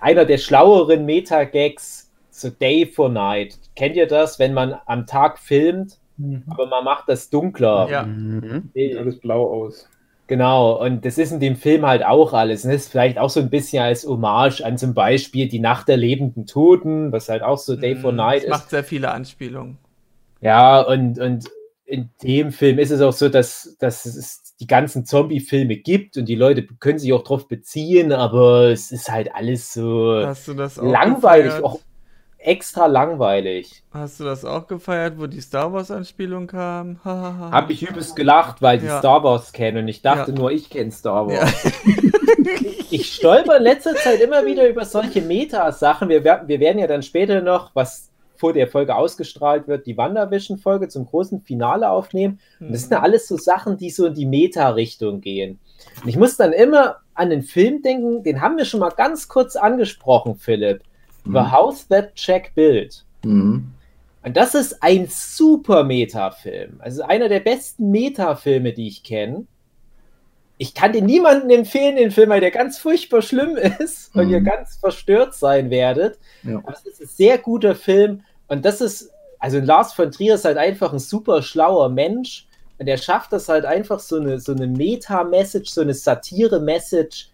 [0.00, 2.03] einer der schlaueren Meta-Gags,
[2.44, 3.58] so Day for Night.
[3.76, 5.98] Kennt ihr das, wenn man am Tag filmt,
[6.48, 7.88] aber man macht das dunkler?
[7.90, 8.02] Ja.
[8.04, 8.70] Mhm.
[8.74, 9.88] Sieht alles blau aus.
[10.26, 12.64] Genau, und das ist in dem Film halt auch alles.
[12.64, 15.86] Und das ist vielleicht auch so ein bisschen als Hommage an zum Beispiel die Nacht
[15.88, 18.50] der lebenden Toten, was halt auch so Day for Mhm, Night es ist.
[18.50, 19.76] macht sehr viele Anspielungen.
[20.40, 21.44] Ja, und, und
[21.84, 26.26] in dem Film ist es auch so, dass, dass es die ganzen Zombie-Filme gibt und
[26.26, 30.54] die Leute können sich auch drauf beziehen, aber es ist halt alles so Hast du
[30.54, 31.64] das auch langweilig, gefeiert?
[31.64, 31.80] auch
[32.44, 33.82] extra langweilig.
[33.92, 36.98] Hast du das auch gefeiert, wo die Star Wars Anspielung kam?
[37.04, 38.98] Hab ich übelst gelacht, weil die Ja.
[38.98, 40.36] Star Wars kennen und ich dachte Ja.
[40.38, 41.40] nur, ich kenne Star Ja.
[41.42, 41.52] Wars.
[42.90, 46.08] Ich stolper in letzter Zeit immer wieder über solche Meta-Sachen.
[46.08, 50.88] Wir, wir werden ja dann später noch, was vor der Folge ausgestrahlt wird, die WandaVision-Folge
[50.88, 52.38] zum großen Finale aufnehmen.
[52.60, 55.58] Und das sind ja alles so Sachen, die so in die Meta-Richtung gehen.
[56.02, 59.26] Und ich muss dann immer an den Film denken, den haben wir schon mal ganz
[59.28, 60.82] kurz angesprochen, Philipp.
[61.24, 61.50] The Mhm.
[61.52, 63.04] House That Jack Built.
[63.24, 63.70] Mhm.
[64.22, 66.76] Und das ist ein super Meta-Film.
[66.80, 69.46] Also einer der besten Meta-Filme, die ich kenne.
[70.56, 74.32] Ich kann den niemandem empfehlen, den Film, weil der ganz furchtbar schlimm ist und Mhm.
[74.32, 76.18] ihr ganz verstört sein werdet.
[76.42, 76.58] Ja.
[76.58, 78.22] Aber es ist ein sehr guter Film.
[78.48, 82.46] Und das ist, also Lars von Trier ist halt einfach ein super schlauer Mensch.
[82.78, 87.28] Und er schafft das halt einfach so eine, so eine Meta-Message, so eine Satire-Message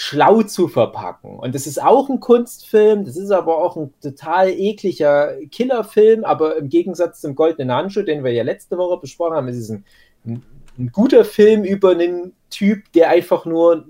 [0.00, 1.38] schlau zu verpacken.
[1.38, 6.56] Und das ist auch ein Kunstfilm, das ist aber auch ein total ekliger Killerfilm, aber
[6.56, 9.84] im Gegensatz zum Goldenen Handschuh, den wir ja letzte Woche besprochen haben, ist es ein,
[10.26, 10.42] ein,
[10.78, 13.86] ein guter Film über einen Typ, der einfach nur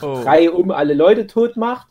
[0.00, 0.22] Oh.
[0.22, 1.86] drei um alle Leute tot macht.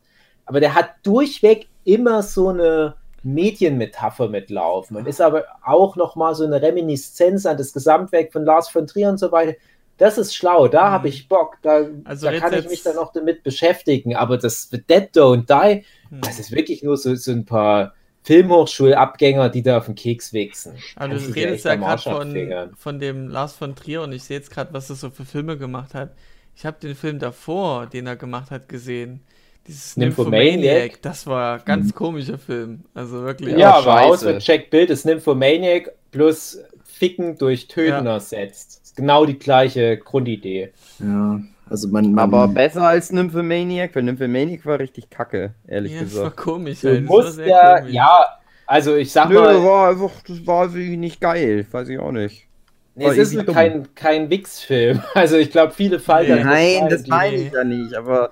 [0.46, 6.44] Aber der hat durchweg immer so eine Medienmetapher mitlaufen und ist aber auch nochmal so
[6.44, 9.54] eine Reminiszenz an das Gesamtwerk von Lars von Trier und so weiter.
[10.02, 10.92] Das ist schlau, da Mhm.
[10.94, 14.16] habe ich Bock, da, Also da jetzt- kann ich jetzt- mich dann auch damit beschäftigen.
[14.16, 16.22] Aber das The Dead Don't Die, Hm.
[16.22, 20.74] das ist wirklich nur so, so ein paar Filmhochschulabgänger, die da auf den Keks wichsen.
[20.96, 24.38] Aber Kannst du redest ja gerade von, von dem Lars von Trier und ich sehe
[24.38, 26.12] jetzt gerade, was er so für Filme gemacht hat.
[26.56, 29.22] Ich habe den Film davor, den er gemacht hat, gesehen.
[29.68, 30.56] Dieses Nymphomaniac?
[30.56, 32.84] Nymphomaniac, das war ein ganz komischer Film.
[32.96, 33.52] Also wirklich.
[33.54, 38.14] Ja, Ja, aber aus mit Jack Bild ist Nymphomaniac plus Ficken durch Töten Ja.
[38.14, 38.81] ersetzt.
[38.92, 40.74] Ist genau die gleiche Grundidee.
[41.00, 41.40] Ja,
[41.70, 46.14] also man, man Aber besser als Nymphomaniac, weil Nymphomaniac war richtig kacke, ehrlich Ja, das
[46.14, 46.38] war gesagt.
[46.38, 46.82] komisch.
[46.82, 47.10] Du halt.
[47.10, 47.94] Das war ja, komisch.
[47.94, 48.26] ja,
[48.66, 52.12] also ich sag Nö, mal, war einfach, das war wirklich nicht geil, weiß ich auch
[52.12, 52.48] nicht.
[52.96, 53.56] nee, es ist dumm.
[53.56, 55.02] kein, kein Wix-Film.
[55.16, 56.80] Also ich glaube, viele fallen Nee.
[56.82, 58.32] Nein, das meine ich ja nicht, aber.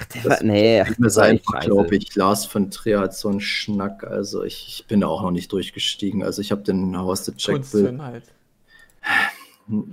[0.00, 2.12] Ach, der war, nee, mir sein, glaube ich.
[2.16, 4.02] Lars von Trier hat so einen Schnack.
[4.02, 6.24] Also ich, ich bin da auch noch nicht durchgestiegen.
[6.24, 7.54] Also ich habe den der Jack Bill.
[7.54, 8.24] Kunstfilm halt.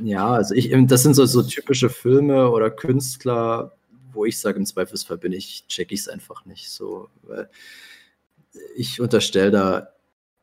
[0.04, 3.74] Ja, also ich, das sind so, so typische Filme oder Künstler,
[4.12, 7.10] wo ich sage, im Zweifelsfall bin ich, check ich es einfach nicht so.
[7.24, 7.50] Weil
[8.76, 9.90] ich unterstelle da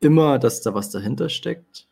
[0.01, 1.86] immer, dass da was dahinter steckt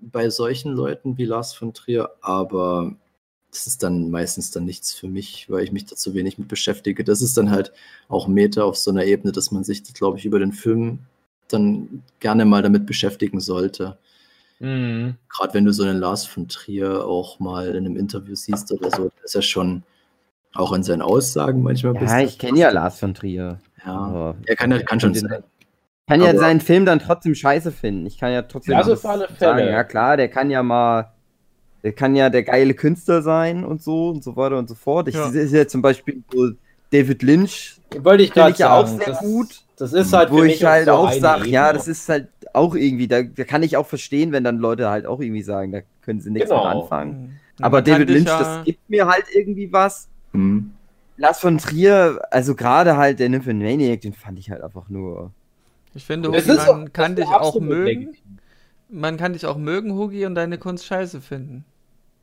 [0.00, 2.96] bei solchen Leuten wie Lars von Trier, aber
[3.52, 6.48] das ist dann meistens dann nichts für mich, weil ich mich da zu wenig mit
[6.48, 7.04] beschäftige.
[7.04, 7.72] Das ist dann halt
[8.08, 11.00] auch Meta auf so einer Ebene, dass man sich, glaube ich, über den Film
[11.48, 13.98] dann gerne mal damit beschäftigen sollte.
[14.62, 15.16] Mhm.
[15.28, 18.90] Gerade wenn du so einen Lars von Trier auch mal in einem Interview siehst oder
[18.90, 19.82] so, ist er schon
[20.54, 23.58] auch in seinen Aussagen manchmal Ja, ich kenne ja Lars von Trier.
[23.84, 25.42] Ja, aber- er kann, kann schon sein.
[26.08, 28.06] kann ja seinen Film dann trotzdem scheiße finden.
[28.06, 29.58] Ich kann ja trotzdem Das das auf alle sagen.
[29.58, 29.70] Fälle.
[29.70, 31.12] Ja klar, der kann ja mal,
[31.82, 35.08] der kann ja der geile Künstler sein und so und so weiter und so fort.
[35.08, 35.28] Ich Ja.
[35.30, 36.50] sehe ja zum Beispiel so
[36.92, 38.98] David Lynch, Wollte ich Finde gerade ich ja auch sagen.
[38.98, 39.60] sehr das, gut.
[39.76, 42.74] Das ist halt wo für mich ich halt auch sage, ja, das ist halt auch
[42.74, 45.80] irgendwie, da, da kann ich auch verstehen, wenn dann Leute halt auch irgendwie sagen, da
[46.02, 46.64] können sie nichts Genau.
[46.64, 47.38] mit anfangen.
[47.58, 47.64] Mhm.
[47.64, 50.08] Aber kann David Lynch, ja- das gibt mir halt irgendwie was.
[50.32, 50.72] Hm.
[51.18, 55.30] Lars von Trier, also gerade halt der Nymphomaniac, den fand ich halt einfach nur.
[55.94, 57.84] Ich finde, Das Hugi, man kann das dich auch mögen.
[57.84, 58.38] legitim.
[58.88, 61.64] Man kann dich auch mögen, Hugi, und deine Kunst scheiße finden.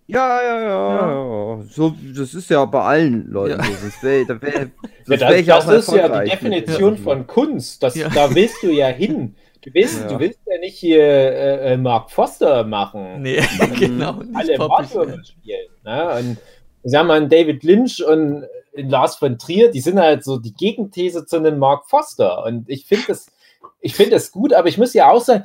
[0.08, 1.64] Ja, ja, ja, ja.
[1.70, 3.64] So, das ist ja bei allen Leuten Ja.
[3.64, 3.72] so.
[3.86, 4.68] Das wär, da wär, Ja,
[5.06, 7.84] sonst das ich das auch ist ja die Definition von Kunst.
[7.84, 8.10] Das, Ja.
[8.10, 9.36] Da willst du ja hin.
[9.62, 10.08] Du willst, Ja.
[10.08, 13.22] du willst ja nicht hier äh, äh, Mark Foster machen.
[13.22, 13.42] Nee,
[13.80, 14.22] genau.
[14.34, 15.26] Alle werden.
[15.26, 15.70] spielen.
[15.84, 16.16] Ne?
[16.18, 16.38] Und
[16.84, 21.26] ich sag mal, David Lynch und Lars von Trier, die sind halt so die Gegenthese
[21.26, 22.44] zu einem Mark Foster.
[22.46, 23.28] Und ich finde das,
[23.82, 25.44] ich finde das gut, aber ich muss ja auch sagen,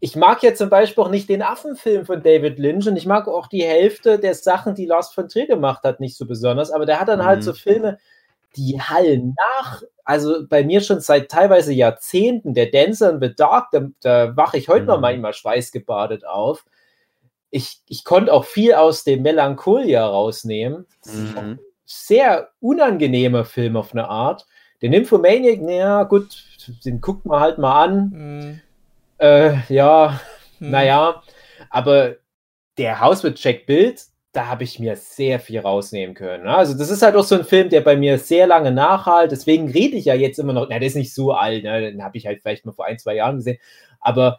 [0.00, 3.26] ich mag ja zum Beispiel auch nicht den Affenfilm von David Lynch und ich mag
[3.26, 6.70] auch die Hälfte der Sachen, die Lars von Trier gemacht hat, nicht so besonders.
[6.70, 7.42] Aber der hat dann halt Mhm.
[7.44, 7.98] so Filme,
[8.56, 9.82] die hallen nach.
[10.04, 12.54] Also bei mir schon seit teilweise Jahrzehnten.
[12.54, 15.02] Der Dancer in the Dark, da, da wache ich heute noch Mhm.
[15.02, 16.64] manchmal schweißgebadet auf.
[17.50, 20.86] Ich, ich konnte auch viel aus dem Melancholia rausnehmen.
[21.04, 21.58] Mhm.
[21.86, 24.46] sehr unangenehmer Film auf eine Art.
[24.82, 26.42] Den Nymphomaniac, naja, gut,
[26.84, 28.10] den guckt man halt mal an.
[28.12, 28.60] Hm,
[29.18, 30.18] Äh, ja,
[30.58, 30.70] hm.
[30.70, 31.22] naja,
[31.70, 32.16] aber
[32.78, 34.02] der Haus mit Jack Bild,
[34.34, 36.44] da habe ich mir sehr viel rausnehmen können.
[36.44, 36.54] ne?
[36.54, 39.30] Also, das ist halt auch so ein Film, der bei mir sehr lange nachhalt.
[39.30, 40.66] Deswegen rede ich ja jetzt immer noch.
[40.68, 41.80] Na, der ist nicht so alt, ne?
[41.92, 43.58] den habe ich halt vielleicht mal vor ein, zwei Jahren gesehen.
[44.00, 44.38] Aber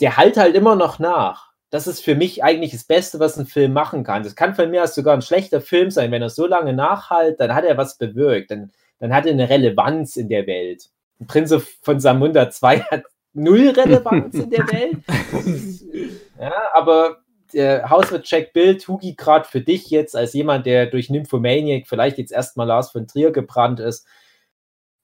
[0.00, 1.50] der halt halt immer noch nach.
[1.70, 4.22] Das ist für mich eigentlich das Beste, was ein Film machen kann.
[4.22, 6.12] Das kann von mir aus sogar ein schlechter Film sein.
[6.12, 8.52] Wenn er so lange nachhalt, dann hat er was bewirkt.
[8.52, 8.70] Dann,
[9.00, 10.88] dann hat er eine Relevanz in der Welt.
[11.26, 14.98] Prinz von Samunda 2 hat null Relevanz in der Welt.
[16.40, 17.21] Ja, aber
[17.54, 21.86] der Haus mit Jack Bild, Hugi, gerade für dich jetzt als jemand, der durch Nymphomaniac
[21.86, 24.06] vielleicht jetzt erstmal Lars von Trier gebrannt ist,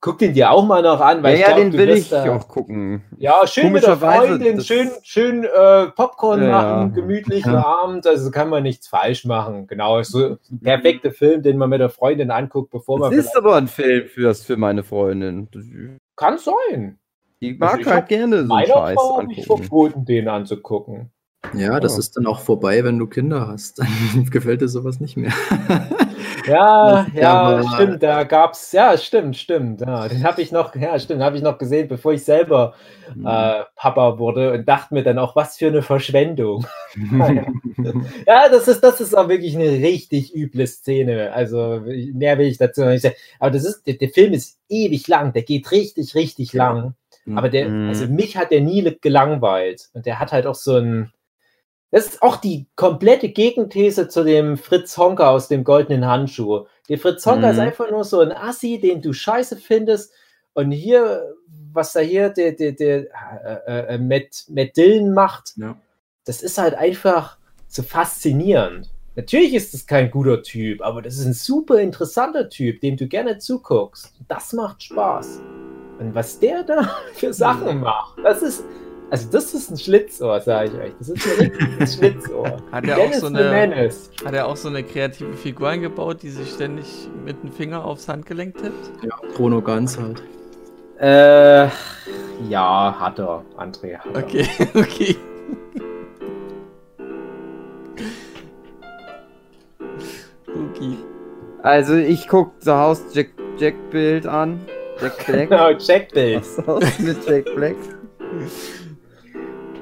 [0.00, 1.90] guck den dir auch mal noch an, Ja, weil ich ja, glaub, den du will
[1.90, 3.02] ich da- auch gucken.
[3.18, 7.64] ja, schön mit der Freundin, das- schön, schön äh, Popcorn Ja, machen, gemütlichen Ja.
[7.66, 9.66] Abend, also kann man nichts falsch machen.
[9.66, 13.56] Genau, so perfekter Film, den man mit der Freundin anguckt, bevor man Das ist aber
[13.56, 15.48] ein Film fürs, für meine Freundin.
[15.52, 15.64] Das-
[16.14, 16.98] kann sein.
[17.40, 19.62] Die mag ich halt gerne so einen Scheiß habe ich angucken.
[19.62, 21.10] verboten, den anzugucken.
[21.54, 21.98] Ja, das Ja.
[22.00, 23.78] ist dann auch vorbei, wenn du Kinder hast.
[24.14, 25.32] Dann gefällt dir sowas nicht mehr.
[26.46, 30.98] Ja, ja, aber- stimmt, da gab's, ja, stimmt, stimmt, ja, den habe ich noch, ja,
[30.98, 32.74] stimmt, habe ich noch gesehen, bevor ich selber
[33.14, 33.26] Mhm.
[33.26, 36.66] äh, Papa wurde und dachte mir dann auch, was für eine Verschwendung.
[38.26, 41.32] Ja, das ist, das ist auch wirklich eine richtig üble Szene.
[41.32, 41.80] Also
[42.12, 43.14] mehr will ich dazu noch nicht sagen.
[43.38, 46.94] Aber das ist, der, der Film ist ewig lang, der geht richtig, richtig lang.
[47.34, 47.88] Aber der, Mhm.
[47.88, 49.88] also mich hat der nie gelangweilt.
[49.94, 51.12] Und der hat halt auch so ein.
[51.90, 56.66] Das ist auch die komplette Gegenthese zu dem Fritz Honka aus dem goldenen Handschuh.
[56.88, 57.62] Der Fritz Honka ist Mhm.
[57.62, 60.12] einfach nur so ein Assi, den du scheiße findest.
[60.52, 61.34] Und hier,
[61.72, 63.06] was da hier der, der, der
[63.66, 65.76] äh, äh, Matt, Matt Dillon macht, Ja.
[66.24, 67.38] das ist halt einfach
[67.68, 68.90] so faszinierend.
[69.16, 73.06] Natürlich ist es kein guter Typ, aber das ist ein super interessanter Typ, dem du
[73.08, 74.12] gerne zuguckst.
[74.28, 75.40] Das macht Spaß.
[75.98, 78.62] Und was der da für Sachen macht, das ist,
[79.10, 80.92] also das ist ein Schlitzohr, sage ich euch.
[80.98, 82.56] Das ist ein richtiges Schlitzohr.
[82.72, 84.10] Hat er auch Dennis so the eine- Menace.
[84.24, 86.86] Hat er auch so eine kreative Figur eingebaut, die sich ständig
[87.24, 88.90] mit dem Finger aufs Handgelenk tippt?
[89.02, 90.22] Ja, Chrono Ganz halt.
[91.00, 91.68] Äh,
[92.48, 93.98] ja, hat er, André.
[93.98, 94.18] Hat er.
[94.24, 95.16] Okay, okay.
[100.46, 100.96] Okay.
[101.62, 103.28] Also ich guck The House Jack,
[103.58, 104.60] Jack Bild an.
[105.00, 105.48] Jack Black.
[105.50, 106.36] Genau, Checkbild.
[106.40, 107.76] Das Haus mit Jack Black.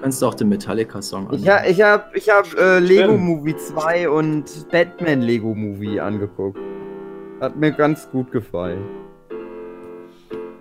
[0.07, 3.17] Du kannst auch den Metallica-Song Ich, ha, ich hab, ich hab äh, Lego.
[3.17, 6.61] Movie 2 und Batman Lego Movie angeguckt.
[7.41, 8.85] Hat mir ganz gut gefallen.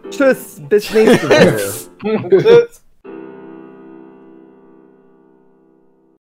[0.09, 2.27] Tschüss, bis nächste Woche.
[2.27, 2.84] Tschüss.